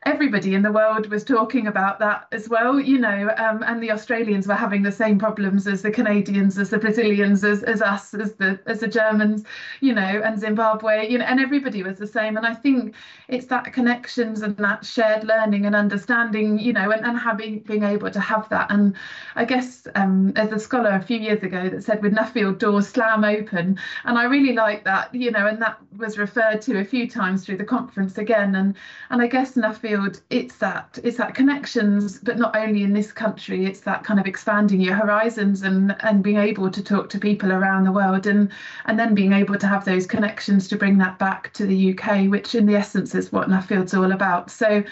everybody 0.06 0.54
in 0.54 0.62
the 0.62 0.70
world 0.70 1.06
was 1.06 1.24
talking 1.24 1.66
about 1.66 1.98
that 1.98 2.26
as 2.30 2.48
well, 2.48 2.78
you 2.78 2.98
know, 2.98 3.30
um, 3.38 3.62
and 3.62 3.82
the 3.82 3.90
Australians 3.90 4.46
were 4.46 4.54
having 4.54 4.82
the 4.82 4.92
same 4.92 5.18
problems 5.18 5.66
as 5.66 5.80
the 5.80 5.90
Canadians, 5.90 6.58
as 6.58 6.70
the 6.70 6.78
Brazilians, 6.78 7.42
as, 7.42 7.62
as 7.62 7.80
us, 7.80 8.12
as 8.12 8.34
the 8.34 8.60
as 8.66 8.80
the 8.80 8.88
Germans, 8.88 9.44
you 9.80 9.94
know, 9.94 10.22
and 10.24 10.38
Zimbabwe, 10.38 11.08
you 11.10 11.18
know, 11.18 11.24
and 11.24 11.40
everybody 11.40 11.82
was 11.82 11.98
the 11.98 12.06
same. 12.06 12.36
And 12.36 12.46
I 12.46 12.54
think 12.54 12.94
it's 13.28 13.46
that 13.46 13.72
connections 13.72 14.42
and 14.42 14.56
that 14.58 14.84
shared 14.84 15.24
learning 15.24 15.64
and 15.64 15.74
understanding, 15.74 16.58
you 16.58 16.74
know, 16.74 16.90
and, 16.90 17.04
and 17.04 17.18
having 17.18 17.60
being 17.60 17.82
able 17.82 18.10
to 18.10 18.20
have 18.20 18.48
that. 18.50 18.70
And 18.70 18.94
I 19.36 19.46
guess 19.46 19.86
um, 19.94 20.32
as 20.36 20.52
a 20.52 20.58
scholar 20.58 20.90
a 20.90 21.02
few 21.02 21.18
years 21.18 21.42
ago 21.42 21.70
that 21.70 21.82
said 21.82 22.02
with 22.02 22.12
Nuffield 22.12 22.58
doors 22.58 22.88
slam 22.88 23.24
open, 23.24 23.78
and 24.04 24.18
I 24.18 24.24
really 24.24 24.52
like 24.52 24.84
that, 24.84 25.14
you 25.14 25.30
know, 25.30 25.46
and 25.46 25.62
that 25.62 25.78
was 25.96 26.18
referred 26.18 26.60
to 26.62 26.78
a 26.80 26.84
few 26.84 27.08
times 27.08 27.46
through 27.46 27.56
the 27.56 27.64
conference 27.64 28.18
again. 28.18 28.54
And 28.54 28.76
and 29.08 29.22
I 29.22 29.28
guess 29.28 29.54
Nuffield 29.54 29.93
Nuffield, 29.94 30.20
it's 30.30 30.56
that 30.56 30.98
it's 31.02 31.16
that 31.18 31.34
connections, 31.34 32.18
but 32.18 32.38
not 32.38 32.56
only 32.56 32.82
in 32.82 32.92
this 32.92 33.12
country, 33.12 33.66
it's 33.66 33.80
that 33.80 34.04
kind 34.04 34.20
of 34.20 34.26
expanding 34.26 34.80
your 34.80 34.94
horizons 34.94 35.62
and 35.62 35.96
and 36.00 36.22
being 36.22 36.38
able 36.38 36.70
to 36.70 36.82
talk 36.82 37.08
to 37.10 37.18
people 37.18 37.52
around 37.52 37.84
the 37.84 37.92
world 37.92 38.26
and 38.26 38.50
and 38.86 38.98
then 38.98 39.14
being 39.14 39.32
able 39.32 39.56
to 39.56 39.66
have 39.66 39.84
those 39.84 40.06
connections 40.06 40.68
to 40.68 40.76
bring 40.76 40.98
that 40.98 41.18
back 41.18 41.52
to 41.54 41.66
the 41.66 41.96
UK, 41.96 42.28
which 42.28 42.54
in 42.54 42.66
the 42.66 42.74
essence 42.74 43.14
is 43.14 43.32
what 43.32 43.48
Nuffield's 43.48 43.94
all 43.94 44.12
about. 44.12 44.50
So 44.50 44.82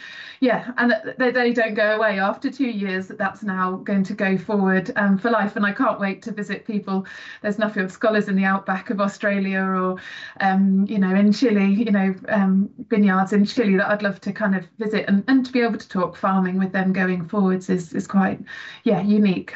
yeah, 0.42 0.72
and 0.76 0.92
they, 1.18 1.30
they 1.30 1.52
don't 1.52 1.74
go 1.74 1.94
away 1.94 2.18
after 2.18 2.50
two 2.50 2.66
years. 2.66 3.06
That's 3.06 3.44
now 3.44 3.76
going 3.76 4.02
to 4.02 4.12
go 4.12 4.36
forward 4.36 4.90
um, 4.96 5.16
for 5.16 5.30
life, 5.30 5.54
and 5.54 5.64
I 5.64 5.70
can't 5.70 6.00
wait 6.00 6.20
to 6.22 6.32
visit 6.32 6.66
people. 6.66 7.06
There's 7.42 7.58
Nuffield 7.58 7.92
scholars 7.92 8.26
in 8.26 8.34
the 8.34 8.42
outback 8.44 8.90
of 8.90 9.00
Australia, 9.00 9.60
or 9.60 9.98
um, 10.40 10.84
you 10.88 10.98
know, 10.98 11.14
in 11.14 11.32
Chile, 11.32 11.72
you 11.72 11.92
know, 11.92 12.12
um, 12.28 12.68
vineyards 12.88 13.32
in 13.32 13.44
Chile 13.44 13.76
that 13.76 13.88
I'd 13.88 14.02
love 14.02 14.20
to 14.22 14.32
kind 14.32 14.56
of 14.56 14.66
visit, 14.80 14.91
and, 14.92 15.24
and 15.28 15.44
to 15.46 15.52
be 15.52 15.60
able 15.60 15.78
to 15.78 15.88
talk 15.88 16.16
farming 16.16 16.58
with 16.58 16.72
them 16.72 16.92
going 16.92 17.28
forwards 17.28 17.68
is 17.68 17.92
is 17.92 18.06
quite, 18.06 18.40
yeah, 18.84 19.00
unique. 19.02 19.54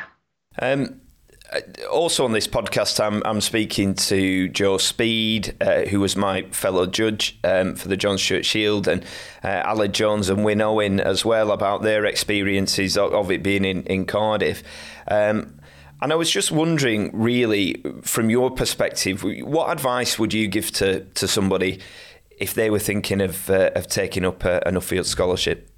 Um, 0.60 1.00
uh, 1.52 1.60
also 1.90 2.24
on 2.24 2.32
this 2.32 2.48
podcast, 2.48 2.98
I'm, 2.98 3.22
I'm 3.24 3.40
speaking 3.40 3.94
to 3.94 4.48
Joe 4.48 4.78
Speed, 4.78 5.54
uh, 5.60 5.82
who 5.82 6.00
was 6.00 6.16
my 6.16 6.42
fellow 6.50 6.86
judge 6.86 7.38
um, 7.44 7.76
for 7.76 7.86
the 7.86 7.96
John 7.96 8.18
Stuart 8.18 8.44
Shield, 8.44 8.88
and 8.88 9.04
uh, 9.44 9.62
Aled 9.62 9.92
Jones 9.92 10.28
and 10.28 10.44
Wyn 10.44 10.60
Owen 10.60 10.98
as 10.98 11.24
well 11.24 11.52
about 11.52 11.82
their 11.82 12.04
experiences 12.04 12.98
of, 12.98 13.12
of 13.12 13.30
it 13.30 13.44
being 13.44 13.64
in, 13.64 13.84
in 13.84 14.06
Cardiff. 14.06 14.62
Um, 15.06 15.60
and 16.02 16.12
I 16.12 16.16
was 16.16 16.30
just 16.30 16.52
wondering, 16.52 17.10
really, 17.14 17.82
from 18.02 18.28
your 18.28 18.50
perspective, 18.50 19.22
what 19.22 19.70
advice 19.70 20.18
would 20.18 20.34
you 20.34 20.48
give 20.48 20.70
to, 20.72 21.00
to 21.04 21.28
somebody 21.28 21.80
if 22.38 22.54
they 22.54 22.70
were 22.70 22.78
thinking 22.78 23.20
of, 23.20 23.50
uh, 23.50 23.70
of 23.74 23.86
taking 23.88 24.24
up 24.24 24.44
a, 24.44 24.58
a 24.66 24.70
Nuffield 24.70 25.06
scholarship? 25.06 25.70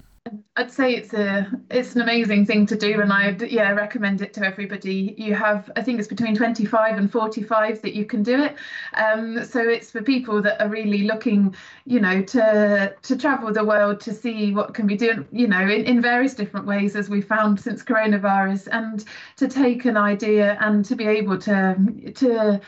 I'd 0.55 0.71
say 0.71 0.93
it's 0.93 1.13
a 1.13 1.49
it's 1.71 1.95
an 1.95 2.01
amazing 2.01 2.45
thing 2.45 2.65
to 2.67 2.75
do, 2.75 2.99
and 3.01 3.11
I'd 3.13 3.41
yeah 3.43 3.71
recommend 3.71 4.21
it 4.21 4.33
to 4.33 4.45
everybody. 4.45 5.15
You 5.17 5.33
have 5.33 5.71
I 5.75 5.81
think 5.81 5.99
it's 5.99 6.07
between 6.07 6.35
25 6.35 6.97
and 6.97 7.11
45 7.11 7.81
that 7.81 7.95
you 7.95 8.05
can 8.05 8.23
do 8.23 8.43
it. 8.43 8.55
Um, 8.95 9.43
so 9.45 9.61
it's 9.61 9.89
for 9.89 10.01
people 10.01 10.41
that 10.41 10.61
are 10.61 10.67
really 10.67 11.03
looking, 11.03 11.55
you 11.85 11.99
know, 11.99 12.21
to 12.21 12.93
to 13.01 13.17
travel 13.17 13.53
the 13.53 13.63
world 13.63 14.01
to 14.01 14.13
see 14.13 14.53
what 14.53 14.73
can 14.73 14.85
be 14.85 14.97
done, 14.97 15.27
you 15.31 15.47
know, 15.47 15.61
in, 15.61 15.85
in 15.85 16.01
various 16.01 16.33
different 16.33 16.65
ways 16.65 16.95
as 16.95 17.09
we 17.09 17.21
found 17.21 17.59
since 17.59 17.81
coronavirus, 17.81 18.67
and 18.71 19.05
to 19.37 19.47
take 19.47 19.85
an 19.85 19.95
idea 19.95 20.57
and 20.59 20.83
to 20.85 20.95
be 20.95 21.07
able 21.07 21.37
to 21.37 21.77
to 22.15 22.59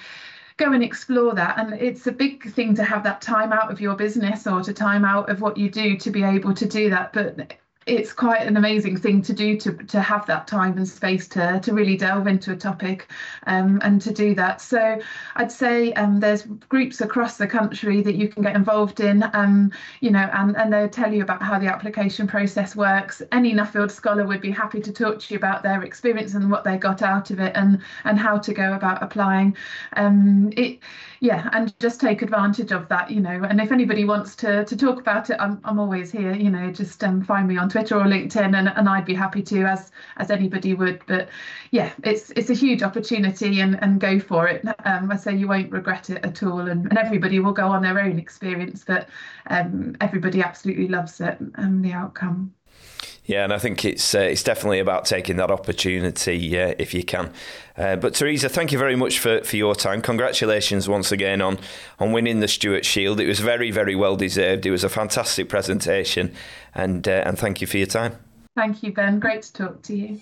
go 0.58 0.74
and 0.74 0.84
explore 0.84 1.34
that. 1.36 1.58
And 1.60 1.74
it's 1.74 2.08
a 2.08 2.12
big 2.12 2.52
thing 2.52 2.76
to 2.76 2.84
have 2.84 3.04
that 3.04 3.22
time 3.22 3.54
out 3.54 3.72
of 3.72 3.82
your 3.82 3.95
business 3.95 4.47
or 4.47 4.62
to 4.62 4.74
time 4.74 5.06
out 5.06 5.30
of 5.30 5.41
what 5.41 5.58
you 5.58 5.70
do 5.70 5.97
to 5.97 6.12
be 6.12 6.24
able 6.24 6.54
to 6.54 6.66
do 6.66 6.89
that. 6.89 7.14
But 7.14 7.54
it's 7.88 8.13
quite 8.13 8.45
an 8.45 8.57
amazing 8.57 8.95
thing 8.95 9.23
to 9.23 9.34
do 9.34 9.57
to 9.57 9.73
to 9.73 10.01
have 10.01 10.25
that 10.27 10.45
time 10.45 10.77
and 10.77 10.88
space 10.88 11.27
to 11.27 11.59
to 11.61 11.73
really 11.73 11.97
delve 11.97 12.27
into 12.27 12.51
a 12.51 12.55
topic 12.55 13.09
um, 13.47 13.79
and 13.84 13.99
to 14.01 14.13
do 14.13 14.36
that. 14.36 14.61
So 14.61 14.99
i'd 15.38 15.51
say 15.51 15.91
um, 15.93 16.19
there's 16.19 16.43
groups 16.69 17.01
across 17.01 17.38
the 17.38 17.47
country 17.47 18.01
that 18.01 18.15
you 18.15 18.27
can 18.27 18.43
get 18.43 18.55
involved 18.55 18.99
in 18.99 19.23
um, 19.34 19.71
you 19.99 20.11
know 20.11 20.29
and 20.34 20.55
and 20.57 20.71
they'll 20.71 20.89
tell 20.89 21.11
you 21.11 21.23
about 21.23 21.41
how 21.41 21.57
the 21.57 21.67
application 21.67 22.27
process 22.27 22.75
works. 22.75 23.21
Any 23.32 23.53
nuffield 23.53 23.89
scholar 23.89 24.25
would 24.25 24.41
be 24.41 24.51
happy 24.51 24.82
to 24.82 24.91
talk 24.91 25.19
to 25.19 25.34
you 25.34 25.38
about 25.38 25.63
their 25.63 25.84
experience 25.84 26.36
and 26.36 26.51
what 26.51 26.63
they 26.63 26.77
got 26.77 27.01
out 27.01 27.32
of 27.32 27.39
it 27.39 27.53
and 27.55 27.79
and 28.03 28.19
how 28.19 28.38
to 28.38 28.53
go 28.53 28.73
about 28.73 29.01
applying. 29.01 29.55
Um, 29.93 30.53
it 30.55 30.79
yeah 31.22 31.49
and 31.53 31.80
just 31.80 32.01
take 32.01 32.24
advantage 32.24 32.72
of 32.72 32.88
that 32.89 33.09
you 33.11 33.22
know 33.22 33.43
and 33.47 33.61
if 33.61 33.72
anybody 33.72 34.03
wants 34.03 34.36
to 34.36 34.65
to 34.65 34.76
talk 34.76 34.99
about 34.99 35.30
it 35.30 35.38
i'm, 35.39 35.61
I'm 35.63 35.80
always 35.80 36.11
here 36.11 36.34
you 36.34 36.49
know 36.49 36.72
just 36.72 37.03
um, 37.03 37.24
find 37.24 37.47
me 37.47 37.57
on 37.57 37.69
Twitter 37.69 37.95
or 37.97 38.05
LinkedIn, 38.05 38.57
and, 38.57 38.67
and 38.67 38.89
I'd 38.89 39.05
be 39.05 39.13
happy 39.13 39.41
to, 39.43 39.63
as 39.63 39.91
as 40.17 40.32
anybody 40.32 40.74
would. 40.74 41.01
But 41.05 41.30
yeah, 41.72 41.91
it's 42.03 42.32
it's 42.32 42.49
a 42.49 42.53
huge 42.53 42.84
opportunity, 42.84 43.59
and 43.61 43.82
and 43.84 43.99
go 43.99 44.19
for 44.19 44.47
it. 44.47 44.65
Um, 44.86 45.11
I 45.11 45.15
say 45.15 45.36
you 45.36 45.47
won't 45.47 45.72
regret 45.72 46.09
it 46.09 46.26
at 46.26 46.43
all, 46.43 46.61
and, 46.61 46.86
and 46.88 46.97
everybody 46.97 47.39
will 47.39 47.53
go 47.53 47.67
on 47.67 47.82
their 47.82 47.99
own 47.99 48.17
experience, 48.19 48.84
but 48.86 49.09
um, 49.47 49.95
everybody 50.01 50.41
absolutely 50.41 50.88
loves 50.88 51.22
it 51.22 51.38
and 51.55 51.84
the 51.86 51.93
outcome. 51.93 52.53
Yeah, 53.32 53.45
and 53.45 53.53
I 53.53 53.59
think 53.59 53.86
it's 53.86 54.13
uh, 54.13 54.19
it's 54.19 54.43
definitely 54.43 54.79
about 54.79 55.05
taking 55.05 55.38
that 55.38 55.51
opportunity 55.51 56.59
uh, 56.59 56.75
if 56.77 56.93
you 56.93 57.01
can. 57.01 57.32
Uh, 57.77 57.95
but 57.95 58.13
Teresa, 58.13 58.49
thank 58.49 58.73
you 58.73 58.77
very 58.77 58.97
much 58.97 59.19
for, 59.19 59.41
for 59.45 59.55
your 59.55 59.73
time. 59.73 60.01
Congratulations 60.01 60.89
once 60.89 61.13
again 61.13 61.41
on 61.41 61.57
on 61.97 62.11
winning 62.11 62.41
the 62.41 62.49
Stuart 62.49 62.84
Shield. 62.84 63.21
It 63.21 63.27
was 63.27 63.39
very 63.39 63.71
very 63.71 63.95
well 63.95 64.17
deserved. 64.17 64.65
It 64.65 64.71
was 64.71 64.84
a 64.84 64.89
fantastic 64.89 65.47
presentation, 65.47 66.36
and 66.75 67.07
uh, 67.07 67.23
and 67.25 67.39
thank 67.39 67.61
you 67.61 67.67
for 67.67 67.77
your 67.77 67.88
time. 67.88 68.17
Thank 68.57 68.84
you, 68.84 68.91
Ben. 68.91 69.21
Great 69.21 69.43
to 69.43 69.53
talk 69.53 69.82
to 69.84 69.95
you. 69.95 70.19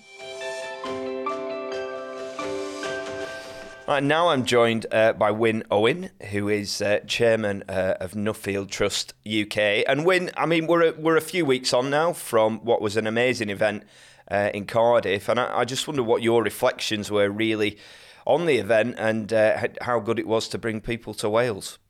Right, 3.90 4.04
now 4.04 4.28
I'm 4.28 4.44
joined 4.44 4.86
uh, 4.92 5.14
by 5.14 5.32
Wyn 5.32 5.64
Owen, 5.68 6.10
who 6.30 6.48
is 6.48 6.80
uh, 6.80 7.00
chairman 7.08 7.64
uh, 7.68 7.96
of 7.98 8.12
Nuffield 8.12 8.70
Trust 8.70 9.14
UK. 9.26 9.82
And 9.88 10.06
Wyn, 10.06 10.30
I 10.36 10.46
mean, 10.46 10.68
we're 10.68 10.90
a, 10.90 10.92
we're 10.92 11.16
a 11.16 11.20
few 11.20 11.44
weeks 11.44 11.74
on 11.74 11.90
now 11.90 12.12
from 12.12 12.60
what 12.60 12.80
was 12.80 12.96
an 12.96 13.08
amazing 13.08 13.50
event 13.50 13.82
uh, 14.30 14.50
in 14.54 14.66
Cardiff, 14.66 15.28
and 15.28 15.40
I, 15.40 15.58
I, 15.58 15.64
just 15.64 15.88
wonder 15.88 16.04
what 16.04 16.22
your 16.22 16.44
reflections 16.44 17.10
were 17.10 17.28
really 17.30 17.78
on 18.28 18.46
the 18.46 18.58
event 18.58 18.94
and 18.96 19.32
uh, 19.32 19.66
how 19.80 19.98
good 19.98 20.20
it 20.20 20.28
was 20.28 20.46
to 20.50 20.58
bring 20.58 20.80
people 20.80 21.12
to 21.14 21.28
Wales. 21.28 21.80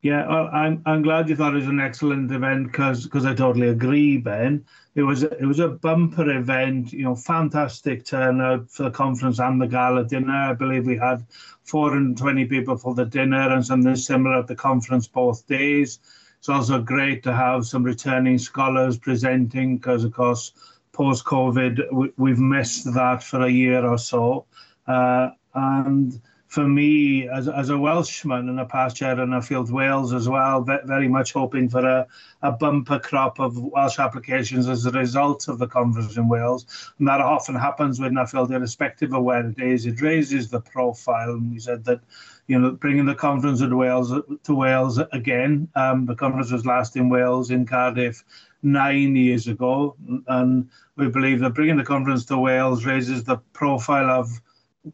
Yeah, 0.00 0.26
well, 0.28 0.48
I'm 0.50 0.80
I'm 0.86 1.02
glad 1.02 1.28
you 1.28 1.36
thought 1.36 1.52
it 1.52 1.56
was 1.56 1.66
an 1.66 1.78
excellent 1.78 2.32
event 2.32 2.68
because 2.68 3.04
because 3.04 3.26
I 3.26 3.34
totally 3.34 3.68
agree, 3.68 4.16
Ben. 4.16 4.64
It 4.98 5.04
was 5.04 5.22
it 5.22 5.46
was 5.46 5.60
a 5.60 5.68
bumper 5.68 6.28
event, 6.28 6.92
you 6.92 7.04
know, 7.04 7.14
fantastic 7.14 8.04
turnout 8.04 8.68
for 8.68 8.82
the 8.82 8.90
conference 8.90 9.38
and 9.38 9.62
the 9.62 9.68
gala 9.68 10.04
dinner. 10.04 10.50
I 10.50 10.54
believe 10.54 10.86
we 10.86 10.96
had 10.96 11.24
420 11.62 12.46
people 12.46 12.76
for 12.76 12.96
the 12.96 13.04
dinner 13.04 13.48
and 13.52 13.64
something 13.64 13.94
similar 13.94 14.40
at 14.40 14.48
the 14.48 14.56
conference 14.56 15.06
both 15.06 15.46
days. 15.46 16.00
It's 16.40 16.48
also 16.48 16.82
great 16.82 17.22
to 17.22 17.32
have 17.32 17.64
some 17.64 17.84
returning 17.84 18.38
scholars 18.38 18.98
presenting 18.98 19.76
because, 19.76 20.02
of 20.02 20.12
course, 20.12 20.50
post 20.90 21.24
COVID, 21.24 22.10
we, 22.16 22.30
have 22.30 22.40
missed 22.40 22.92
that 22.92 23.22
for 23.22 23.42
a 23.42 23.48
year 23.48 23.86
or 23.86 23.98
so. 23.98 24.46
Uh, 24.88 25.30
and 25.54 26.20
for 26.48 26.66
me, 26.66 27.28
as, 27.28 27.46
as 27.46 27.68
a 27.68 27.76
Welshman 27.76 28.48
and 28.48 28.58
a 28.58 28.64
past 28.64 28.96
chair 28.96 29.20
in 29.20 29.28
Nuffield 29.28 29.70
Wales 29.70 30.14
as 30.14 30.30
well, 30.30 30.62
very 30.62 31.06
much 31.06 31.34
hoping 31.34 31.68
for 31.68 31.86
a, 31.86 32.06
a 32.40 32.52
bumper 32.52 32.98
crop 32.98 33.38
of 33.38 33.58
Welsh 33.58 33.98
applications 33.98 34.66
as 34.66 34.86
a 34.86 34.90
result 34.90 35.48
of 35.48 35.58
the 35.58 35.66
conference 35.66 36.16
in 36.16 36.26
Wales. 36.26 36.64
And 36.98 37.06
that 37.06 37.20
often 37.20 37.54
happens 37.54 38.00
with 38.00 38.12
Nuffield, 38.12 38.50
irrespective 38.50 39.12
of 39.12 39.24
where 39.24 39.46
it 39.46 39.58
is. 39.60 39.84
It 39.84 40.00
raises 40.00 40.48
the 40.48 40.60
profile. 40.60 41.32
And 41.32 41.52
we 41.52 41.58
said 41.58 41.84
that, 41.84 42.00
you 42.46 42.58
know, 42.58 42.70
bringing 42.70 43.04
the 43.04 43.14
conference 43.14 43.60
to 43.60 43.76
Wales 43.76 44.10
to 44.44 44.54
Wales 44.54 44.98
again. 45.12 45.68
Um, 45.74 46.06
the 46.06 46.14
conference 46.14 46.50
was 46.50 46.64
last 46.64 46.96
in 46.96 47.10
Wales 47.10 47.50
in 47.50 47.66
Cardiff 47.66 48.24
nine 48.62 49.14
years 49.14 49.48
ago, 49.48 49.96
and 50.26 50.68
we 50.96 51.08
believe 51.08 51.40
that 51.40 51.54
bringing 51.54 51.76
the 51.76 51.84
conference 51.84 52.24
to 52.24 52.38
Wales 52.38 52.86
raises 52.86 53.22
the 53.22 53.36
profile 53.52 54.10
of 54.10 54.40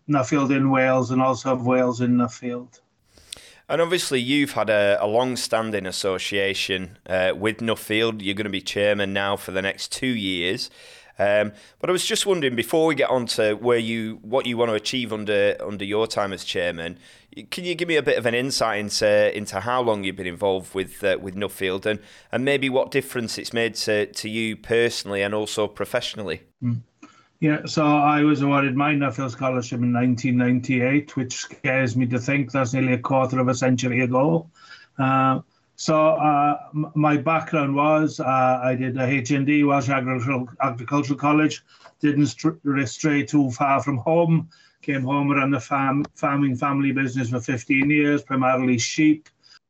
Nuffield 0.09 0.55
in 0.55 0.71
Wales 0.71 1.11
and 1.11 1.23
also 1.23 1.53
of 1.53 1.67
Wales 1.67 2.01
in 2.01 2.17
Nuffield. 2.17 2.81
And 3.69 3.81
obviously, 3.81 4.21
you've 4.21 4.53
had 4.53 4.69
a, 4.69 4.99
a 5.01 5.07
long 5.07 5.37
standing 5.37 5.87
association 5.87 6.99
uh, 7.07 7.33
with 7.37 7.59
Nuffield. 7.59 8.23
You're 8.23 8.35
going 8.35 8.45
to 8.45 8.51
be 8.51 8.61
chairman 8.61 9.13
now 9.13 9.37
for 9.37 9.53
the 9.53 9.63
next 9.63 9.91
two 9.91 10.07
years. 10.07 10.71
Um, 11.19 11.53
but 11.79 11.89
I 11.89 11.93
was 11.93 12.05
just 12.05 12.27
wondering, 12.27 12.57
before 12.57 12.87
we 12.87 12.95
get 12.95 13.09
on 13.09 13.27
to 13.27 13.55
where 13.55 13.79
you, 13.79 14.19
what 14.23 14.47
you 14.47 14.57
want 14.57 14.71
to 14.71 14.75
achieve 14.75 15.13
under 15.13 15.57
under 15.61 15.85
your 15.85 16.07
time 16.07 16.33
as 16.33 16.45
chairman, 16.45 16.99
can 17.51 17.65
you 17.65 17.75
give 17.75 17.89
me 17.89 17.97
a 17.97 18.03
bit 18.03 18.19
of 18.19 18.27
an 18.27 18.35
insight 18.35 18.81
into 18.81 19.37
into 19.37 19.61
how 19.61 19.81
long 19.81 20.03
you've 20.03 20.17
been 20.17 20.27
involved 20.27 20.75
with 20.75 21.05
uh, 21.05 21.17
with 21.21 21.37
Nuffield 21.37 21.87
and 21.87 22.01
and 22.33 22.45
maybe 22.45 22.69
what 22.69 22.91
difference 22.91 23.39
it's 23.39 23.53
made 23.53 23.77
to 23.77 24.07
to 24.07 24.29
you 24.29 24.57
personally 24.57 25.23
and 25.23 25.35
also 25.35 25.69
professionally? 25.69 26.43
Mm. 26.63 26.81
Yeah, 27.45 27.67
so 27.67 27.85
I 27.85 28.23
was 28.23 28.41
awarded 28.41 28.75
my 28.75 28.95
Nuffield 28.95 29.33
Scholarship 29.33 29.81
in 29.83 29.93
1998, 29.93 31.15
which 31.15 31.35
scares 31.35 31.95
me 31.95 32.07
to 32.07 32.19
think 32.19 32.51
that's 32.51 32.73
nearly 32.73 32.95
a 32.95 32.99
quarter 32.99 33.39
of 33.39 33.49
a 33.49 33.55
century 33.55 34.01
ago. 34.01 34.49
Uh, 34.99 35.41
so 35.77 36.13
uh, 36.15 36.57
my 36.95 37.19
background 37.19 37.75
was 37.75 38.19
uh, 38.19 38.61
I 38.65 38.75
did 38.77 38.97
a 38.97 39.07
HND, 39.07 39.67
Welsh 39.67 39.91
Agricultural, 39.91 40.49
Agricultural 40.63 41.19
College, 41.19 41.63
didn't 42.01 42.29
stray 42.87 43.27
too 43.27 43.51
far 43.51 43.83
from 43.83 43.99
home, 43.99 44.49
came 44.81 45.03
home 45.03 45.31
and 45.31 45.39
ran 45.39 45.51
the 45.51 45.61
farm, 45.61 46.07
farming 46.15 46.57
family 46.57 46.93
business 46.93 47.29
for 47.29 47.41
15 47.41 47.91
years, 47.91 48.23
primarily 48.23 48.79
sheep 48.79 49.29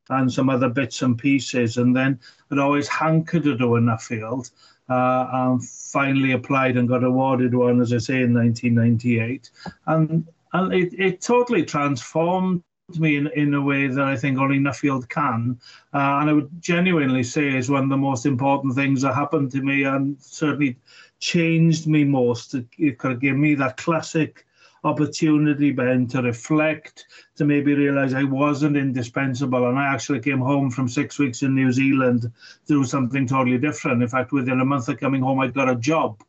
and 0.09 0.31
some 0.31 0.49
other 0.49 0.69
bits 0.69 1.01
and 1.01 1.17
pieces. 1.17 1.75
And 1.75 1.93
then 1.93 2.21
I'd 2.49 2.59
always 2.59 2.87
hankered 2.87 3.43
to 3.43 3.57
do 3.57 3.75
a 3.75 3.81
Nuffield 3.81 4.49
uh, 4.89 5.27
and 5.31 5.67
finally 5.67 6.33
applied 6.33 6.77
and 6.77 6.87
got 6.87 7.03
awarded 7.03 7.53
one, 7.53 7.81
as 7.81 7.93
I 7.93 7.97
say, 7.97 8.21
in 8.21 8.33
1998. 8.33 9.49
And, 9.87 10.27
and 10.53 10.73
it, 10.73 10.93
it 10.97 11.21
totally 11.21 11.63
transformed 11.63 12.63
me 12.99 13.17
in, 13.17 13.27
in 13.35 13.53
a 13.53 13.61
way 13.61 13.87
that 13.87 14.03
I 14.03 14.15
think 14.15 14.37
only 14.37 14.59
Nuffield 14.59 15.09
can. 15.09 15.59
Uh, 15.93 16.19
and 16.21 16.29
I 16.29 16.33
would 16.33 16.49
genuinely 16.61 17.23
say 17.23 17.55
is 17.55 17.69
one 17.69 17.83
of 17.83 17.89
the 17.89 17.97
most 17.97 18.25
important 18.25 18.75
things 18.75 19.01
that 19.01 19.15
happened 19.15 19.51
to 19.51 19.61
me 19.61 19.83
and 19.83 20.17
certainly 20.19 20.77
changed 21.19 21.87
me 21.87 22.03
most. 22.03 22.53
It, 22.53 22.67
it 22.77 22.97
could 22.99 23.19
give 23.19 23.37
me 23.37 23.55
that 23.55 23.77
classic 23.77 24.44
opportunity, 24.85 25.71
Ben, 25.71 26.07
to 26.07 26.21
reflect, 26.21 27.07
to 27.35 27.43
maybe 27.43 27.73
realize 27.73 28.13
I 28.13 28.23
wasn't 28.23 28.77
indispensable. 28.77 29.67
And 29.67 29.77
I 29.77 29.93
actually 29.93 30.19
came 30.19 30.39
home 30.39 30.69
from 30.69 30.87
six 30.87 31.19
weeks 31.19 31.41
in 31.41 31.55
New 31.55 31.71
Zealand 31.71 32.31
do 32.67 32.83
something 32.83 33.27
totally 33.27 33.57
different. 33.57 34.03
In 34.03 34.07
fact, 34.07 34.31
within 34.31 34.61
a 34.61 34.65
month 34.65 34.87
of 34.87 34.99
coming 34.99 35.23
home, 35.23 35.39
I 35.39 35.47
got 35.47 35.69
a 35.69 35.75
job. 35.75 36.23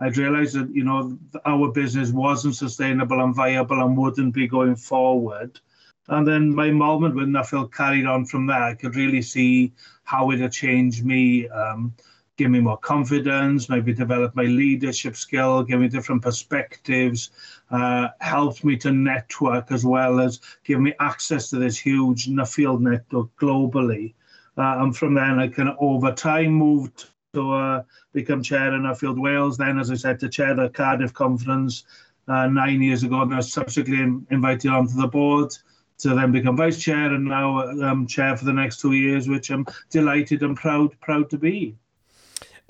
I'd 0.00 0.16
realized 0.16 0.56
that, 0.56 0.74
you 0.74 0.82
know, 0.82 1.18
our 1.46 1.70
business 1.70 2.10
wasn't 2.10 2.56
sustainable 2.56 3.22
and 3.22 3.34
viable 3.34 3.80
and 3.80 3.96
wouldn't 3.96 4.34
be 4.34 4.48
going 4.48 4.76
forward. 4.76 5.60
And 6.08 6.26
then 6.26 6.52
my 6.54 6.66
involvement 6.66 7.14
with 7.14 7.28
Nuffield 7.28 7.72
carried 7.72 8.06
on 8.06 8.24
from 8.24 8.46
there. 8.46 8.62
I 8.62 8.74
could 8.74 8.96
really 8.96 9.22
see 9.22 9.72
how 10.02 10.30
it 10.30 10.40
had 10.40 10.52
changed 10.52 11.04
me. 11.04 11.48
Um, 11.48 11.94
give 12.40 12.50
me 12.50 12.58
more 12.58 12.78
confidence, 12.78 13.68
maybe 13.68 13.92
develop 13.92 14.34
my 14.34 14.44
leadership 14.44 15.14
skill, 15.14 15.62
give 15.62 15.78
me 15.78 15.88
different 15.88 16.22
perspectives, 16.22 17.32
uh, 17.70 18.08
helped 18.20 18.64
me 18.64 18.78
to 18.78 18.90
network 18.90 19.70
as 19.70 19.84
well 19.84 20.18
as 20.18 20.40
give 20.64 20.80
me 20.80 20.94
access 21.00 21.50
to 21.50 21.56
this 21.56 21.76
huge 21.76 22.28
Nuffield 22.28 22.80
network 22.80 23.28
globally. 23.36 24.14
Uh, 24.56 24.76
and 24.78 24.96
from 24.96 25.12
then 25.12 25.38
I 25.38 25.48
can 25.48 25.76
over 25.80 26.12
time 26.12 26.52
moved 26.52 27.10
to 27.34 27.52
uh, 27.52 27.82
become 28.14 28.42
chair 28.42 28.74
in 28.74 28.84
Nuffield 28.84 29.20
Wales. 29.20 29.58
Then, 29.58 29.78
as 29.78 29.90
I 29.90 29.96
said, 29.96 30.18
to 30.20 30.28
chair 30.30 30.54
the 30.54 30.70
Cardiff 30.70 31.12
conference 31.12 31.84
uh, 32.26 32.46
nine 32.46 32.80
years 32.80 33.02
ago, 33.02 33.20
and 33.20 33.34
I 33.34 33.36
was 33.36 33.52
subsequently 33.52 34.24
invited 34.30 34.70
onto 34.70 34.94
the 34.94 35.08
board 35.08 35.54
to 35.98 36.14
then 36.14 36.32
become 36.32 36.56
vice 36.56 36.80
chair 36.82 37.12
and 37.12 37.26
now 37.26 37.68
um, 37.82 38.06
chair 38.06 38.34
for 38.34 38.46
the 38.46 38.52
next 38.54 38.80
two 38.80 38.92
years, 38.92 39.28
which 39.28 39.50
I'm 39.50 39.66
delighted 39.90 40.42
and 40.42 40.56
proud 40.56 40.98
proud 41.00 41.28
to 41.28 41.36
be. 41.36 41.76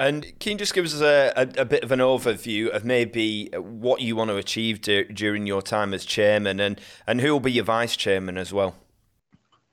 And 0.01 0.39
can 0.39 0.53
you 0.53 0.59
just 0.59 0.73
give 0.73 0.87
us 0.87 0.99
a, 1.03 1.31
a, 1.37 1.61
a, 1.61 1.65
bit 1.67 1.85
of 1.85 1.93
an 1.93 1.99
overview 1.99 2.71
of 2.71 2.87
maybe 2.87 3.51
what 3.53 4.01
you 4.01 4.17
want 4.17 4.31
to 4.31 4.37
achieve 4.37 4.81
during 4.81 5.47
your 5.47 5.61
time 5.61 5.93
as 5.93 6.07
chairman 6.07 6.59
and, 6.59 6.81
and 7.07 7.21
who 7.21 7.33
will 7.33 7.41
be 7.41 7.53
your 7.53 7.67
vice 7.67 7.99
chairman 7.99 8.39
as 8.39 8.51
well? 8.51 8.77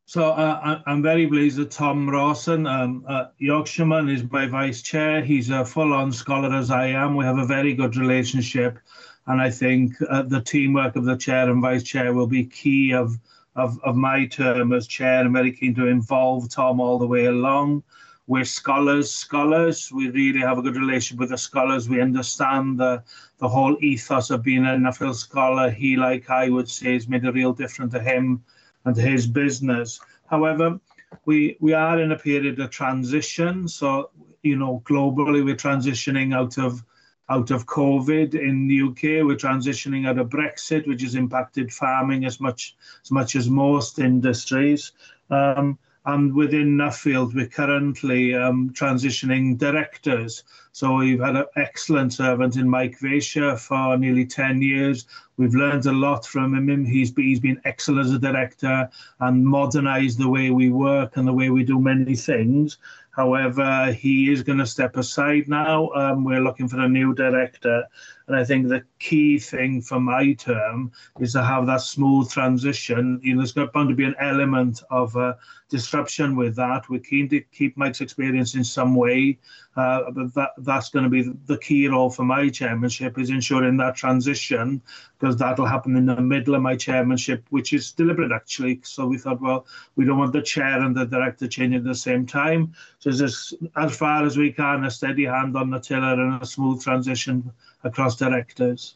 So 0.06 0.32
uh, 0.32 0.82
I'm 0.86 1.02
very 1.02 1.28
pleased 1.28 1.56
that 1.60 1.72
Tom 1.72 2.10
Rawson, 2.10 2.68
um, 2.68 3.06
uh, 3.08 3.28
Yorkshireman, 3.38 4.10
is 4.10 4.30
my 4.30 4.48
vice 4.48 4.82
chair. 4.82 5.22
He's 5.22 5.50
a 5.50 5.64
full-on 5.64 6.12
scholar 6.12 6.54
as 6.54 6.72
I 6.72 6.88
am. 6.88 7.16
We 7.16 7.24
have 7.24 7.38
a 7.38 7.46
very 7.46 7.74
good 7.74 7.96
relationship, 7.96 8.80
and 9.28 9.42
I 9.42 9.50
think 9.50 9.94
uh, 10.10 10.24
the 10.24 10.42
teamwork 10.42 10.98
of 10.98 11.06
the 11.06 11.16
chair 11.16 11.50
and 11.50 11.62
vice 11.62 11.84
chair 11.84 12.14
will 12.14 12.28
be 12.28 12.44
key 12.44 12.94
of, 12.94 13.18
of, 13.56 13.80
of 13.82 13.96
my 13.96 14.26
term 14.26 14.74
as 14.74 14.88
chair. 14.88 15.22
I'm 15.22 15.32
very 15.32 15.54
keen 15.54 15.74
to 15.76 15.88
involve 15.88 16.50
Tom 16.50 16.82
all 16.82 17.00
the 17.00 17.08
way 17.08 17.28
along 17.28 17.84
we're 18.28 18.44
scholars, 18.44 19.12
scholars. 19.12 19.90
We 19.92 20.10
really 20.10 20.42
have 20.42 20.58
a 20.58 20.62
good 20.62 20.76
relationship 20.76 21.20
with 21.20 21.30
the 21.30 21.38
scholars. 21.38 21.88
We 21.90 22.02
understand 22.02 22.78
the 22.78 23.04
the 23.40 23.48
whole 23.48 23.78
ethos 23.82 24.30
of 24.30 24.44
being 24.44 24.66
an 24.66 24.82
Nuffield 24.82 25.16
scholar. 25.16 25.70
He, 25.70 25.96
like 25.96 26.30
I 26.30 26.50
would 26.50 26.70
say, 26.70 26.94
has 26.94 27.08
made 27.08 27.26
a 27.26 27.32
real 27.32 27.54
difference 27.54 27.94
to 27.94 28.02
him 28.02 28.44
and 28.84 28.96
to 28.96 29.02
his 29.02 29.28
business. 29.28 30.00
However, 30.30 30.80
we 31.26 31.58
we 31.62 31.74
are 31.74 32.02
in 32.02 32.12
a 32.12 32.20
period 32.20 32.60
of 32.60 32.70
transition. 32.70 33.68
So 33.68 34.12
you 34.44 34.58
know, 34.58 34.84
globally, 34.86 35.44
we're 35.44 35.56
transitioning 35.56 36.36
out 36.36 36.58
of 36.58 36.84
out 37.30 37.52
of 37.52 37.66
COVID 37.66 38.36
in 38.36 38.68
the 38.68 38.82
UK. 38.82 39.26
We're 39.26 39.36
transitioning 39.36 40.08
out 40.08 40.18
of 40.20 40.30
Brexit, 40.30 40.86
which 40.86 41.02
has 41.02 41.16
impacted 41.16 41.74
farming 41.74 42.26
as 42.26 42.42
much 42.42 42.76
as 43.04 43.12
much 43.12 43.38
as 43.38 43.50
most 43.50 44.00
industries. 44.00 44.92
Um, 45.30 45.78
and 46.08 46.34
within 46.34 46.78
Nuffield, 46.78 47.34
we're 47.34 47.48
currently 47.48 48.34
um, 48.34 48.70
transitioning 48.72 49.58
directors. 49.58 50.44
So 50.78 50.94
we've 50.98 51.20
had 51.20 51.36
an 51.36 51.46
excellent 51.56 52.14
servant 52.14 52.56
in 52.56 52.70
Mike 52.70 53.00
Vacher 53.00 53.58
for 53.58 53.98
nearly 53.98 54.28
10 54.28 54.62
years. 54.62 55.08
We've 55.38 55.56
learned 55.56 55.88
a 55.88 55.92
lot 55.92 56.24
from 56.24 56.54
him. 56.54 56.86
He's, 56.86 57.12
he's 57.16 57.40
been 57.40 57.60
excellent 57.66 58.06
as 58.06 58.14
a 58.14 58.20
director 58.20 58.88
and 59.20 59.44
modernized 59.44 60.20
the 60.20 60.30
way 60.30 60.52
we 60.52 60.70
work 60.70 61.18
and 61.18 61.28
the 61.28 61.34
way 61.34 61.50
we 61.50 61.64
do 61.64 61.80
many 61.80 62.16
things. 62.16 62.78
However, 63.18 63.92
he 63.94 64.32
is 64.32 64.44
going 64.44 64.60
to 64.60 64.68
step 64.68 64.96
aside 64.96 65.50
now. 65.50 65.90
Um, 65.96 66.24
we're 66.24 66.44
looking 66.44 66.68
for 66.68 66.80
a 66.80 66.88
new 66.88 67.16
director. 67.16 67.84
And 68.28 68.36
I 68.36 68.44
think 68.44 68.68
the 68.68 68.84
key 69.00 69.40
thing 69.40 69.82
for 69.82 70.00
my 70.00 70.34
term 70.34 70.92
is 71.20 71.34
to 71.34 71.44
have 71.44 71.66
that 71.66 71.82
smooth 71.82 72.30
transition. 72.30 73.20
You 73.24 73.34
know, 73.34 73.42
there's 73.42 73.54
bound 73.54 73.90
to 73.90 73.96
be 73.96 74.04
an 74.04 74.14
element 74.20 74.84
of 74.92 75.18
uh, 75.18 75.34
disruption 75.68 76.36
with 76.36 76.56
that. 76.58 76.90
We're 76.90 77.00
keen 77.00 77.28
to 77.30 77.42
keep 77.42 77.76
Mike's 77.76 78.02
experience 78.02 78.54
in 78.54 78.64
some 78.64 78.94
way, 78.94 79.40
uh, 79.76 80.12
but 80.12 80.34
that 80.36 80.52
that's 80.68 80.90
going 80.90 81.04
to 81.04 81.10
be 81.10 81.24
the 81.46 81.58
key 81.58 81.88
role 81.88 82.10
for 82.10 82.24
my 82.24 82.50
chairmanship 82.50 83.18
is 83.18 83.30
ensuring 83.30 83.78
that 83.78 83.96
transition 83.96 84.82
because 85.18 85.38
that'll 85.38 85.66
happen 85.66 85.96
in 85.96 86.06
the 86.06 86.22
middle 86.22 86.54
of 86.54 86.62
my 86.62 86.76
chairmanship, 86.76 87.44
which 87.50 87.74
is 87.74 87.92
deliberate 87.94 88.32
actually. 88.32 88.82
So 88.84 89.08
we 89.08 89.18
thought, 89.18 89.42
well, 89.42 89.66
we 89.96 90.06
don't 90.06 90.20
want 90.20 90.34
the 90.34 90.42
chair 90.42 90.80
and 90.84 90.96
the 90.96 91.06
director 91.06 91.48
changing 91.48 91.80
at 91.80 91.86
the 91.86 91.96
same 91.96 92.28
time. 92.28 92.76
So 93.00 93.12
just 93.12 93.56
as 93.78 93.98
far 93.98 94.26
as 94.26 94.38
we 94.38 94.52
can, 94.52 94.84
a 94.84 94.92
steady 94.92 95.26
hand 95.26 95.56
on 95.56 95.72
the 95.72 95.80
tiller 95.80 96.14
and 96.14 96.42
a 96.42 96.46
smooth 96.46 96.84
transition 96.84 97.52
across 97.84 98.18
directors. 98.18 98.96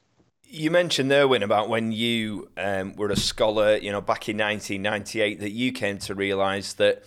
You 0.53 0.69
mentioned 0.69 1.09
there, 1.09 1.29
Wyn, 1.29 1.43
about 1.43 1.69
when 1.69 1.93
you 1.93 2.49
um, 2.57 2.93
were 2.97 3.09
a 3.09 3.15
scholar, 3.15 3.77
you 3.77 3.89
know, 3.89 4.01
back 4.01 4.27
in 4.27 4.37
1998, 4.37 5.39
that 5.39 5.51
you 5.51 5.71
came 5.71 5.97
to 5.99 6.13
realise 6.13 6.73
that 6.73 7.05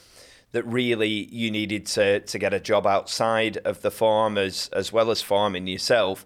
that 0.54 0.64
really 0.64 1.28
you 1.34 1.50
needed 1.50 1.84
to 1.84 2.20
to 2.20 2.38
get 2.38 2.54
a 2.54 2.60
job 2.60 2.86
outside 2.86 3.58
of 3.58 3.82
the 3.82 3.90
farm 3.90 4.38
as 4.38 4.70
as 4.72 4.92
well 4.92 5.10
as 5.10 5.20
farming 5.20 5.66
yourself. 5.66 6.24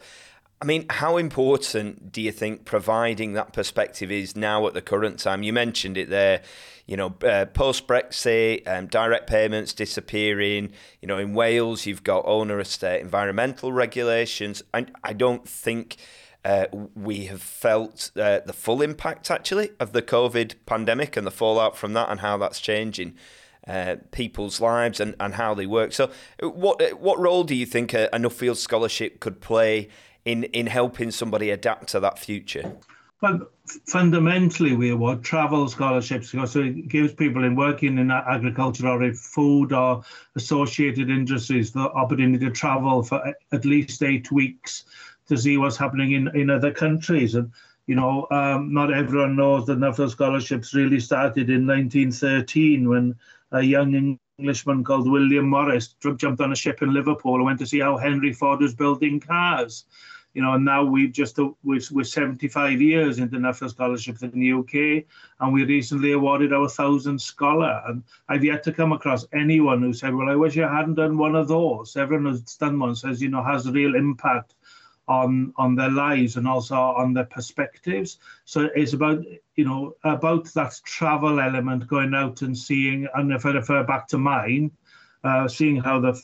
I 0.60 0.64
mean, 0.64 0.86
how 0.90 1.16
important 1.16 2.12
do 2.12 2.20
you 2.20 2.32
think 2.32 2.64
providing 2.64 3.32
that 3.32 3.52
perspective 3.52 4.10
is 4.10 4.36
now 4.36 4.66
at 4.66 4.74
the 4.74 4.82
current 4.82 5.18
time? 5.20 5.42
You 5.44 5.52
mentioned 5.52 5.96
it 5.96 6.10
there, 6.10 6.42
you 6.84 6.96
know, 6.96 7.14
uh, 7.24 7.46
post 7.46 7.86
Brexit, 7.86 8.66
um, 8.66 8.88
direct 8.88 9.28
payments 9.28 9.72
disappearing. 9.72 10.72
You 11.00 11.08
know, 11.08 11.18
in 11.18 11.32
Wales, 11.32 11.86
you've 11.86 12.02
got 12.04 12.26
onerous 12.26 12.82
uh, 12.82 12.98
environmental 13.00 13.72
regulations. 13.72 14.62
I, 14.74 14.86
I 15.02 15.12
don't 15.12 15.48
think 15.48 15.96
uh, 16.44 16.66
we 16.94 17.26
have 17.26 17.42
felt 17.42 18.10
uh, 18.16 18.40
the 18.44 18.52
full 18.52 18.82
impact 18.82 19.30
actually 19.30 19.70
of 19.80 19.92
the 19.92 20.02
COVID 20.02 20.56
pandemic 20.66 21.16
and 21.16 21.26
the 21.26 21.30
fallout 21.30 21.76
from 21.76 21.92
that 21.94 22.10
and 22.10 22.20
how 22.20 22.36
that's 22.36 22.60
changing. 22.60 23.14
Uh, 23.68 23.96
people's 24.12 24.62
lives 24.62 24.98
and, 24.98 25.14
and 25.20 25.34
how 25.34 25.52
they 25.52 25.66
work. 25.66 25.92
So, 25.92 26.10
what 26.40 26.80
what 26.98 27.18
role 27.18 27.44
do 27.44 27.54
you 27.54 27.66
think 27.66 27.92
a, 27.92 28.08
Nuffield 28.14 28.56
scholarship 28.56 29.20
could 29.20 29.42
play 29.42 29.90
in 30.24 30.44
in 30.44 30.68
helping 30.68 31.10
somebody 31.10 31.50
adapt 31.50 31.88
to 31.88 32.00
that 32.00 32.18
future? 32.18 32.76
Well, 33.20 33.48
fundamentally, 33.86 34.76
we 34.76 34.90
award 34.90 35.24
travel 35.24 35.68
scholarships 35.68 36.30
because 36.30 36.54
it 36.54 36.88
gives 36.88 37.12
people 37.12 37.42
in 37.42 37.56
working 37.56 37.98
in 37.98 38.12
agriculture 38.12 38.86
or 38.86 39.02
in 39.02 39.14
food 39.14 39.72
or 39.72 40.04
associated 40.36 41.10
industries 41.10 41.72
the 41.72 41.80
opportunity 41.80 42.44
to 42.46 42.52
travel 42.52 43.02
for 43.02 43.34
at 43.50 43.64
least 43.64 44.02
eight 44.04 44.30
weeks 44.30 44.84
to 45.26 45.36
see 45.36 45.56
what's 45.56 45.76
happening 45.76 46.12
in, 46.12 46.28
in 46.36 46.48
other 46.48 46.72
countries. 46.72 47.34
And, 47.34 47.50
you 47.86 47.96
know, 47.96 48.28
um, 48.30 48.72
not 48.72 48.94
everyone 48.94 49.34
knows 49.34 49.66
that 49.66 49.80
Nuffield 49.80 50.10
scholarships 50.10 50.72
really 50.72 51.00
started 51.00 51.50
in 51.50 51.66
1913 51.66 52.88
when 52.88 53.16
a 53.52 53.62
young 53.62 54.18
Englishman 54.38 54.84
called 54.84 55.10
William 55.10 55.48
Morris 55.48 55.94
jumped 56.16 56.40
on 56.40 56.52
a 56.52 56.56
ship 56.56 56.82
in 56.82 56.92
Liverpool 56.92 57.36
and 57.36 57.44
went 57.44 57.58
to 57.58 57.66
see 57.66 57.80
how 57.80 57.96
Henry 57.96 58.32
Ford 58.32 58.60
was 58.60 58.74
building 58.74 59.20
cars 59.20 59.84
you 60.34 60.42
know, 60.42 60.52
and 60.52 60.64
now 60.64 60.84
we've 60.84 61.10
just 61.10 61.38
uh, 61.38 61.50
we're, 61.64 61.80
we're 61.90 62.04
75 62.04 62.80
years 62.80 63.18
into 63.18 63.38
Nuffield 63.38 63.70
scholarships 63.70 64.22
in 64.22 64.30
the 64.30 64.52
UK, 64.52 65.04
and 65.40 65.52
we 65.52 65.64
recently 65.64 66.12
awarded 66.12 66.52
our 66.52 66.68
thousand 66.68 67.20
scholar. 67.20 67.82
And 67.86 68.04
I've 68.28 68.44
yet 68.44 68.62
to 68.64 68.72
come 68.72 68.92
across 68.92 69.26
anyone 69.32 69.80
who 69.82 69.92
said, 69.92 70.14
"Well, 70.14 70.28
I 70.28 70.36
wish 70.36 70.56
I 70.58 70.72
hadn't 70.72 70.94
done 70.94 71.16
one 71.16 71.34
of 71.34 71.48
those." 71.48 71.96
Everyone 71.96 72.26
who's 72.26 72.42
done 72.56 72.78
one 72.78 72.94
says, 72.94 73.22
you 73.22 73.30
know, 73.30 73.42
has 73.42 73.70
real 73.70 73.94
impact 73.96 74.54
on 75.08 75.52
on 75.56 75.74
their 75.74 75.90
lives 75.90 76.36
and 76.36 76.46
also 76.46 76.76
on 76.76 77.14
their 77.14 77.24
perspectives. 77.24 78.18
So 78.44 78.68
it's 78.74 78.92
about 78.92 79.24
you 79.56 79.64
know 79.64 79.94
about 80.04 80.44
that 80.54 80.80
travel 80.84 81.40
element, 81.40 81.88
going 81.88 82.14
out 82.14 82.42
and 82.42 82.56
seeing. 82.56 83.08
And 83.14 83.32
if 83.32 83.46
I 83.46 83.50
refer 83.50 83.84
back 83.84 84.08
to 84.08 84.18
mine, 84.18 84.70
uh, 85.24 85.48
seeing 85.48 85.76
how 85.76 86.00
the 86.00 86.20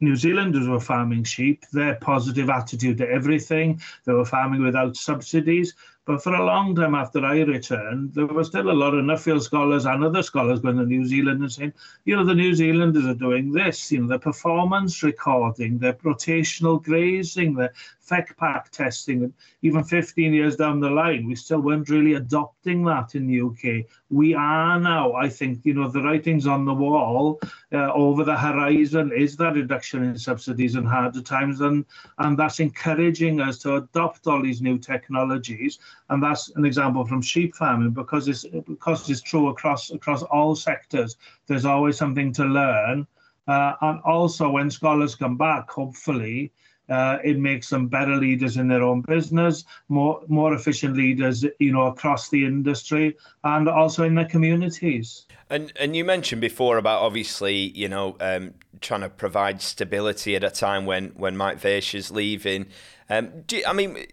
New 0.00 0.16
Zealanders 0.16 0.66
were 0.66 0.80
farming 0.80 1.22
sheep, 1.22 1.64
their 1.72 1.94
positive 1.94 2.50
attitude 2.50 2.98
to 2.98 3.08
everything, 3.08 3.80
they 4.04 4.12
were 4.12 4.24
farming 4.24 4.62
without 4.62 4.96
subsidies. 4.96 5.74
But 6.04 6.20
for 6.20 6.34
a 6.34 6.44
long 6.44 6.74
time 6.74 6.96
after 6.96 7.24
I 7.24 7.42
returned, 7.42 8.14
there 8.14 8.26
were 8.26 8.42
still 8.42 8.70
a 8.70 8.72
lot 8.72 8.92
of 8.92 9.04
Nuffield 9.04 9.42
scholars 9.42 9.84
and 9.84 10.02
other 10.02 10.24
scholars 10.24 10.58
going 10.58 10.78
to 10.78 10.84
New 10.84 11.04
Zealand 11.04 11.42
and 11.42 11.52
saying, 11.52 11.74
you 12.04 12.16
know, 12.16 12.24
the 12.24 12.34
New 12.34 12.54
Zealanders 12.56 13.06
are 13.06 13.14
doing 13.14 13.52
this, 13.52 13.92
you 13.92 14.00
know, 14.00 14.08
the 14.08 14.18
performance 14.18 15.04
recording, 15.04 15.78
their 15.78 15.92
rotational 15.94 16.82
grazing, 16.82 17.54
the 17.54 17.70
FECPAK 18.12 18.68
testing, 18.70 19.22
and 19.22 19.32
even 19.62 19.84
15 19.84 20.34
years 20.34 20.56
down 20.56 20.80
the 20.80 20.90
line, 20.90 21.26
we 21.26 21.36
still 21.36 21.60
weren't 21.60 21.88
really 21.88 22.14
adopting 22.14 22.84
that 22.84 23.14
in 23.14 23.26
the 23.26 23.40
UK. 23.40 23.86
We 24.10 24.34
are 24.34 24.80
now, 24.80 25.12
I 25.12 25.28
think, 25.28 25.64
you 25.64 25.74
know, 25.74 25.88
the 25.88 26.02
writing's 26.02 26.46
on 26.46 26.64
the 26.64 26.74
wall 26.74 27.40
uh, 27.72 27.92
over 27.92 28.24
the 28.24 28.36
horizon 28.36 29.12
is 29.16 29.36
that 29.36 29.54
reduction 29.54 30.02
in 30.02 30.18
subsidies 30.18 30.74
and 30.74 30.86
harder 30.86 31.22
times, 31.22 31.60
and, 31.60 31.84
and 32.18 32.36
that's 32.36 32.60
encouraging 32.60 33.40
us 33.40 33.58
to 33.60 33.76
adopt 33.76 34.26
all 34.26 34.42
these 34.42 34.60
new 34.60 34.78
technologies. 34.78 35.78
And 36.08 36.22
that's 36.22 36.50
an 36.56 36.64
example 36.64 37.04
from 37.04 37.22
sheep 37.22 37.54
farming 37.54 37.90
because 37.90 38.28
it's 38.28 38.44
because 38.44 39.08
it's 39.08 39.22
true 39.22 39.48
across 39.48 39.90
across 39.90 40.22
all 40.22 40.54
sectors. 40.54 41.16
There's 41.46 41.64
always 41.64 41.96
something 41.96 42.32
to 42.34 42.44
learn. 42.44 43.06
Uh, 43.48 43.74
and 43.80 44.00
also, 44.02 44.50
when 44.50 44.70
scholars 44.70 45.14
come 45.14 45.36
back, 45.36 45.68
hopefully, 45.68 46.52
uh, 46.88 47.18
it 47.24 47.38
makes 47.38 47.68
them 47.70 47.88
better 47.88 48.16
leaders 48.16 48.56
in 48.56 48.68
their 48.68 48.82
own 48.82 49.00
business, 49.00 49.64
more 49.88 50.22
more 50.28 50.54
efficient 50.54 50.96
leaders, 50.96 51.44
you 51.58 51.72
know, 51.72 51.86
across 51.86 52.28
the 52.28 52.44
industry 52.44 53.16
and 53.44 53.68
also 53.68 54.04
in 54.04 54.14
their 54.14 54.26
communities. 54.26 55.26
And 55.48 55.72
and 55.78 55.96
you 55.96 56.04
mentioned 56.04 56.40
before 56.40 56.78
about 56.78 57.02
obviously, 57.02 57.54
you 57.54 57.88
know, 57.88 58.16
um, 58.20 58.54
trying 58.80 59.00
to 59.02 59.08
provide 59.08 59.62
stability 59.62 60.36
at 60.36 60.44
a 60.44 60.50
time 60.50 60.84
when 60.84 61.08
when 61.10 61.36
Mike 61.36 61.60
Vacher 61.60 61.94
is 61.94 62.10
leaving. 62.10 62.66
Um, 63.08 63.42
do, 63.46 63.62
I 63.66 63.72
mean, 63.72 64.06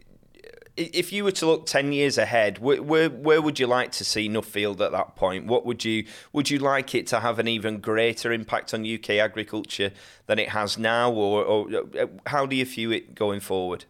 if 0.79 1.11
you 1.11 1.23
were 1.23 1.31
to 1.33 1.45
look 1.45 1.65
ten 1.65 1.91
years 1.91 2.17
ahead, 2.17 2.59
where, 2.59 2.81
where, 2.81 3.09
where 3.09 3.41
would 3.41 3.59
you 3.59 3.67
like 3.67 3.91
to 3.93 4.05
see 4.05 4.29
Nuffield 4.29 4.79
at 4.81 4.91
that 4.91 5.15
point? 5.15 5.45
What 5.45 5.65
would 5.65 5.83
you 5.83 6.05
would 6.33 6.49
you 6.49 6.59
like 6.59 6.95
it 6.95 7.07
to 7.07 7.19
have 7.19 7.39
an 7.39 7.47
even 7.47 7.79
greater 7.79 8.31
impact 8.31 8.73
on 8.73 8.85
UK 8.85 9.11
agriculture 9.11 9.91
than 10.27 10.39
it 10.39 10.49
has 10.49 10.77
now, 10.77 11.11
or, 11.11 11.43
or 11.43 11.67
uh, 11.75 12.07
how 12.25 12.45
do 12.45 12.55
you 12.55 12.65
view 12.65 12.91
it 12.91 13.15
going 13.15 13.39
forward? 13.39 13.85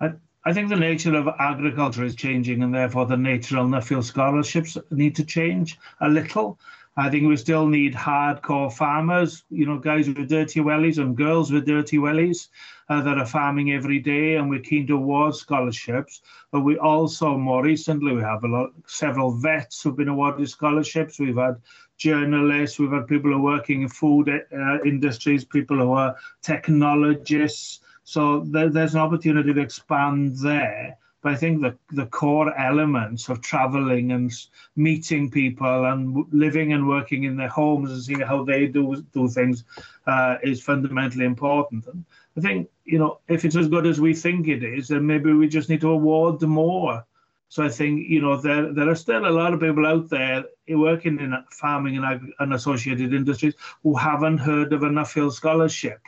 I, 0.00 0.12
I 0.44 0.52
think 0.52 0.68
the 0.68 0.76
nature 0.76 1.14
of 1.14 1.28
agriculture 1.38 2.04
is 2.04 2.14
changing, 2.14 2.62
and 2.62 2.74
therefore 2.74 3.06
the 3.06 3.16
nature 3.16 3.58
of 3.58 3.66
Nuffield 3.68 4.04
scholarships 4.04 4.76
need 4.90 5.16
to 5.16 5.24
change 5.24 5.78
a 6.00 6.08
little. 6.08 6.58
I 6.96 7.10
think 7.10 7.26
we 7.26 7.36
still 7.36 7.66
need 7.66 7.92
hardcore 7.92 8.72
farmers, 8.72 9.42
you 9.50 9.66
know, 9.66 9.78
guys 9.78 10.06
with 10.06 10.28
dirty 10.28 10.60
wellies 10.60 10.98
and 10.98 11.16
girls 11.16 11.50
with 11.50 11.66
dirty 11.66 11.98
wellies 11.98 12.48
uh, 12.88 13.02
that 13.02 13.18
are 13.18 13.26
farming 13.26 13.72
every 13.72 13.98
day, 13.98 14.36
and 14.36 14.48
we're 14.48 14.60
keen 14.60 14.86
to 14.86 14.94
award 14.94 15.34
scholarships. 15.34 16.22
But 16.52 16.60
we 16.60 16.78
also, 16.78 17.36
more 17.36 17.64
recently, 17.64 18.14
we 18.14 18.22
have 18.22 18.44
a 18.44 18.48
lot, 18.48 18.70
several 18.86 19.32
vets 19.32 19.82
who've 19.82 19.96
been 19.96 20.08
awarded 20.08 20.48
scholarships. 20.48 21.18
We've 21.18 21.36
had 21.36 21.60
journalists, 21.96 22.78
we've 22.78 22.92
had 22.92 23.08
people 23.08 23.32
who 23.32 23.38
are 23.38 23.56
working 23.56 23.82
in 23.82 23.88
food 23.88 24.28
uh, 24.28 24.78
industries, 24.84 25.44
people 25.44 25.78
who 25.78 25.92
are 25.92 26.14
technologists. 26.42 27.80
So 28.04 28.40
there, 28.40 28.68
there's 28.68 28.94
an 28.94 29.00
opportunity 29.00 29.52
to 29.52 29.60
expand 29.60 30.36
there. 30.36 30.96
But 31.24 31.32
I 31.32 31.36
think 31.36 31.62
the, 31.62 31.74
the 31.90 32.04
core 32.04 32.54
elements 32.58 33.30
of 33.30 33.40
traveling 33.40 34.12
and 34.12 34.30
meeting 34.76 35.30
people 35.30 35.86
and 35.86 36.26
living 36.30 36.74
and 36.74 36.86
working 36.86 37.24
in 37.24 37.38
their 37.38 37.48
homes 37.48 37.90
and 37.90 38.02
seeing 38.02 38.20
how 38.20 38.44
they 38.44 38.66
do 38.66 39.02
do 39.14 39.26
things 39.30 39.64
uh, 40.06 40.36
is 40.42 40.62
fundamentally 40.62 41.24
important. 41.24 41.86
And 41.86 42.04
I 42.36 42.42
think 42.42 42.68
you 42.84 42.98
know 42.98 43.20
if 43.26 43.46
it's 43.46 43.56
as 43.56 43.68
good 43.68 43.86
as 43.86 44.02
we 44.02 44.12
think 44.12 44.48
it 44.48 44.62
is, 44.62 44.88
then 44.88 45.06
maybe 45.06 45.32
we 45.32 45.48
just 45.48 45.70
need 45.70 45.80
to 45.80 45.92
award 45.92 46.42
more. 46.42 47.06
So 47.48 47.64
I 47.64 47.70
think 47.70 48.06
you 48.06 48.20
know 48.20 48.36
there 48.36 48.70
there 48.74 48.90
are 48.90 48.94
still 48.94 49.26
a 49.26 49.38
lot 49.40 49.54
of 49.54 49.60
people 49.60 49.86
out 49.86 50.10
there 50.10 50.44
working 50.68 51.18
in 51.20 51.34
farming 51.52 51.96
and, 51.96 52.34
and 52.38 52.52
associated 52.52 53.14
industries 53.14 53.54
who 53.82 53.96
haven't 53.96 54.38
heard 54.38 54.74
of 54.74 54.82
a 54.82 54.90
Nuffield 54.90 55.32
scholarship 55.32 56.00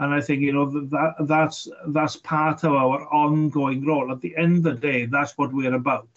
and 0.00 0.12
I 0.12 0.20
think 0.20 0.42
you 0.42 0.52
know 0.52 0.70
that 0.70 1.14
that's 1.20 1.68
that's 1.88 2.16
part 2.16 2.64
of 2.64 2.72
our 2.72 3.06
ongoing 3.12 3.84
role. 3.84 4.10
At 4.10 4.20
the 4.20 4.36
end 4.36 4.66
of 4.66 4.80
the 4.80 4.88
day, 4.88 5.06
that's 5.06 5.38
what 5.38 5.52
we're 5.52 5.74
about, 5.74 6.08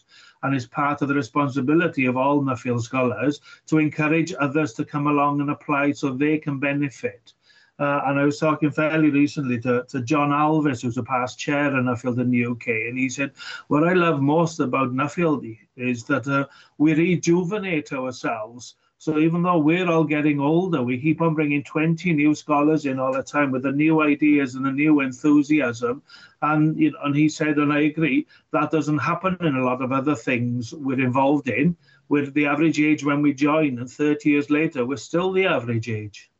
and 0.43 0.55
it's 0.55 0.65
part 0.65 1.01
of 1.01 1.07
the 1.07 1.13
responsibility 1.13 2.05
of 2.05 2.17
all 2.17 2.41
Nuffield 2.41 2.81
scholars 2.81 3.39
to 3.67 3.77
encourage 3.77 4.33
others 4.39 4.73
to 4.73 4.85
come 4.85 5.07
along 5.07 5.41
and 5.41 5.51
apply 5.51 5.91
so 5.91 6.09
they 6.09 6.37
can 6.37 6.59
benefit. 6.59 7.33
Uh, 7.79 8.01
and 8.05 8.19
I 8.19 8.23
was 8.23 8.39
talking 8.39 8.71
fairly 8.71 9.11
recently 9.11 9.59
to, 9.61 9.85
to 9.89 10.01
John 10.01 10.31
Alvis, 10.31 10.81
who's 10.81 10.97
a 10.97 11.03
past 11.03 11.37
chair 11.37 11.77
in 11.77 11.85
Nuffield 11.85 12.19
in 12.19 12.31
the 12.31 12.45
UK, 12.45 12.67
and 12.67 12.97
he 12.97 13.07
said, 13.07 13.31
What 13.67 13.87
I 13.87 13.93
love 13.93 14.19
most 14.19 14.59
about 14.59 14.93
Nuffield 14.93 15.55
is 15.75 16.03
that 16.05 16.27
uh, 16.27 16.47
we 16.79 16.95
rejuvenate 16.95 17.93
ourselves 17.93 18.75
so 18.99 19.19
even 19.19 19.43
though 19.43 19.59
we're 19.59 19.89
all 19.89 20.03
getting 20.03 20.39
older, 20.39 20.81
we 20.81 20.99
keep 20.99 21.21
on 21.21 21.35
bringing 21.35 21.63
20 21.63 22.13
new 22.13 22.33
scholars 22.33 22.85
in 22.87 22.99
all 22.99 23.13
the 23.13 23.21
time 23.21 23.51
with 23.51 23.61
the 23.63 23.71
new 23.71 24.01
ideas 24.01 24.55
and 24.55 24.65
the 24.65 24.71
new 24.71 25.01
enthusiasm. 25.01 26.01
And, 26.41 26.75
you 26.79 26.91
know, 26.91 26.97
and 27.03 27.15
he 27.15 27.29
said, 27.29 27.57
and 27.57 27.71
I 27.71 27.81
agree, 27.81 28.25
that 28.53 28.71
doesn't 28.71 28.97
happen 28.97 29.37
in 29.41 29.55
a 29.55 29.63
lot 29.63 29.83
of 29.83 29.91
other 29.91 30.15
things 30.15 30.73
we're 30.73 30.99
involved 30.99 31.47
in. 31.47 31.77
With 32.09 32.33
the 32.33 32.47
average 32.47 32.79
age 32.79 33.03
when 33.03 33.21
we 33.21 33.33
join, 33.33 33.79
and 33.79 33.89
30 33.89 34.29
years 34.29 34.49
later, 34.49 34.85
we're 34.85 34.97
still 34.97 35.31
the 35.31 35.45
average 35.45 35.89
age. 35.89 36.31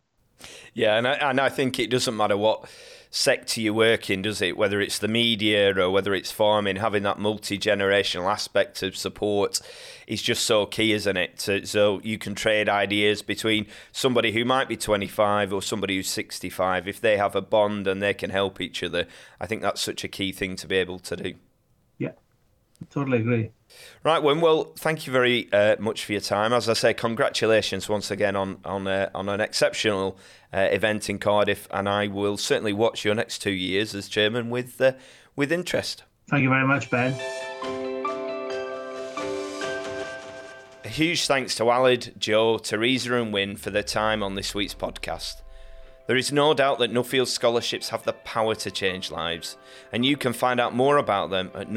Yeah, 0.74 0.98
and 0.98 1.08
I, 1.08 1.14
and 1.14 1.40
I 1.42 1.50
think 1.50 1.78
it 1.78 1.90
doesn't 1.90 2.16
matter 2.16 2.38
what 2.38 2.70
sector 3.18 3.60
you 3.60 3.74
work 3.74 4.10
in, 4.10 4.22
does 4.22 4.42
it? 4.42 4.56
Whether 4.56 4.80
it's 4.80 5.00
the 5.00 5.08
media 5.08 5.76
or 5.78 5.90
whether 5.90 6.14
it's 6.14 6.32
farming, 6.32 6.78
having 6.78 7.04
that 7.04 7.18
multi 7.18 7.58
generational 7.58 8.32
aspect 8.32 8.84
of 8.84 8.96
support 8.96 9.60
is 10.06 10.22
just 10.22 10.46
so 10.46 10.66
key, 10.66 10.94
isn't 10.94 11.18
it? 11.18 11.42
So, 11.42 11.64
so 11.64 12.00
you 12.04 12.18
can 12.18 12.36
trade 12.36 12.70
ideas 12.70 13.22
between 13.22 13.66
somebody 13.92 14.32
who 14.32 14.46
might 14.46 14.70
be 14.70 14.78
25 14.78 15.52
or 15.52 15.62
somebody 15.62 15.96
who's 15.96 16.10
65. 16.10 16.88
If 16.88 17.02
they 17.02 17.18
have 17.18 17.36
a 17.36 17.42
bond 17.42 17.88
and 17.88 18.02
they 18.02 18.14
can 18.14 18.30
help 18.30 18.62
each 18.62 18.84
other, 18.84 19.08
I 19.42 19.48
think 19.48 19.62
that's 19.62 19.82
such 19.82 20.04
a 20.04 20.08
key 20.08 20.32
thing 20.32 20.56
to 20.58 20.68
be 20.68 20.78
able 20.78 21.00
to 21.00 21.16
do. 21.16 21.34
Yeah, 21.98 22.12
totally 22.90 23.20
agree. 23.20 23.52
Right, 24.04 24.22
well, 24.22 24.40
well, 24.40 24.64
thank 24.78 25.06
you 25.06 25.14
very 25.14 25.52
uh, 25.52 25.76
much 25.80 26.06
for 26.06 26.14
your 26.14 26.22
time. 26.22 26.54
As 26.54 26.70
I 26.70 26.74
say, 26.74 26.94
congratulations 26.94 27.90
once 27.90 28.10
again 28.12 28.36
on 28.36 28.60
on 28.64 28.88
uh, 28.88 29.10
on 29.14 29.30
an 29.30 29.42
exceptional 29.42 30.18
uh, 30.54 30.68
event 30.72 31.10
in 31.10 31.20
Cardiff, 31.20 31.68
and 31.72 31.90
I 31.90 32.08
will 32.08 32.38
certainly 32.38 32.74
watch 32.74 33.04
your 33.04 33.16
next 33.16 33.40
two 33.40 33.52
years 33.52 33.94
as 33.94 34.08
chairman 34.08 34.50
with 34.50 34.80
uh, 34.80 34.94
with 35.36 35.52
interest. 35.52 36.04
Thank 36.30 36.44
you 36.44 36.50
very 36.50 36.68
much, 36.68 36.90
Ben. 36.90 37.14
A 40.84 40.90
huge 40.90 41.28
thanks 41.28 41.56
to 41.56 41.64
Aled, 41.64 42.18
Joe, 42.18 42.58
Teresa, 42.58 43.14
and 43.16 43.34
Wyn 43.34 43.58
for 43.58 43.72
their 43.72 43.84
time 43.84 44.24
on 44.24 44.36
this 44.36 44.56
week's 44.56 44.74
podcast. 44.74 45.42
There 46.08 46.16
is 46.16 46.32
no 46.32 46.54
doubt 46.54 46.80
that 46.80 46.94
Nuffield 46.94 47.28
scholarships 47.28 47.90
have 47.90 48.04
the 48.04 48.14
power 48.14 48.56
to 48.56 48.72
change 48.72 49.12
lives, 49.12 49.58
and 49.92 50.06
you 50.06 50.16
can 50.16 50.32
find 50.32 50.62
out 50.62 50.74
more 50.74 50.96
about 50.96 51.30
them 51.30 51.52
at 51.54 51.70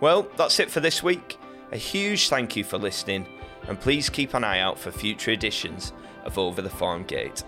Well, 0.00 0.28
that's 0.36 0.60
it 0.60 0.70
for 0.70 0.80
this 0.80 1.02
week. 1.02 1.38
A 1.72 1.76
huge 1.76 2.28
thank 2.28 2.56
you 2.56 2.64
for 2.64 2.78
listening, 2.78 3.26
and 3.66 3.78
please 3.78 4.08
keep 4.08 4.34
an 4.34 4.44
eye 4.44 4.60
out 4.60 4.78
for 4.78 4.90
future 4.90 5.32
editions 5.32 5.92
of 6.24 6.38
Over 6.38 6.62
the 6.62 6.70
Farm 6.70 7.04
Gate. 7.04 7.44